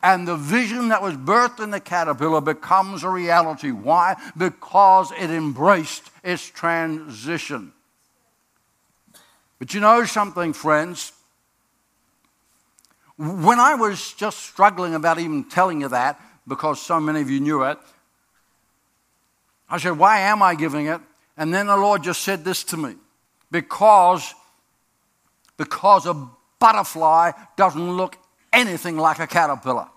And 0.02 0.28
the 0.28 0.36
vision 0.36 0.88
that 0.88 1.00
was 1.00 1.14
birthed 1.14 1.62
in 1.62 1.70
the 1.70 1.80
caterpillar 1.80 2.42
becomes 2.42 3.04
a 3.04 3.08
reality. 3.08 3.70
Why? 3.70 4.16
Because 4.36 5.10
it 5.12 5.30
embraced 5.30 6.10
its 6.22 6.44
transition. 6.44 7.72
But 9.58 9.72
you 9.72 9.80
know 9.80 10.04
something, 10.04 10.52
friends? 10.52 11.12
When 13.16 13.60
I 13.60 13.74
was 13.74 14.12
just 14.14 14.40
struggling 14.40 14.94
about 14.94 15.18
even 15.18 15.44
telling 15.44 15.80
you 15.80 15.88
that, 15.88 16.20
because 16.46 16.80
so 16.82 17.00
many 17.00 17.20
of 17.20 17.30
you 17.30 17.40
knew 17.40 17.62
it, 17.62 17.78
I 19.68 19.78
said, 19.78 19.98
Why 19.98 20.20
am 20.20 20.42
I 20.42 20.54
giving 20.54 20.86
it? 20.86 21.00
And 21.36 21.52
then 21.52 21.66
the 21.66 21.76
Lord 21.76 22.02
just 22.02 22.22
said 22.22 22.44
this 22.44 22.64
to 22.64 22.76
me 22.76 22.94
because, 23.50 24.34
because 25.56 26.06
a 26.06 26.28
butterfly 26.58 27.32
doesn't 27.56 27.96
look 27.96 28.16
anything 28.52 28.96
like 28.96 29.18
a 29.18 29.26
caterpillar. 29.26 29.88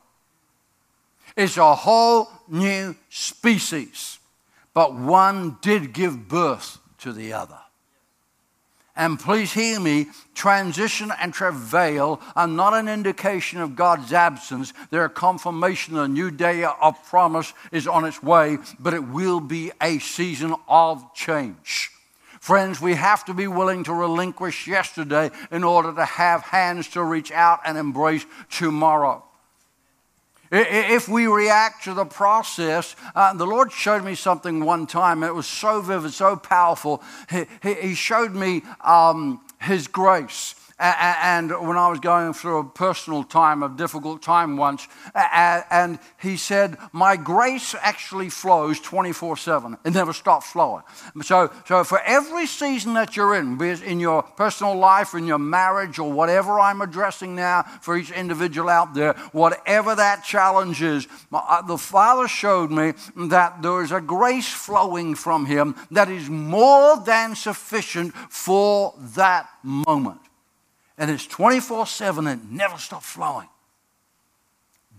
It's 1.36 1.58
a 1.58 1.76
whole 1.76 2.28
new 2.48 2.96
species, 3.10 4.20
but 4.74 4.96
one 4.96 5.58
did 5.62 5.94
give 5.94 6.28
birth 6.28 6.80
to 7.00 7.14
the 7.14 7.34
other. 7.34 7.60
And 8.98 9.20
please 9.20 9.54
hear 9.54 9.80
me 9.80 10.08
transition 10.34 11.12
and 11.22 11.32
travail 11.32 12.20
are 12.36 12.48
not 12.48 12.74
an 12.74 12.90
indication 12.90 13.62
of 13.62 13.76
God's 13.76 14.12
absence. 14.12 14.74
They're 14.90 15.06
a 15.06 15.10
confirmation 15.10 15.94
that 15.94 16.04
a 16.04 16.08
new 16.08 16.32
day 16.32 16.64
of 16.64 17.04
promise 17.06 17.54
is 17.72 17.88
on 17.88 18.06
its 18.06 18.24
way, 18.24 18.58
but 18.80 18.96
it 18.96 19.08
will 19.08 19.40
be 19.40 19.72
a 19.80 20.00
season 20.00 20.56
of 20.68 21.14
change. 21.14 21.92
Friends, 22.40 22.82
we 22.82 22.96
have 22.96 23.24
to 23.26 23.36
be 23.36 23.48
willing 23.48 23.84
to 23.84 23.94
relinquish 23.94 24.68
yesterday 24.68 25.30
in 25.52 25.64
order 25.64 25.94
to 25.94 26.06
have 26.06 26.42
hands 26.42 26.88
to 26.90 27.04
reach 27.04 27.32
out 27.32 27.60
and 27.66 27.78
embrace 27.78 28.26
tomorrow. 28.50 29.24
If 30.52 31.10
we 31.10 31.28
react 31.28 31.84
to 31.86 31.94
the 31.94 32.06
process, 32.06 32.96
uh, 33.16 33.34
the 33.34 33.46
Lord 33.46 33.72
showed 33.72 34.04
me 34.04 34.16
something 34.16 34.64
one 34.64 34.88
time, 34.88 35.24
it 35.24 35.36
was 35.36 35.48
so 35.48 35.82
vivid, 35.82 36.14
so 36.14 36.36
powerful. 36.36 37.04
He, 37.30 37.74
he 37.74 37.96
showed 37.96 38.34
me 38.34 38.64
um, 38.82 39.42
His 39.62 39.88
grace. 39.88 40.56
And 40.80 41.50
when 41.68 41.76
I 41.76 41.88
was 41.88 42.00
going 42.00 42.34
through 42.34 42.60
a 42.60 42.64
personal 42.64 43.24
time, 43.24 43.64
a 43.64 43.70
difficult 43.70 44.22
time 44.22 44.58
once, 44.58 44.88
and 45.16 45.98
he 46.22 46.38
said, 46.38 46.78
My 46.92 47.18
grace 47.18 47.74
actually 47.82 48.30
flows 48.30 48.80
24 48.80 49.38
7. 49.38 49.78
It 49.84 49.96
never 49.96 50.14
stops 50.14 50.52
flowing. 50.52 50.84
So, 51.24 51.52
so 51.66 51.84
for 51.84 52.00
every 52.02 52.46
season 52.46 52.94
that 52.94 53.16
you're 53.16 53.34
in, 53.34 53.58
be 53.58 53.70
it 53.70 53.82
in 53.82 54.00
your 54.00 54.22
personal 54.22 54.76
life, 54.76 55.16
in 55.16 55.26
your 55.26 55.40
marriage, 55.40 55.98
or 55.98 56.12
whatever 56.12 56.60
I'm 56.60 56.82
addressing 56.82 57.36
now 57.36 57.64
for 57.82 57.98
each 57.98 58.12
individual 58.12 58.70
out 58.70 58.94
there, 58.94 59.14
whatever 59.32 59.96
that 59.96 60.24
challenge 60.24 60.84
is, 60.84 61.08
uh, 61.34 61.64
the 61.64 61.80
Father 61.80 62.28
showed 62.28 62.70
me 62.70 62.94
that 63.16 63.64
there 63.64 63.82
is 63.82 63.92
a 63.92 64.02
grace 64.02 64.48
flowing 64.54 65.16
from 65.16 65.48
Him 65.48 65.76
that 65.90 66.10
is 66.10 66.30
more 66.30 67.02
than 67.04 67.36
sufficient 67.36 68.14
for 68.14 68.94
that 69.16 69.50
moment 69.64 70.22
and 70.98 71.12
it's 71.12 71.28
24 71.28 71.86
7 71.88 72.28
and 72.28 72.52
never 72.52 72.78
stops 72.78 73.08
flowing. 73.08 73.48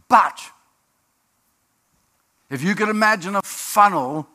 But 0.09 0.41
if 2.51 2.63
you 2.63 2.75
could 2.75 2.89
imagine 2.89 3.37
a 3.37 3.43
funnel, 3.43 4.27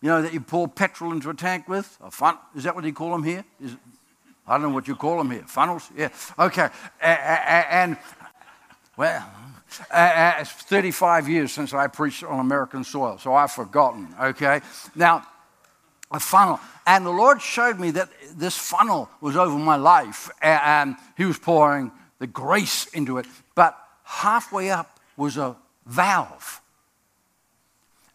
you 0.00 0.08
know, 0.08 0.22
that 0.22 0.32
you 0.32 0.40
pour 0.40 0.68
petrol 0.68 1.12
into 1.12 1.30
a 1.30 1.34
tank 1.34 1.68
with, 1.68 1.98
a 2.02 2.10
fun, 2.10 2.38
is 2.54 2.64
that 2.64 2.74
what 2.74 2.84
you 2.84 2.92
call 2.92 3.10
them 3.10 3.24
here? 3.24 3.44
Is, 3.60 3.74
I 4.46 4.52
don't 4.52 4.62
know 4.62 4.68
what 4.70 4.86
you 4.88 4.94
call 4.94 5.18
them 5.18 5.30
here. 5.30 5.44
Funnels? 5.46 5.90
Yeah. 5.96 6.08
Okay. 6.38 6.68
And, 7.02 7.98
well, 8.96 9.28
it's 9.92 10.52
35 10.52 11.28
years 11.28 11.52
since 11.52 11.74
I 11.74 11.88
preached 11.88 12.24
on 12.24 12.40
American 12.40 12.84
soil, 12.84 13.18
so 13.18 13.34
I've 13.34 13.52
forgotten. 13.52 14.08
Okay. 14.20 14.60
Now, 14.94 15.26
a 16.10 16.20
funnel. 16.20 16.60
And 16.86 17.04
the 17.04 17.10
Lord 17.10 17.42
showed 17.42 17.78
me 17.78 17.90
that 17.92 18.08
this 18.34 18.56
funnel 18.56 19.10
was 19.20 19.36
over 19.36 19.58
my 19.58 19.76
life, 19.76 20.30
and 20.40 20.96
He 21.16 21.24
was 21.24 21.38
pouring 21.38 21.92
the 22.18 22.26
grace 22.26 22.86
into 22.88 23.18
it. 23.18 23.26
But 23.54 23.78
halfway 24.04 24.70
up 24.70 24.98
was 25.16 25.36
a 25.36 25.56
valve. 25.86 26.60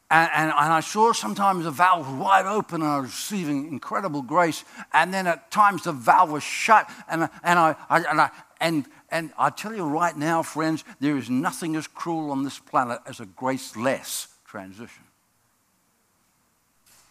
And, 0.09 0.29
and, 0.35 0.51
and, 0.51 0.73
I 0.73 0.81
saw 0.81 1.11
sometimes 1.11 1.63
the 1.63 1.71
valve 1.71 2.07
was 2.07 2.19
wide 2.19 2.45
open 2.45 2.83
and 2.83 2.91
I 2.91 2.99
was 2.99 3.09
receiving 3.09 3.67
incredible 3.67 4.21
grace. 4.21 4.63
And 4.93 5.11
then 5.11 5.25
at 5.25 5.49
times 5.49 5.85
the 5.85 5.91
valve 5.91 6.31
was 6.31 6.43
shut. 6.43 6.87
And, 7.09 7.29
and, 7.43 7.57
I, 7.57 7.75
I, 7.89 8.03
and, 8.03 8.21
I, 8.21 8.29
and, 8.61 8.85
and 9.09 9.31
I 9.39 9.49
tell 9.49 9.73
you 9.73 9.85
right 9.85 10.15
now, 10.15 10.43
friends, 10.43 10.83
there 10.99 11.17
is 11.17 11.31
nothing 11.31 11.75
as 11.75 11.87
cruel 11.87 12.29
on 12.29 12.43
this 12.43 12.59
planet 12.59 12.99
as 13.07 13.21
a 13.21 13.25
graceless 13.25 14.27
transition. 14.45 15.03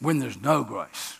When 0.02 0.18
there's 0.18 0.40
no 0.40 0.64
grace. 0.64 1.18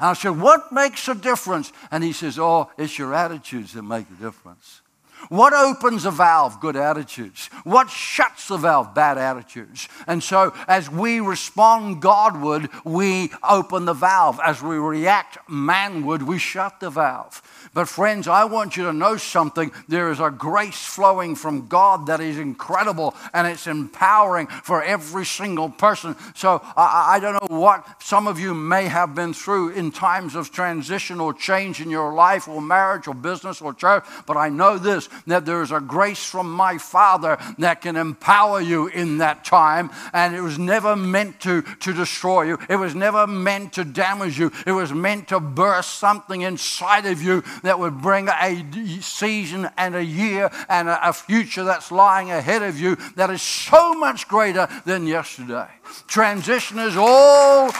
I 0.00 0.14
said, 0.14 0.40
What 0.40 0.72
makes 0.72 1.06
a 1.08 1.14
difference? 1.14 1.72
And 1.90 2.02
he 2.02 2.12
says, 2.12 2.38
Oh, 2.38 2.70
it's 2.78 2.98
your 2.98 3.14
attitudes 3.14 3.74
that 3.74 3.82
make 3.82 4.08
the 4.08 4.24
difference. 4.24 4.80
What 5.28 5.52
opens 5.52 6.04
a 6.04 6.10
valve? 6.10 6.60
Good 6.60 6.76
attitudes. 6.76 7.46
What 7.64 7.90
shuts 7.90 8.48
the 8.48 8.56
valve? 8.56 8.94
Bad 8.94 9.18
attitudes. 9.18 9.88
And 10.06 10.22
so, 10.22 10.54
as 10.68 10.90
we 10.90 11.20
respond 11.20 12.02
Godward, 12.02 12.68
we 12.84 13.30
open 13.48 13.84
the 13.84 13.94
valve. 13.94 14.40
As 14.44 14.62
we 14.62 14.76
react 14.76 15.38
manward, 15.48 16.22
we 16.22 16.38
shut 16.38 16.80
the 16.80 16.90
valve. 16.90 17.42
But, 17.72 17.88
friends, 17.88 18.28
I 18.28 18.44
want 18.44 18.76
you 18.76 18.84
to 18.84 18.92
know 18.92 19.16
something. 19.16 19.72
There 19.88 20.10
is 20.10 20.20
a 20.20 20.30
grace 20.30 20.84
flowing 20.84 21.34
from 21.34 21.68
God 21.68 22.06
that 22.06 22.20
is 22.20 22.38
incredible 22.38 23.14
and 23.32 23.46
it's 23.46 23.66
empowering 23.66 24.46
for 24.46 24.82
every 24.82 25.24
single 25.24 25.70
person. 25.70 26.16
So, 26.34 26.62
I, 26.76 27.14
I 27.16 27.20
don't 27.20 27.34
know 27.34 27.58
what 27.58 28.02
some 28.02 28.26
of 28.26 28.38
you 28.38 28.54
may 28.54 28.84
have 28.86 29.14
been 29.14 29.32
through 29.32 29.70
in 29.70 29.90
times 29.90 30.34
of 30.34 30.52
transition 30.52 31.20
or 31.20 31.32
change 31.32 31.80
in 31.80 31.90
your 31.90 32.12
life 32.12 32.46
or 32.48 32.60
marriage 32.60 33.08
or 33.08 33.14
business 33.14 33.60
or 33.60 33.74
church, 33.74 34.04
but 34.26 34.36
I 34.36 34.48
know 34.48 34.78
this 34.78 35.08
that 35.26 35.44
there 35.44 35.62
is 35.62 35.72
a 35.72 35.80
grace 35.80 36.24
from 36.24 36.52
my 36.52 36.78
Father 36.78 37.38
that 37.58 37.80
can 37.80 37.96
empower 37.96 38.60
you 38.60 38.88
in 38.88 39.18
that 39.18 39.44
time. 39.44 39.90
And 40.12 40.34
it 40.34 40.40
was 40.40 40.58
never 40.58 40.96
meant 40.96 41.40
to, 41.40 41.62
to 41.62 41.92
destroy 41.92 42.42
you, 42.42 42.58
it 42.68 42.76
was 42.76 42.94
never 42.94 43.26
meant 43.26 43.74
to 43.74 43.84
damage 43.84 44.38
you. 44.38 44.52
It 44.66 44.72
was 44.72 44.92
meant 44.92 45.28
to 45.28 45.40
burst 45.40 45.98
something 45.98 46.42
inside 46.42 47.06
of 47.06 47.22
you 47.22 47.42
that 47.62 47.78
would 47.78 48.00
bring 48.00 48.28
a 48.28 48.64
season 49.00 49.68
and 49.76 49.94
a 49.94 50.04
year 50.04 50.50
and 50.68 50.88
a, 50.88 51.08
a 51.08 51.12
future 51.12 51.64
that's 51.64 51.90
lying 51.90 52.30
ahead 52.30 52.62
of 52.62 52.78
you 52.78 52.96
that 53.16 53.30
is 53.30 53.42
so 53.42 53.94
much 53.94 54.28
greater 54.28 54.68
than 54.84 55.06
yesterday. 55.06 55.68
Transition 56.06 56.78
is 56.78 56.96
all 56.96 57.70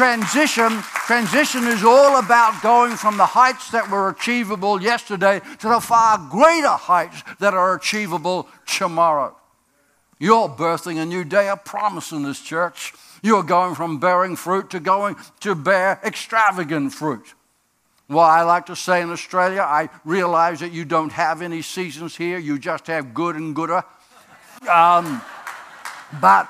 transition, 0.00 0.80
transition 0.80 1.66
is 1.66 1.84
all 1.84 2.18
about 2.18 2.62
going 2.62 2.96
from 2.96 3.18
the 3.18 3.26
heights 3.26 3.70
that 3.70 3.90
were 3.90 4.08
achievable 4.08 4.80
yesterday 4.80 5.42
to 5.58 5.68
the 5.68 5.78
far 5.78 6.16
greater 6.30 6.70
heights 6.70 7.22
that 7.38 7.52
are 7.52 7.74
achievable 7.74 8.48
tomorrow. 8.64 9.36
You're 10.18 10.48
birthing 10.48 11.02
a 11.02 11.04
new 11.04 11.22
day 11.22 11.50
of 11.50 11.66
promise 11.66 12.12
in 12.12 12.22
this 12.22 12.40
church. 12.40 12.94
You're 13.22 13.42
going 13.42 13.74
from 13.74 14.00
bearing 14.00 14.36
fruit 14.36 14.70
to 14.70 14.80
going 14.80 15.16
to 15.40 15.54
bear 15.54 16.00
extravagant 16.02 16.94
fruit. 16.94 17.34
Well, 18.08 18.20
I 18.20 18.40
like 18.40 18.64
to 18.66 18.76
say 18.76 19.02
in 19.02 19.10
Australia, 19.10 19.60
I 19.60 19.90
realize 20.06 20.60
that 20.60 20.72
you 20.72 20.86
don't 20.86 21.12
have 21.12 21.42
any 21.42 21.60
seasons 21.60 22.16
here, 22.16 22.38
you 22.38 22.58
just 22.58 22.86
have 22.86 23.12
good 23.12 23.36
and 23.36 23.54
gooder. 23.54 23.84
Um, 24.66 25.20
but 26.22 26.48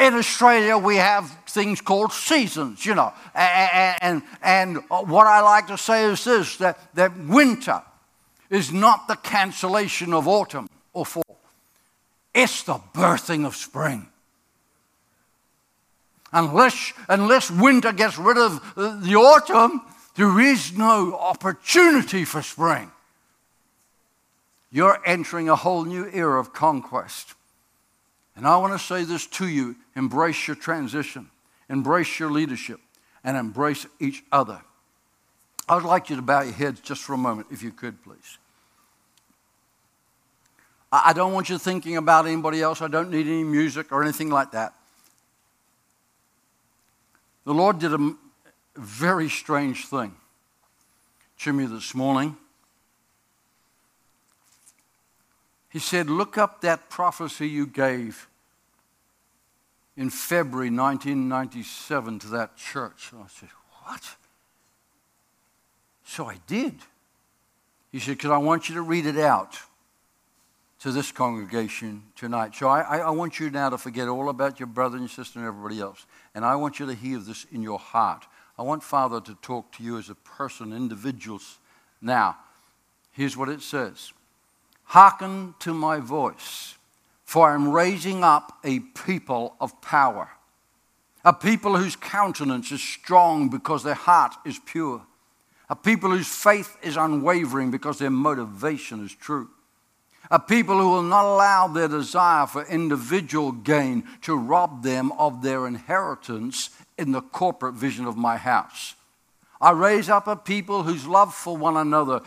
in 0.00 0.14
Australia, 0.14 0.78
we 0.78 0.96
have 0.96 1.30
things 1.56 1.80
called 1.80 2.12
seasons, 2.12 2.84
you 2.84 2.94
know. 2.94 3.12
And, 3.34 3.96
and, 4.02 4.22
and 4.42 4.76
what 4.88 5.26
I 5.26 5.40
like 5.40 5.66
to 5.68 5.78
say 5.78 6.04
is 6.04 6.22
this 6.22 6.56
that, 6.58 6.78
that 6.94 7.18
winter 7.18 7.82
is 8.50 8.72
not 8.72 9.08
the 9.08 9.16
cancellation 9.16 10.12
of 10.12 10.28
autumn 10.28 10.68
or 10.92 11.06
fall, 11.06 11.40
it's 12.34 12.62
the 12.62 12.78
birthing 12.94 13.46
of 13.46 13.56
spring. 13.56 14.06
Unless, 16.32 16.92
unless 17.08 17.50
winter 17.50 17.92
gets 17.92 18.18
rid 18.18 18.36
of 18.36 18.60
uh, 18.76 19.00
the 19.00 19.16
autumn, 19.16 19.80
there 20.16 20.38
is 20.38 20.76
no 20.76 21.16
opportunity 21.16 22.24
for 22.24 22.42
spring. 22.42 22.90
You're 24.70 25.00
entering 25.06 25.48
a 25.48 25.56
whole 25.56 25.84
new 25.84 26.10
era 26.12 26.38
of 26.38 26.52
conquest. 26.52 27.34
And 28.34 28.46
I 28.46 28.58
want 28.58 28.78
to 28.78 28.78
say 28.78 29.04
this 29.04 29.26
to 29.38 29.48
you 29.48 29.76
embrace 29.94 30.46
your 30.46 30.56
transition, 30.56 31.30
embrace 31.68 32.18
your 32.18 32.30
leadership, 32.30 32.80
and 33.24 33.36
embrace 33.36 33.86
each 34.00 34.24
other. 34.30 34.60
I 35.68 35.74
would 35.74 35.84
like 35.84 36.10
you 36.10 36.16
to 36.16 36.22
bow 36.22 36.42
your 36.42 36.52
heads 36.52 36.80
just 36.80 37.02
for 37.02 37.14
a 37.14 37.18
moment, 37.18 37.48
if 37.50 37.62
you 37.62 37.72
could, 37.72 38.02
please. 38.02 38.38
I 40.92 41.12
don't 41.12 41.32
want 41.32 41.48
you 41.48 41.58
thinking 41.58 41.96
about 41.96 42.26
anybody 42.26 42.62
else. 42.62 42.80
I 42.80 42.88
don't 42.88 43.10
need 43.10 43.26
any 43.26 43.42
music 43.42 43.90
or 43.90 44.02
anything 44.02 44.30
like 44.30 44.52
that. 44.52 44.72
The 47.44 47.52
Lord 47.52 47.78
did 47.78 47.92
a 47.92 48.14
very 48.76 49.28
strange 49.28 49.86
thing 49.86 50.14
to 51.40 51.52
me 51.52 51.66
this 51.66 51.94
morning. 51.94 52.36
He 55.68 55.78
said, 55.78 56.08
Look 56.08 56.38
up 56.38 56.60
that 56.62 56.88
prophecy 56.88 57.48
you 57.48 57.66
gave 57.66 58.28
in 59.96 60.10
February 60.10 60.70
1997 60.70 62.18
to 62.20 62.26
that 62.28 62.56
church. 62.56 63.10
And 63.12 63.22
I 63.22 63.26
said, 63.28 63.48
What? 63.84 64.16
So 66.04 66.26
I 66.26 66.38
did. 66.46 66.74
He 67.92 67.98
said, 67.98 68.16
Because 68.16 68.30
I 68.30 68.38
want 68.38 68.68
you 68.68 68.74
to 68.76 68.82
read 68.82 69.06
it 69.06 69.18
out 69.18 69.58
to 70.80 70.92
this 70.92 71.10
congregation 71.10 72.02
tonight. 72.14 72.54
So 72.54 72.68
I, 72.68 72.80
I, 72.80 72.98
I, 72.98 73.10
want 73.10 73.40
you 73.40 73.50
now 73.50 73.70
to 73.70 73.78
forget 73.78 74.08
all 74.08 74.28
about 74.28 74.60
your 74.60 74.66
brother 74.66 74.98
and 74.98 75.08
sister 75.08 75.38
and 75.38 75.48
everybody 75.48 75.80
else. 75.80 76.04
And 76.34 76.44
I 76.44 76.54
want 76.56 76.78
you 76.78 76.86
to 76.86 76.94
hear 76.94 77.18
this 77.18 77.46
in 77.50 77.62
your 77.62 77.78
heart. 77.78 78.26
I 78.58 78.62
want 78.62 78.82
Father 78.82 79.20
to 79.22 79.34
talk 79.42 79.72
to 79.72 79.82
you 79.82 79.98
as 79.98 80.10
a 80.10 80.14
person, 80.14 80.72
individuals. 80.72 81.58
Now, 82.00 82.36
here's 83.12 83.36
what 83.36 83.48
it 83.48 83.62
says 83.62 84.12
Hearken 84.84 85.54
to 85.60 85.74
my 85.74 85.98
voice, 85.98 86.75
for 87.26 87.50
I 87.50 87.54
am 87.54 87.68
raising 87.68 88.22
up 88.22 88.60
a 88.64 88.78
people 88.78 89.56
of 89.60 89.82
power, 89.82 90.30
a 91.24 91.32
people 91.32 91.76
whose 91.76 91.96
countenance 91.96 92.70
is 92.70 92.80
strong 92.80 93.48
because 93.48 93.82
their 93.82 93.94
heart 93.94 94.34
is 94.46 94.60
pure, 94.64 95.02
a 95.68 95.74
people 95.74 96.10
whose 96.10 96.28
faith 96.28 96.76
is 96.82 96.96
unwavering 96.96 97.72
because 97.72 97.98
their 97.98 98.10
motivation 98.10 99.04
is 99.04 99.12
true. 99.12 99.50
A 100.30 100.38
people 100.40 100.78
who 100.78 100.88
will 100.88 101.02
not 101.02 101.24
allow 101.24 101.68
their 101.68 101.88
desire 101.88 102.46
for 102.46 102.64
individual 102.64 103.52
gain 103.52 104.04
to 104.22 104.36
rob 104.36 104.82
them 104.82 105.12
of 105.12 105.42
their 105.42 105.66
inheritance 105.66 106.70
in 106.98 107.12
the 107.12 107.20
corporate 107.20 107.74
vision 107.74 108.06
of 108.06 108.16
my 108.16 108.36
house. 108.36 108.94
I 109.60 109.70
raise 109.70 110.08
up 110.08 110.26
a 110.26 110.36
people 110.36 110.82
whose 110.82 111.06
love 111.06 111.32
for 111.32 111.56
one 111.56 111.76
another 111.76 112.22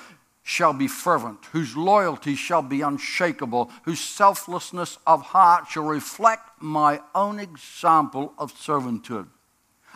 shall 0.49 0.73
be 0.73 0.87
fervent, 0.87 1.45
whose 1.51 1.77
loyalty 1.77 2.33
shall 2.33 2.63
be 2.63 2.81
unshakable, 2.81 3.69
whose 3.83 3.99
selflessness 3.99 4.97
of 5.05 5.21
heart 5.21 5.67
shall 5.69 5.83
reflect 5.83 6.59
my 6.59 6.99
own 7.13 7.39
example 7.39 8.33
of 8.35 8.51
servanthood. 8.55 9.27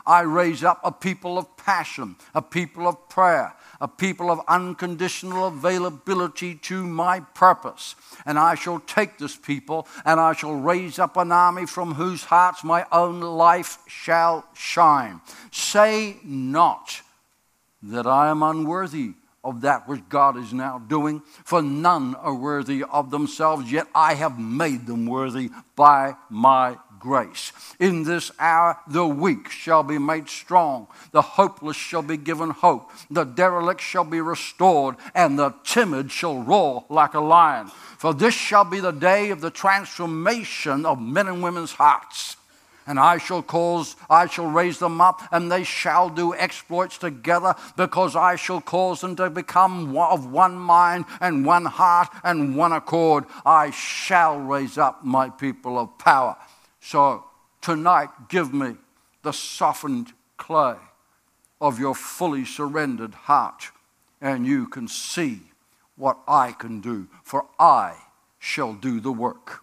I 0.05 0.21
raise 0.21 0.63
up 0.63 0.79
a 0.83 0.91
people 0.91 1.39
of 1.39 1.57
passion, 1.57 2.17
a 2.35 2.41
people 2.43 2.87
of 2.87 3.09
prayer, 3.09 3.55
a 3.81 3.87
people 3.87 4.29
of 4.29 4.41
unconditional 4.47 5.47
availability 5.47 6.53
to 6.69 6.85
my 6.85 7.21
purpose. 7.21 7.95
And 8.23 8.37
I 8.37 8.53
shall 8.53 8.79
take 8.81 9.17
this 9.17 9.35
people 9.35 9.87
and 10.05 10.19
I 10.19 10.33
shall 10.33 10.53
raise 10.53 10.99
up 10.99 11.17
an 11.17 11.31
army 11.31 11.65
from 11.65 11.95
whose 11.95 12.25
hearts 12.25 12.63
my 12.63 12.85
own 12.91 13.21
life 13.21 13.79
shall 13.87 14.45
shine. 14.53 15.19
Say 15.51 16.17
not 16.23 17.01
that 17.81 18.05
I 18.05 18.29
am 18.29 18.43
unworthy 18.43 19.15
of 19.43 19.61
that 19.61 19.87
which 19.87 20.07
God 20.09 20.37
is 20.37 20.53
now 20.53 20.79
doing, 20.79 21.21
for 21.43 21.61
none 21.61 22.15
are 22.15 22.33
worthy 22.33 22.83
of 22.83 23.11
themselves, 23.11 23.71
yet 23.71 23.87
I 23.93 24.13
have 24.13 24.39
made 24.39 24.87
them 24.87 25.05
worthy 25.05 25.49
by 25.75 26.15
my 26.29 26.77
grace. 26.99 27.51
In 27.79 28.03
this 28.03 28.31
hour, 28.39 28.79
the 28.87 29.05
weak 29.05 29.49
shall 29.49 29.83
be 29.83 29.97
made 29.97 30.29
strong, 30.29 30.87
the 31.11 31.21
hopeless 31.21 31.75
shall 31.75 32.01
be 32.01 32.15
given 32.15 32.49
hope, 32.49 32.91
the 33.11 33.25
derelict 33.25 33.81
shall 33.81 34.05
be 34.05 34.21
restored, 34.21 34.95
and 35.13 35.37
the 35.37 35.53
timid 35.65 36.11
shall 36.11 36.41
roar 36.41 36.85
like 36.89 37.13
a 37.13 37.19
lion. 37.19 37.67
For 37.97 38.13
this 38.13 38.33
shall 38.33 38.63
be 38.63 38.79
the 38.79 38.91
day 38.91 39.31
of 39.31 39.41
the 39.41 39.51
transformation 39.51 40.85
of 40.85 41.01
men 41.01 41.27
and 41.27 41.43
women's 41.43 41.73
hearts 41.73 42.37
and 42.85 42.99
I 42.99 43.17
shall 43.17 43.41
cause, 43.41 43.95
I 44.09 44.27
shall 44.27 44.47
raise 44.47 44.79
them 44.79 45.01
up, 45.01 45.21
and 45.31 45.51
they 45.51 45.63
shall 45.63 46.09
do 46.09 46.33
exploits 46.35 46.97
together, 46.97 47.55
because 47.77 48.15
I 48.15 48.35
shall 48.35 48.61
cause 48.61 49.01
them 49.01 49.15
to 49.17 49.29
become 49.29 49.95
of 49.97 50.31
one 50.31 50.55
mind 50.55 51.05
and 51.21 51.45
one 51.45 51.65
heart 51.65 52.09
and 52.23 52.55
one 52.55 52.71
accord. 52.71 53.25
I 53.45 53.71
shall 53.71 54.37
raise 54.37 54.77
up 54.77 55.03
my 55.03 55.29
people 55.29 55.77
of 55.79 55.97
power. 55.97 56.35
So 56.79 57.23
tonight, 57.61 58.09
give 58.29 58.53
me 58.53 58.75
the 59.21 59.31
softened 59.31 60.13
clay 60.37 60.75
of 61.61 61.79
your 61.79 61.95
fully 61.95 62.43
surrendered 62.43 63.13
heart, 63.13 63.71
and 64.19 64.45
you 64.45 64.67
can 64.67 64.87
see 64.87 65.39
what 65.95 66.17
I 66.27 66.51
can 66.51 66.81
do, 66.81 67.07
for 67.23 67.45
I 67.57 67.95
shall 68.39 68.73
do 68.73 68.99
the 68.99 69.11
work. 69.11 69.62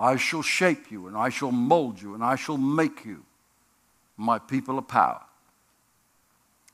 I 0.00 0.16
shall 0.16 0.42
shape 0.42 0.90
you, 0.90 1.06
and 1.08 1.16
I 1.16 1.28
shall 1.28 1.52
mold 1.52 2.00
you, 2.00 2.14
and 2.14 2.24
I 2.24 2.36
shall 2.36 2.56
make 2.56 3.04
you 3.04 3.22
my 4.16 4.38
people 4.38 4.78
of 4.78 4.88
power. 4.88 5.20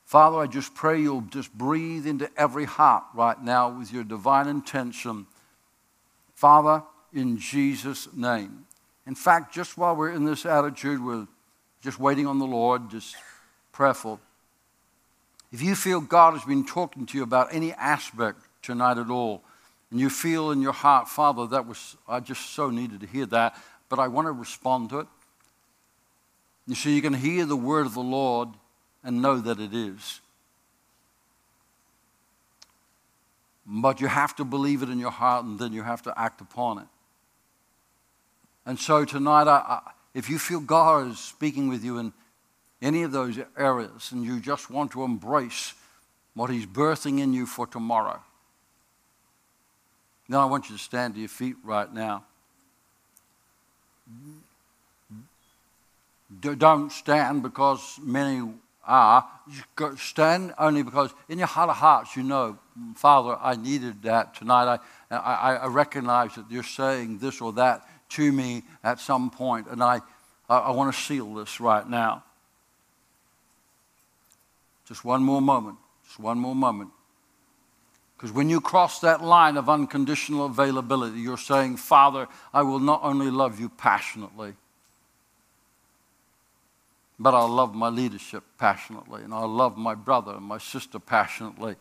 Father, 0.05 0.37
I 0.37 0.47
just 0.47 0.73
pray 0.73 1.01
you'll 1.01 1.21
just 1.21 1.51
breathe 1.53 2.07
into 2.07 2.29
every 2.37 2.63
heart 2.63 3.03
right 3.13 3.39
now 3.43 3.77
with 3.77 3.91
your 3.91 4.05
divine 4.05 4.47
intention. 4.47 5.27
Father, 6.33 6.81
in 7.11 7.37
Jesus' 7.37 8.07
name. 8.13 8.65
In 9.05 9.15
fact, 9.15 9.53
just 9.53 9.77
while 9.77 9.97
we're 9.97 10.11
in 10.11 10.23
this 10.23 10.45
attitude, 10.45 11.03
we're 11.03 11.27
just 11.81 11.99
waiting 11.99 12.27
on 12.27 12.39
the 12.39 12.45
Lord, 12.45 12.89
just 12.89 13.17
prayerful. 13.73 14.21
If 15.51 15.61
you 15.61 15.75
feel 15.75 15.99
God 15.99 16.33
has 16.33 16.45
been 16.45 16.65
talking 16.65 17.05
to 17.07 17.17
you 17.17 17.23
about 17.23 17.53
any 17.53 17.73
aspect 17.73 18.39
tonight 18.61 18.97
at 18.97 19.09
all, 19.09 19.43
and 19.91 19.99
you 19.99 20.09
feel 20.09 20.51
in 20.51 20.61
your 20.61 20.73
heart, 20.73 21.07
Father, 21.07 21.47
that 21.47 21.65
was, 21.65 21.95
I 22.07 22.19
just 22.19 22.51
so 22.51 22.69
needed 22.69 23.01
to 23.01 23.07
hear 23.07 23.25
that, 23.27 23.55
but 23.89 23.99
I 23.99 24.07
want 24.07 24.27
to 24.27 24.31
respond 24.31 24.89
to 24.89 24.99
it. 24.99 25.07
You 26.67 26.75
see, 26.75 26.93
you 26.93 27.01
can 27.01 27.13
hear 27.13 27.45
the 27.45 27.55
word 27.55 27.85
of 27.85 27.93
the 27.93 28.01
Lord 28.01 28.49
and 29.03 29.21
know 29.21 29.39
that 29.39 29.59
it 29.59 29.73
is. 29.73 30.19
But 33.65 34.01
you 34.01 34.07
have 34.07 34.35
to 34.37 34.45
believe 34.45 34.83
it 34.83 34.89
in 34.89 34.99
your 34.99 35.11
heart 35.11 35.45
and 35.45 35.57
then 35.57 35.71
you 35.71 35.83
have 35.83 36.01
to 36.03 36.19
act 36.19 36.41
upon 36.41 36.79
it. 36.79 36.87
And 38.65 38.77
so 38.77 39.05
tonight, 39.05 39.47
I, 39.47 39.57
I, 39.57 39.91
if 40.13 40.29
you 40.29 40.37
feel 40.37 40.59
God 40.59 41.11
is 41.11 41.19
speaking 41.19 41.69
with 41.69 41.85
you 41.85 41.99
in 41.99 42.11
any 42.81 43.03
of 43.03 43.13
those 43.13 43.39
areas 43.57 44.11
and 44.11 44.25
you 44.25 44.41
just 44.41 44.69
want 44.69 44.91
to 44.91 45.03
embrace 45.03 45.73
what 46.33 46.49
He's 46.49 46.65
birthing 46.65 47.19
in 47.19 47.31
you 47.33 47.45
for 47.45 47.65
tomorrow, 47.65 48.21
then 50.29 50.39
I 50.39 50.45
want 50.45 50.69
you 50.69 50.75
to 50.77 50.81
stand 50.81 51.15
to 51.15 51.19
your 51.19 51.29
feet 51.29 51.55
right 51.63 51.91
now. 51.93 52.23
Don't 56.41 56.91
stand 56.91 57.41
because 57.41 57.99
many 58.01 58.53
are. 58.87 59.27
Stand 59.97 60.53
only 60.57 60.81
because 60.83 61.13
in 61.29 61.37
your 61.37 61.47
heart 61.47 61.69
of 61.69 61.75
hearts 61.75 62.15
you 62.15 62.23
know, 62.23 62.57
Father, 62.95 63.37
I 63.41 63.55
needed 63.55 64.01
that 64.03 64.35
tonight. 64.35 64.79
I, 65.11 65.15
I, 65.15 65.55
I 65.55 65.67
recognize 65.67 66.35
that 66.35 66.45
you're 66.49 66.63
saying 66.63 67.19
this 67.19 67.41
or 67.41 67.53
that 67.53 67.87
to 68.09 68.31
me 68.31 68.63
at 68.83 68.99
some 68.99 69.29
point, 69.29 69.67
and 69.67 69.83
I, 69.83 70.01
I, 70.49 70.57
I 70.57 70.71
want 70.71 70.93
to 70.93 70.99
seal 70.99 71.33
this 71.33 71.59
right 71.59 71.87
now. 71.87 72.23
Just 74.87 75.03
one 75.03 75.21
more 75.21 75.41
moment. 75.41 75.77
Just 76.05 76.19
one 76.19 76.39
more 76.39 76.55
moment. 76.55 76.91
Because 78.17 78.31
when 78.31 78.49
you 78.49 78.59
cross 78.59 78.99
that 79.01 79.23
line 79.23 79.57
of 79.57 79.69
unconditional 79.69 80.47
availability, 80.47 81.19
you're 81.19 81.37
saying, 81.37 81.77
Father, 81.77 82.27
I 82.51 82.63
will 82.63 82.79
not 82.79 83.01
only 83.03 83.29
love 83.29 83.59
you 83.59 83.69
passionately, 83.69 84.53
but 87.19 87.35
I'll 87.35 87.49
love 87.49 87.75
my 87.75 87.89
leadership 87.89 88.43
passionately, 88.57 89.23
and 89.23 89.33
I'll 89.33 89.47
love 89.47 89.77
my 89.77 89.93
brother 89.93 90.33
and 90.33 90.43
my 90.43 90.57
sister 90.57 90.97
passionately. 90.97 91.75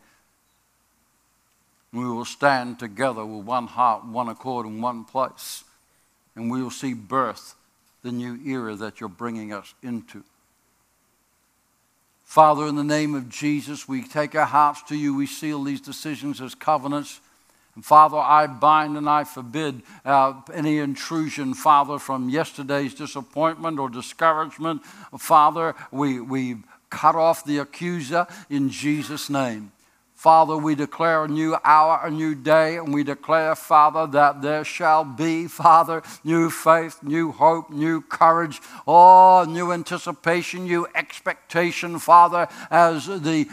We 1.92 2.04
will 2.04 2.26
stand 2.26 2.78
together 2.78 3.24
with 3.24 3.46
one 3.46 3.66
heart, 3.66 4.04
one 4.04 4.28
accord, 4.28 4.66
in 4.66 4.82
one 4.82 5.04
place, 5.04 5.64
and 6.34 6.50
we 6.50 6.62
will 6.62 6.70
see 6.70 6.92
birth 6.92 7.54
the 8.02 8.12
new 8.12 8.38
era 8.44 8.74
that 8.76 9.00
you're 9.00 9.08
bringing 9.08 9.54
us 9.54 9.72
into. 9.82 10.22
Father, 12.26 12.66
in 12.66 12.74
the 12.74 12.84
name 12.84 13.14
of 13.14 13.30
Jesus, 13.30 13.88
we 13.88 14.02
take 14.02 14.34
our 14.34 14.44
hearts 14.44 14.82
to 14.88 14.96
you. 14.96 15.14
We 15.14 15.26
seal 15.26 15.62
these 15.62 15.80
decisions 15.80 16.40
as 16.40 16.54
covenants. 16.54 17.20
And 17.76 17.84
Father, 17.84 18.18
I 18.18 18.48
bind 18.48 18.98
and 18.98 19.08
I 19.08 19.24
forbid 19.24 19.82
uh, 20.04 20.42
any 20.52 20.78
intrusion, 20.78 21.54
Father, 21.54 21.98
from 21.98 22.28
yesterday's 22.28 22.94
disappointment 22.94 23.78
or 23.78 23.88
discouragement. 23.88 24.84
Father, 25.18 25.74
we, 25.92 26.20
we 26.20 26.56
cut 26.90 27.14
off 27.14 27.44
the 27.44 27.58
accuser 27.58 28.26
in 28.50 28.70
Jesus' 28.70 29.30
name. 29.30 29.72
Father, 30.26 30.56
we 30.56 30.74
declare 30.74 31.22
a 31.22 31.28
new 31.28 31.56
hour, 31.64 32.00
a 32.02 32.10
new 32.10 32.34
day, 32.34 32.78
and 32.78 32.92
we 32.92 33.04
declare, 33.04 33.54
Father, 33.54 34.08
that 34.08 34.42
there 34.42 34.64
shall 34.64 35.04
be, 35.04 35.46
Father, 35.46 36.02
new 36.24 36.50
faith, 36.50 37.00
new 37.00 37.30
hope, 37.30 37.70
new 37.70 38.00
courage, 38.00 38.60
oh, 38.88 39.46
new 39.48 39.70
anticipation, 39.70 40.64
new 40.64 40.84
expectation, 40.96 42.00
Father, 42.00 42.48
as 42.72 43.06
the 43.06 43.44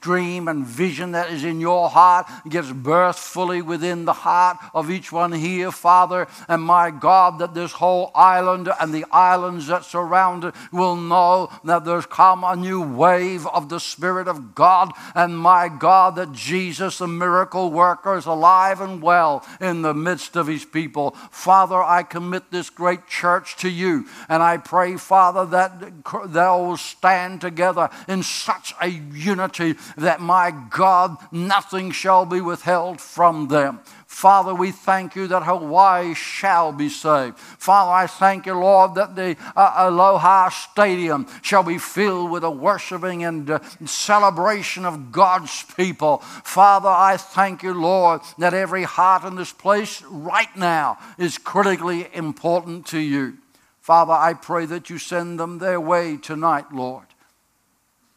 dream 0.00 0.46
and 0.46 0.64
vision 0.64 1.10
that 1.10 1.28
is 1.28 1.42
in 1.42 1.60
your 1.60 1.88
heart 1.88 2.30
gives 2.48 2.72
birth 2.72 3.18
fully 3.18 3.60
within 3.60 4.04
the 4.04 4.12
heart 4.12 4.58
of 4.74 4.92
each 4.92 5.10
one 5.10 5.32
here, 5.32 5.72
Father. 5.72 6.28
And 6.46 6.62
my 6.62 6.92
God, 6.92 7.40
that 7.40 7.52
this 7.52 7.72
whole 7.72 8.12
island 8.14 8.70
and 8.80 8.94
the 8.94 9.06
islands 9.10 9.66
that 9.66 9.84
surround 9.84 10.44
it 10.44 10.54
will 10.70 10.94
know 10.94 11.50
that 11.64 11.84
there's 11.84 12.06
come 12.06 12.44
a 12.44 12.54
new 12.54 12.80
wave 12.80 13.44
of 13.48 13.68
the 13.68 13.80
Spirit 13.80 14.28
of 14.28 14.54
God, 14.54 14.92
and 15.16 15.36
my 15.36 15.68
God, 15.68 16.11
That 16.14 16.32
Jesus, 16.32 16.98
the 16.98 17.08
miracle 17.08 17.70
worker, 17.70 18.16
is 18.16 18.26
alive 18.26 18.80
and 18.80 19.02
well 19.02 19.44
in 19.60 19.82
the 19.82 19.94
midst 19.94 20.36
of 20.36 20.46
his 20.46 20.64
people. 20.64 21.12
Father, 21.30 21.82
I 21.82 22.02
commit 22.02 22.50
this 22.50 22.70
great 22.70 23.06
church 23.06 23.56
to 23.56 23.68
you, 23.68 24.06
and 24.28 24.42
I 24.42 24.58
pray, 24.58 24.96
Father, 24.96 25.46
that 25.46 26.04
they'll 26.28 26.76
stand 26.76 27.40
together 27.40 27.90
in 28.08 28.22
such 28.22 28.74
a 28.80 28.88
unity 28.88 29.74
that, 29.96 30.20
my 30.20 30.50
God, 30.70 31.16
nothing 31.30 31.90
shall 31.90 32.26
be 32.26 32.40
withheld 32.40 33.00
from 33.00 33.48
them. 33.48 33.80
Father, 34.22 34.54
we 34.54 34.70
thank 34.70 35.16
you 35.16 35.26
that 35.26 35.42
Hawaii 35.42 36.14
shall 36.14 36.70
be 36.70 36.88
saved. 36.88 37.36
Father, 37.36 37.90
I 37.90 38.06
thank 38.06 38.46
you, 38.46 38.54
Lord, 38.54 38.94
that 38.94 39.16
the 39.16 39.36
uh, 39.56 39.74
Aloha 39.78 40.48
Stadium 40.50 41.26
shall 41.42 41.64
be 41.64 41.76
filled 41.76 42.30
with 42.30 42.44
a 42.44 42.50
worshiping 42.52 43.24
and 43.24 43.50
uh, 43.50 43.58
celebration 43.84 44.84
of 44.84 45.10
God's 45.10 45.64
people. 45.76 46.18
Father, 46.18 46.88
I 46.88 47.16
thank 47.16 47.64
you, 47.64 47.74
Lord, 47.74 48.20
that 48.38 48.54
every 48.54 48.84
heart 48.84 49.24
in 49.24 49.34
this 49.34 49.52
place 49.52 50.00
right 50.04 50.56
now 50.56 50.98
is 51.18 51.36
critically 51.36 52.06
important 52.14 52.86
to 52.94 53.00
you. 53.00 53.38
Father, 53.80 54.12
I 54.12 54.34
pray 54.34 54.66
that 54.66 54.88
you 54.88 54.98
send 54.98 55.40
them 55.40 55.58
their 55.58 55.80
way 55.80 56.16
tonight, 56.16 56.72
Lord, 56.72 57.06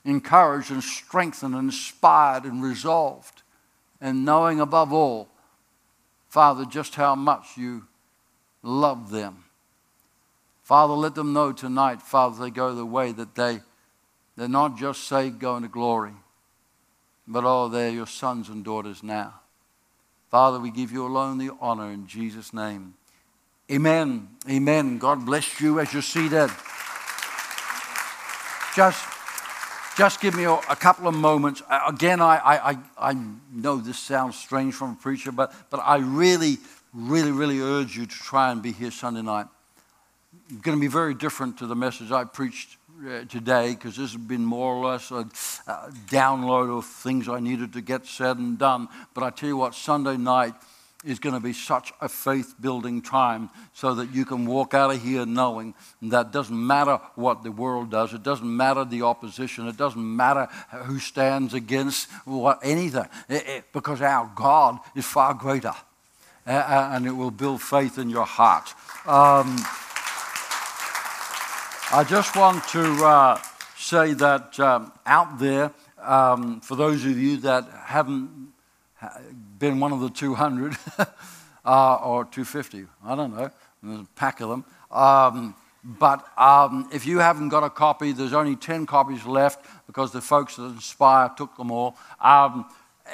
encouraged 0.03 0.69
and 0.69 0.83
strengthened 0.83 1.55
and 1.55 1.69
inspired 1.69 2.43
and 2.43 2.61
resolved, 2.61 3.41
and 3.99 4.23
knowing 4.23 4.59
above 4.59 4.93
all 4.93 5.29
Father, 6.35 6.65
just 6.65 6.95
how 6.95 7.15
much 7.15 7.55
you 7.55 7.85
love 8.61 9.09
them. 9.09 9.45
Father, 10.63 10.91
let 10.91 11.15
them 11.15 11.31
know 11.31 11.53
tonight, 11.53 12.01
Father, 12.01 12.43
they 12.43 12.49
go 12.49 12.75
the 12.75 12.85
way 12.85 13.13
that 13.13 13.35
they, 13.35 13.61
they're 14.35 14.49
not 14.49 14.77
just 14.77 15.05
saved 15.05 15.39
going 15.39 15.63
to 15.63 15.69
glory, 15.69 16.11
but 17.25 17.45
oh, 17.45 17.69
they're 17.69 17.89
your 17.89 18.05
sons 18.05 18.49
and 18.49 18.65
daughters 18.65 19.01
now. 19.01 19.35
Father, 20.29 20.59
we 20.59 20.71
give 20.71 20.91
you 20.91 21.07
alone 21.07 21.37
the 21.37 21.51
honor 21.61 21.89
in 21.89 22.05
Jesus' 22.05 22.53
name. 22.53 22.95
Amen. 23.71 24.27
Amen. 24.49 24.97
God 24.97 25.25
bless 25.25 25.61
you 25.61 25.79
as 25.79 25.93
you're 25.93 26.01
seated. 26.01 26.49
Just 28.75 29.14
just 29.95 30.19
give 30.19 30.35
me 30.35 30.43
a, 30.43 30.53
a 30.53 30.75
couple 30.75 31.07
of 31.07 31.15
moments. 31.15 31.61
Again, 31.87 32.21
I, 32.21 32.37
I, 32.37 32.77
I 33.11 33.17
know 33.51 33.77
this 33.77 33.97
sounds 33.97 34.35
strange 34.35 34.73
from 34.73 34.91
a 34.91 34.95
preacher, 34.95 35.31
but, 35.31 35.53
but 35.69 35.77
I 35.77 35.97
really, 35.97 36.57
really, 36.93 37.31
really 37.31 37.61
urge 37.61 37.95
you 37.95 38.05
to 38.05 38.15
try 38.15 38.51
and 38.51 38.61
be 38.61 38.71
here 38.71 38.91
Sunday 38.91 39.21
night. 39.21 39.47
It's 40.49 40.61
going 40.61 40.77
to 40.77 40.81
be 40.81 40.87
very 40.87 41.13
different 41.13 41.57
to 41.59 41.67
the 41.67 41.75
message 41.75 42.11
I 42.11 42.25
preached 42.25 42.77
uh, 43.07 43.23
today 43.25 43.71
because 43.71 43.95
this 43.95 44.11
has 44.11 44.21
been 44.21 44.45
more 44.45 44.75
or 44.75 44.91
less 44.91 45.11
a, 45.11 45.27
a 45.67 45.91
download 46.09 46.77
of 46.77 46.85
things 46.85 47.27
I 47.27 47.39
needed 47.39 47.73
to 47.73 47.81
get 47.81 48.05
said 48.05 48.37
and 48.37 48.57
done. 48.57 48.89
But 49.13 49.23
I 49.23 49.29
tell 49.29 49.49
you 49.49 49.57
what, 49.57 49.75
Sunday 49.75 50.17
night, 50.17 50.53
is 51.05 51.19
going 51.19 51.35
to 51.35 51.41
be 51.41 51.53
such 51.53 51.93
a 52.01 52.09
faith 52.09 52.55
building 52.59 53.01
time 53.01 53.49
so 53.73 53.93
that 53.95 54.13
you 54.13 54.25
can 54.25 54.45
walk 54.45 54.73
out 54.73 54.91
of 54.91 55.01
here 55.01 55.25
knowing 55.25 55.73
that 56.01 56.31
doesn't 56.31 56.67
matter 56.67 56.99
what 57.15 57.43
the 57.43 57.51
world 57.51 57.91
does, 57.91 58.13
it 58.13 58.23
doesn't 58.23 58.57
matter 58.57 58.83
the 58.83 59.03
opposition, 59.03 59.67
it 59.67 59.77
doesn't 59.77 60.15
matter 60.15 60.47
who 60.71 60.99
stands 60.99 61.53
against 61.53 62.09
what, 62.25 62.59
anything, 62.63 63.05
it, 63.29 63.47
it, 63.47 63.63
because 63.71 64.01
our 64.01 64.31
God 64.35 64.79
is 64.95 65.05
far 65.05 65.33
greater 65.33 65.73
uh, 66.47 66.89
and 66.93 67.05
it 67.05 67.11
will 67.11 67.31
build 67.31 67.61
faith 67.61 67.97
in 67.97 68.09
your 68.09 68.25
heart. 68.25 68.69
Um, 69.05 69.55
I 71.91 72.03
just 72.07 72.35
want 72.35 72.63
to 72.69 73.05
uh, 73.05 73.39
say 73.77 74.13
that 74.13 74.59
um, 74.59 74.91
out 75.05 75.37
there, 75.39 75.71
um, 76.01 76.59
for 76.61 76.75
those 76.75 77.05
of 77.05 77.17
you 77.17 77.37
that 77.37 77.67
haven't 77.85 78.53
been 79.57 79.79
one 79.79 79.91
of 79.91 79.99
the 80.01 80.09
200 80.09 80.75
uh, 81.65 81.95
or 81.95 82.25
250. 82.25 82.85
I 83.03 83.15
don't 83.15 83.35
know. 83.35 83.49
There's 83.81 84.01
a 84.01 84.07
pack 84.15 84.41
of 84.41 84.49
them. 84.49 84.65
Um, 84.91 85.55
but 85.83 86.25
um, 86.37 86.89
if 86.91 87.05
you 87.05 87.19
haven't 87.19 87.49
got 87.49 87.63
a 87.63 87.69
copy, 87.69 88.11
there's 88.11 88.33
only 88.33 88.55
10 88.55 88.85
copies 88.85 89.25
left 89.25 89.65
because 89.85 90.11
the 90.11 90.21
folks 90.21 90.57
at 90.57 90.65
Inspire 90.65 91.29
took 91.37 91.55
them 91.57 91.71
all. 91.71 91.95
Um, 92.19 92.65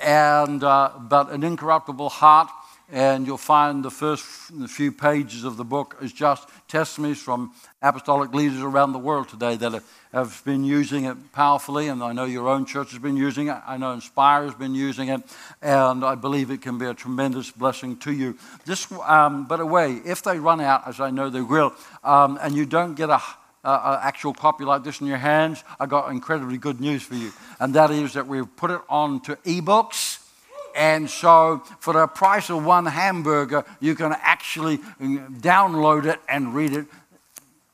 and, 0.02 0.64
uh, 0.64 0.92
but 1.00 1.32
An 1.32 1.44
Incorruptible 1.44 2.10
Heart. 2.10 2.50
And 2.92 3.26
you'll 3.26 3.38
find 3.38 3.84
the 3.84 3.92
first 3.92 4.24
few 4.68 4.92
pages 4.92 5.46
of 5.46 5.56
the 5.56 5.64
book 5.64 5.98
is 6.02 6.12
just 6.12 6.48
testimonies 6.68 7.22
from 7.22 7.54
apostolic 7.82 8.34
leaders 8.34 8.62
around 8.62 8.92
the 8.92 9.00
world 9.00 9.30
today 9.30 9.56
that 9.56 9.82
have 10.14 10.42
been 10.44 10.66
using 10.66 11.06
it 11.06 11.32
powerfully, 11.32 11.88
and 11.88 12.04
I 12.04 12.12
know 12.12 12.26
your 12.26 12.50
own 12.50 12.66
church 12.66 12.92
has 12.92 13.00
been 13.00 13.16
using 13.16 13.48
it. 13.48 13.58
I 13.66 13.78
know 13.78 13.94
Inspire 13.94 14.44
has 14.44 14.56
been 14.56 14.76
using 14.76 15.08
it, 15.08 15.22
and 15.62 16.04
I 16.04 16.16
believe 16.16 16.52
it 16.52 16.62
can 16.62 16.78
be 16.78 16.86
a 16.86 16.94
tremendous 16.94 17.50
blessing 17.50 17.98
to 18.00 18.12
you. 18.12 18.38
This, 18.66 18.92
um, 19.06 19.46
by 19.48 19.58
the 19.58 19.66
way, 19.66 20.02
if 20.06 20.22
they 20.24 20.38
run 20.38 20.60
out, 20.60 20.88
as 20.88 21.00
I 21.00 21.12
know 21.12 21.30
they 21.30 21.42
will, 21.42 21.74
um, 22.04 22.38
and 22.42 22.56
you 22.56 22.66
don't 22.66 22.96
get 22.96 23.10
a 23.10 23.22
uh, 23.64 24.00
actual 24.02 24.34
copy 24.34 24.66
like 24.66 24.84
this 24.84 25.02
in 25.02 25.08
your 25.08 25.18
hands, 25.18 25.64
I 25.80 25.86
got 25.86 26.12
incredibly 26.12 26.58
good 26.58 26.82
news 26.82 27.04
for 27.04 27.16
you. 27.16 27.32
And 27.60 27.74
that 27.76 27.92
is 27.92 28.14
that 28.14 28.28
we've 28.28 28.54
put 28.56 28.72
it 28.72 28.82
onto 28.90 29.36
ebooks. 29.38 30.21
And 30.76 31.10
so, 31.10 31.62
for 31.80 31.94
the 31.94 32.08
price 32.08 32.50
of 32.50 32.66
one 32.66 32.86
hamburger, 32.86 33.66
you 33.80 33.96
can 33.96 34.16
actually 34.22 34.78
mm, 34.78 35.42
download 35.42 36.06
it 36.06 36.20
and 36.28 36.54
read 36.56 36.74
it 36.74 36.86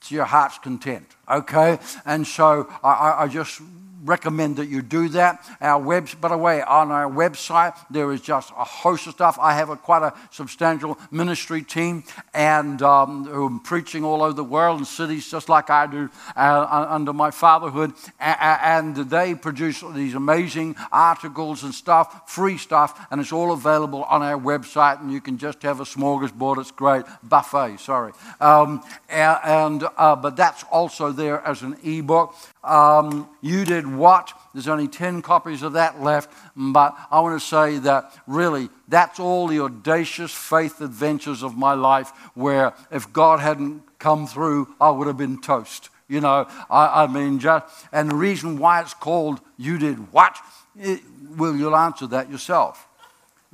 to 0.01 0.15
your 0.15 0.25
heart's 0.25 0.57
content. 0.59 1.05
Okay? 1.29 1.79
And 2.05 2.25
so, 2.25 2.67
I, 2.83 3.15
I 3.19 3.27
just 3.27 3.61
recommend 4.07 4.55
that 4.55 4.67
you 4.67 4.81
do 4.81 5.09
that. 5.09 5.45
Our 5.61 5.79
web, 5.79 6.09
by 6.21 6.29
the 6.29 6.37
way, 6.37 6.61
on 6.61 6.91
our 6.91 7.09
website, 7.09 7.75
there 7.89 8.11
is 8.11 8.21
just 8.21 8.51
a 8.51 8.63
host 8.63 9.07
of 9.07 9.13
stuff. 9.13 9.37
I 9.39 9.53
have 9.53 9.69
a, 9.69 9.75
quite 9.75 10.03
a 10.03 10.13
substantial 10.31 10.97
ministry 11.11 11.61
team 11.61 12.03
and 12.33 12.81
um, 12.81 13.25
who 13.25 13.47
are 13.47 13.59
preaching 13.59 14.03
all 14.03 14.23
over 14.23 14.33
the 14.33 14.43
world 14.43 14.79
in 14.79 14.85
cities 14.85 15.29
just 15.29 15.49
like 15.49 15.69
I 15.69 15.87
do 15.87 16.09
uh, 16.35 16.87
under 16.89 17.13
my 17.13 17.31
fatherhood. 17.31 17.93
And 18.19 18.95
they 18.95 19.35
produce 19.35 19.83
these 19.93 20.15
amazing 20.15 20.75
articles 20.91 21.63
and 21.63 21.73
stuff, 21.73 22.29
free 22.29 22.57
stuff, 22.57 23.07
and 23.11 23.21
it's 23.21 23.31
all 23.31 23.51
available 23.51 24.03
on 24.03 24.21
our 24.21 24.39
website. 24.39 25.01
And 25.01 25.11
you 25.11 25.21
can 25.21 25.37
just 25.37 25.61
have 25.63 25.79
a 25.79 25.83
smorgasbord. 25.83 26.59
It's 26.59 26.71
great. 26.71 27.05
Buffet, 27.23 27.77
sorry. 27.77 28.13
Um, 28.39 28.83
and, 29.09 29.83
uh, 29.97 30.15
but 30.15 30.35
that's 30.35 30.63
also 30.71 31.11
there 31.11 31.41
as 31.45 31.61
an 31.61 31.77
ebook. 31.83 32.35
Um, 32.67 33.29
you 33.41 33.63
did 33.63 33.87
what? 33.87 34.33
There's 34.53 34.67
only 34.67 34.87
10 34.87 35.21
copies 35.21 35.63
of 35.63 35.73
that 35.73 36.01
left, 36.01 36.29
but 36.55 36.97
I 37.09 37.21
want 37.21 37.39
to 37.39 37.45
say 37.45 37.77
that 37.79 38.13
really 38.27 38.69
that's 38.87 39.19
all 39.19 39.47
the 39.47 39.61
audacious 39.61 40.33
faith 40.33 40.81
adventures 40.81 41.43
of 41.43 41.57
my 41.57 41.73
life 41.73 42.11
where 42.33 42.73
if 42.91 43.11
God 43.13 43.39
hadn't 43.39 43.83
come 43.99 44.27
through, 44.27 44.73
I 44.81 44.89
would 44.89 45.07
have 45.07 45.17
been 45.17 45.39
toast. 45.39 45.89
You 46.09 46.21
know, 46.21 46.47
I, 46.69 47.03
I 47.03 47.07
mean, 47.07 47.39
just, 47.39 47.65
and 47.91 48.11
the 48.11 48.15
reason 48.15 48.57
why 48.57 48.81
it's 48.81 48.93
called 48.93 49.41
You 49.57 49.77
Did 49.77 50.11
What? 50.11 50.37
It, 50.79 51.01
well, 51.35 51.55
you'll 51.55 51.75
answer 51.75 52.07
that 52.07 52.29
yourself. 52.29 52.87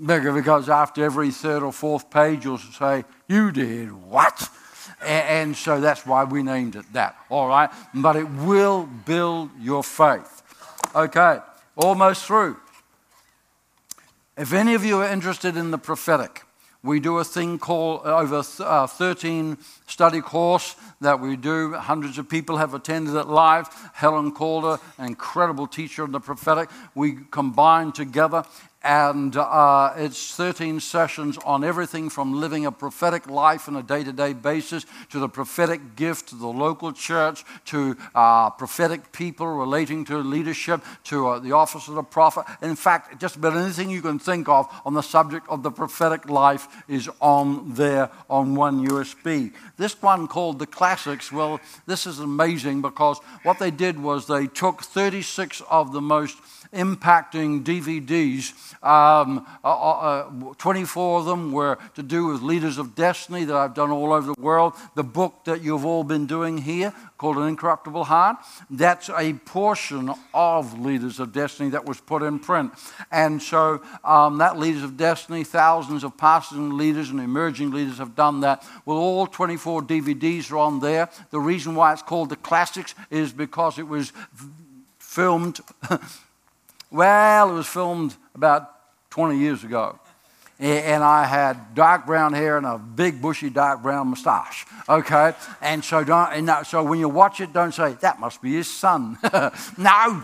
Because 0.04 0.70
after 0.70 1.04
every 1.04 1.32
third 1.32 1.64
or 1.64 1.72
fourth 1.72 2.10
page, 2.10 2.46
you'll 2.46 2.58
say, 2.58 3.06
You 3.28 3.52
did 3.52 3.92
what? 3.92 4.50
And 5.06 5.56
so 5.56 5.80
that's 5.80 6.06
why 6.06 6.24
we 6.24 6.44
named 6.44 6.76
it 6.76 6.86
that, 6.94 7.16
all 7.30 7.48
right? 7.48 7.70
But 7.94 8.16
it 8.16 8.30
will 8.30 8.88
build 9.06 9.50
your 9.60 9.84
faith. 9.84 10.42
Okay, 10.96 11.40
almost 11.76 12.26
through. 12.26 12.58
If 14.38 14.54
any 14.54 14.74
of 14.74 14.84
you 14.84 15.02
are 15.02 15.08
interested 15.08 15.56
in 15.58 15.72
the 15.72 15.78
prophetic, 15.78 16.44
we 16.84 17.00
do 17.00 17.18
a 17.20 17.24
thing 17.24 17.60
called 17.60 18.02
uh, 18.06 18.18
over 18.18 18.44
uh, 18.60 18.88
13 18.88 19.58
study 19.88 20.20
course 20.20 20.76
that 21.00 21.20
we 21.22 21.38
do. 21.38 21.74
Hundreds 21.74 22.18
of 22.18 22.28
people 22.28 22.58
have 22.58 22.74
attended 22.74 23.16
it 23.16 23.28
live. 23.28 23.70
Helen 23.94 24.34
Calder, 24.34 24.80
an 24.98 25.08
incredible 25.08 25.66
teacher 25.66 26.04
of 26.04 26.12
the 26.12 26.20
prophetic, 26.20 26.70
we 26.94 27.20
combine 27.32 27.94
together 27.94 28.44
and 28.84 29.38
uh, 29.38 29.94
it's 29.96 30.36
13 30.36 30.80
sessions 30.80 31.38
on 31.46 31.64
everything 31.64 32.10
from 32.10 32.34
living 32.34 32.66
a 32.66 32.72
prophetic 32.72 33.30
life 33.30 33.70
on 33.70 33.78
a 33.78 33.84
day 33.84 34.04
to 34.04 34.12
day 34.12 34.34
basis 34.34 34.86
to 35.10 35.20
the 35.20 35.30
prophetic 35.30 35.96
gift 35.96 36.30
to 36.30 36.36
the 36.36 36.48
local 36.48 36.92
church 36.92 37.46
to 37.66 37.96
uh, 38.14 38.50
prophetic 38.50 39.12
people 39.14 39.48
relating 39.48 40.04
to 40.04 40.18
leadership 40.18 40.82
to 41.06 41.28
uh, 41.28 41.40
the 41.40 41.54
office 41.54 41.88
of 41.88 41.96
the 41.96 42.04
prophet. 42.04 42.46
In 42.62 42.76
fact, 42.76 43.22
just 43.22 43.38
about 43.38 43.56
anything 43.56 43.90
you 43.90 44.02
can 44.02 44.20
think 44.20 44.50
of 44.50 44.68
on 44.86 44.94
the 44.94 45.02
subject 45.02 45.48
of 45.50 45.64
the 45.64 45.72
prophetic 45.72 46.30
life 46.30 46.68
is 46.90 47.10
on 47.22 47.74
there 47.74 48.10
on 48.30 48.56
one 48.56 48.86
USB. 48.86 49.54
This 49.78 50.02
one 50.02 50.28
called 50.28 50.60
the 50.60 50.68
Classics, 50.68 51.32
well, 51.32 51.62
this 51.86 52.06
is 52.06 52.20
amazing 52.20 52.82
because 52.82 53.20
what 53.44 53.60
they 53.60 53.72
did 53.72 54.02
was 54.02 54.28
they 54.28 54.48
took 54.48 54.84
36 54.84 55.62
of 55.70 55.94
the 55.94 56.02
most 56.02 56.38
impacting 56.74 57.64
DVDs. 57.64 58.54
Um, 58.84 59.46
uh, 59.64 60.28
uh, 60.28 60.54
24 60.58 61.20
of 61.20 61.26
them 61.26 61.52
were 61.52 61.78
to 61.96 62.04
do 62.04 62.28
with 62.28 62.42
Leaders 62.42 62.78
of 62.78 62.96
Destiny 62.96 63.46
that 63.46 63.56
I've 63.56 63.74
done 63.74 63.92
all 63.92 64.12
over 64.12 64.34
the 64.34 64.42
world. 64.42 64.74
The 64.96 65.04
book 65.04 65.46
that 65.46 65.62
you've 65.62 65.86
all 65.86 66.04
been 66.04 66.26
doing 66.26 66.58
here 66.58 66.94
called 67.18 67.38
An 67.38 67.48
Incorruptible 67.48 68.06
Heart, 68.06 68.38
that's 68.70 69.10
a 69.10 69.34
portion 69.34 70.14
of 70.34 70.80
Leaders 70.80 71.20
of 71.20 71.32
Destiny 71.32 71.70
that 71.70 71.86
was 71.86 72.02
put 72.02 72.24
in 72.24 72.40
print. 72.40 72.74
And 73.12 73.42
so 73.42 73.82
um, 74.04 74.40
that 74.40 74.60
Leaders 74.60 74.84
of 74.84 74.98
Destiny, 74.98 75.44
thousands 75.44 76.04
of 76.04 76.18
pastors 76.18 76.58
and 76.58 76.74
leaders 76.74 77.10
and 77.10 77.20
emerging 77.20 77.72
leaders 77.72 78.00
have 78.00 78.16
done 78.16 78.42
that. 78.42 78.66
Well, 78.86 78.98
all 78.98 79.28
24 79.28 79.84
DVDs 79.84 80.52
are 80.52 80.58
on 80.58 80.80
there. 80.80 81.10
The 81.30 81.40
reason 81.40 81.76
why 81.76 81.94
it's 81.94 82.02
called 82.02 82.30
the 82.30 82.36
Classics 82.36 82.96
is 83.10 83.32
because 83.32 83.80
it 83.80 83.88
was 83.88 84.12
filmed 85.00 85.60
Well, 86.94 87.50
it 87.50 87.54
was 87.54 87.66
filmed 87.66 88.16
about 88.36 88.70
20 89.10 89.40
years 89.40 89.64
ago. 89.64 89.98
And 90.60 91.04
I 91.04 91.26
had 91.26 91.74
dark 91.74 92.06
brown 92.06 92.34
hair 92.34 92.56
and 92.56 92.68
a 92.68 92.78
big 92.78 93.20
bushy 93.20 93.50
dark 93.50 93.82
brown 93.82 94.10
mustache. 94.10 94.68
Okay? 94.88 95.34
And 95.60 95.84
so, 95.84 96.04
don't, 96.04 96.32
and 96.32 96.68
so 96.68 96.84
when 96.84 97.00
you 97.00 97.10
watch 97.10 97.42
it, 97.42 97.52
don't 97.52 97.74
say, 97.74 97.94
that 98.02 98.20
must 98.20 98.44
be 98.44 98.54
his 98.54 98.72
son. 98.72 99.18
no. 99.78 100.24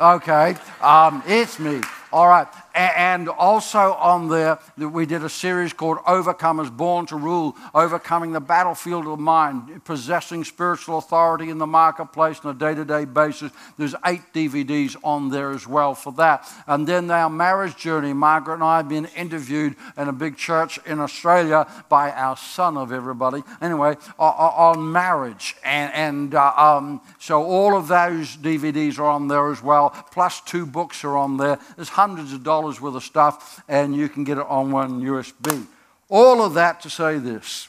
Okay? 0.00 0.56
Um, 0.82 1.22
it's 1.26 1.60
me. 1.60 1.80
All 2.12 2.28
right. 2.28 2.48
And 2.74 3.28
also 3.28 3.92
on 3.94 4.28
there, 4.28 4.58
we 4.76 5.06
did 5.06 5.22
a 5.22 5.28
series 5.28 5.72
called 5.72 5.98
Overcomers 5.98 6.74
Born 6.74 7.06
to 7.06 7.16
Rule, 7.16 7.56
overcoming 7.74 8.32
the 8.32 8.40
battlefield 8.40 9.06
of 9.06 9.18
mind, 9.18 9.84
possessing 9.84 10.44
spiritual 10.44 10.98
authority 10.98 11.50
in 11.50 11.58
the 11.58 11.66
marketplace 11.66 12.40
on 12.44 12.54
a 12.54 12.58
day 12.58 12.74
to 12.74 12.84
day 12.84 13.04
basis. 13.04 13.52
There's 13.76 13.94
eight 14.06 14.22
DVDs 14.32 14.96
on 15.04 15.30
there 15.30 15.50
as 15.50 15.66
well 15.66 15.94
for 15.94 16.12
that. 16.14 16.48
And 16.66 16.86
then 16.86 17.10
our 17.10 17.30
marriage 17.30 17.76
journey, 17.76 18.12
Margaret 18.12 18.54
and 18.54 18.64
I 18.64 18.78
have 18.78 18.88
been 18.88 19.06
interviewed 19.16 19.76
in 19.96 20.08
a 20.08 20.12
big 20.12 20.36
church 20.36 20.78
in 20.86 21.00
Australia 21.00 21.66
by 21.88 22.10
our 22.12 22.36
son 22.36 22.76
of 22.76 22.92
everybody, 22.92 23.42
anyway, 23.60 23.96
on 24.18 24.90
marriage. 24.90 25.56
And, 25.64 25.92
and 25.92 26.34
uh, 26.34 26.52
um, 26.56 27.00
so 27.18 27.42
all 27.42 27.76
of 27.76 27.88
those 27.88 28.36
DVDs 28.36 28.98
are 28.98 29.08
on 29.08 29.28
there 29.28 29.50
as 29.50 29.62
well, 29.62 29.90
plus 30.12 30.40
two 30.40 30.66
books 30.66 31.04
are 31.04 31.16
on 31.16 31.36
there. 31.36 31.58
There's 31.76 31.88
hundreds 32.00 32.32
of 32.32 32.42
dollars 32.42 32.80
worth 32.80 32.94
of 32.94 33.02
stuff, 33.02 33.62
and 33.68 33.94
you 33.94 34.08
can 34.08 34.24
get 34.24 34.38
it 34.38 34.46
on 34.48 34.72
one 34.72 35.02
USB. 35.02 35.66
All 36.08 36.42
of 36.42 36.54
that 36.54 36.80
to 36.82 36.90
say 36.90 37.18
this 37.18 37.68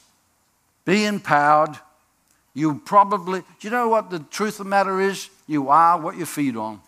be 0.85 1.05
empowered. 1.05 1.77
You 2.53 2.81
probably, 2.85 3.41
do 3.41 3.61
you 3.61 3.69
know 3.69 3.89
what 3.89 4.09
the 4.09 4.19
truth 4.19 4.59
of 4.59 4.65
the 4.65 4.69
matter 4.69 4.99
is? 5.01 5.29
You 5.47 5.69
are 5.69 5.99
what 5.99 6.17
you 6.17 6.25
feed 6.25 6.55
on. 6.57 6.81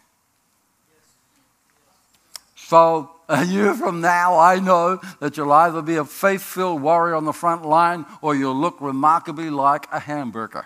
So, 2.55 3.11
a 3.29 3.45
year 3.45 3.73
from 3.73 4.01
now, 4.01 4.37
I 4.37 4.59
know 4.59 4.99
that 5.19 5.37
you'll 5.37 5.51
either 5.51 5.81
be 5.81 5.95
a 5.95 6.05
faith 6.05 6.41
filled 6.41 6.81
warrior 6.81 7.15
on 7.15 7.25
the 7.25 7.33
front 7.33 7.65
line 7.65 8.05
or 8.21 8.35
you'll 8.35 8.55
look 8.55 8.75
remarkably 8.81 9.49
like 9.49 9.87
a 9.91 9.99
hamburger. 9.99 10.65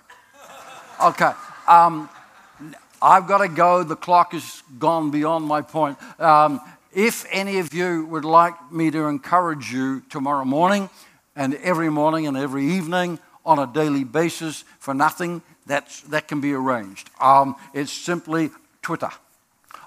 Okay. 1.03 1.31
Um, 1.67 2.09
I've 3.01 3.27
got 3.27 3.39
to 3.39 3.47
go. 3.47 3.83
The 3.83 3.95
clock 3.95 4.33
has 4.33 4.63
gone 4.79 5.11
beyond 5.11 5.45
my 5.45 5.61
point. 5.61 5.97
Um, 6.19 6.61
if 6.93 7.25
any 7.31 7.59
of 7.59 7.73
you 7.73 8.05
would 8.07 8.25
like 8.25 8.71
me 8.71 8.89
to 8.91 9.05
encourage 9.05 9.71
you 9.71 10.01
tomorrow 10.09 10.45
morning 10.45 10.89
and 11.35 11.53
every 11.55 11.89
morning 11.89 12.27
and 12.27 12.35
every 12.35 12.65
evening 12.65 13.19
on 13.45 13.59
a 13.59 13.67
daily 13.67 14.03
basis 14.03 14.63
for 14.79 14.93
nothing, 14.93 15.41
that's, 15.65 16.01
that 16.01 16.27
can 16.27 16.41
be 16.41 16.53
arranged. 16.53 17.09
Um, 17.21 17.55
it's 17.73 17.91
simply 17.91 18.49
Twitter. 18.81 19.09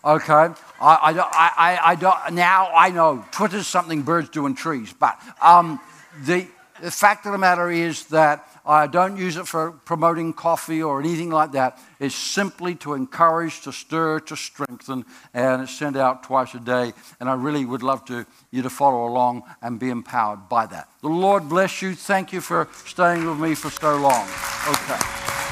Okay, 0.03 0.33
I, 0.33 0.55
I, 0.81 1.13
I, 1.13 1.81
I, 1.91 1.95
don't, 1.95 2.33
now 2.33 2.71
I 2.75 2.91
know 2.91 3.25
Twitter's 3.33 3.67
something 3.67 4.03
birds 4.03 4.31
do 4.31 4.47
in 4.47 4.55
trees, 4.55 4.95
but 4.99 5.21
um, 5.43 5.79
the, 6.25 6.47
the 6.83 6.91
fact 6.91 7.27
of 7.27 7.33
the 7.33 7.39
matter 7.39 7.71
is 7.71 8.07
that 8.07 8.47
I 8.65 8.87
don't 8.87 9.17
use 9.17 9.37
it 9.37 9.47
for 9.47 9.73
promoting 9.73 10.33
coffee 10.33 10.83
or 10.83 11.01
anything 11.01 11.31
like 11.31 11.53
that. 11.53 11.79
It's 11.99 12.15
simply 12.15 12.75
to 12.77 12.95
encourage, 12.95 13.63
to 13.63 13.73
stir, 13.73 14.21
to 14.21 14.37
strengthen, 14.37 15.05
and 15.35 15.63
it's 15.63 15.73
sent 15.73 15.97
out 15.97 16.23
twice 16.23 16.55
a 16.55 16.61
day. 16.61 16.93
And 17.19 17.29
I 17.29 17.35
really 17.35 17.65
would 17.65 17.83
love 17.83 18.05
to, 18.07 18.27
you 18.51 18.63
to 18.63 18.71
follow 18.71 19.07
along 19.07 19.43
and 19.63 19.79
be 19.79 19.91
empowered 19.91 20.49
by 20.49 20.67
that. 20.67 20.89
The 21.03 21.09
Lord 21.09 21.49
bless 21.49 21.83
you. 21.83 21.95
Thank 21.95 22.33
you 22.33 22.41
for 22.41 22.69
staying 22.85 23.27
with 23.27 23.39
me 23.39 23.55
for 23.55 23.71
so 23.71 23.97
long. 23.97 24.29
Okay. 24.69 25.50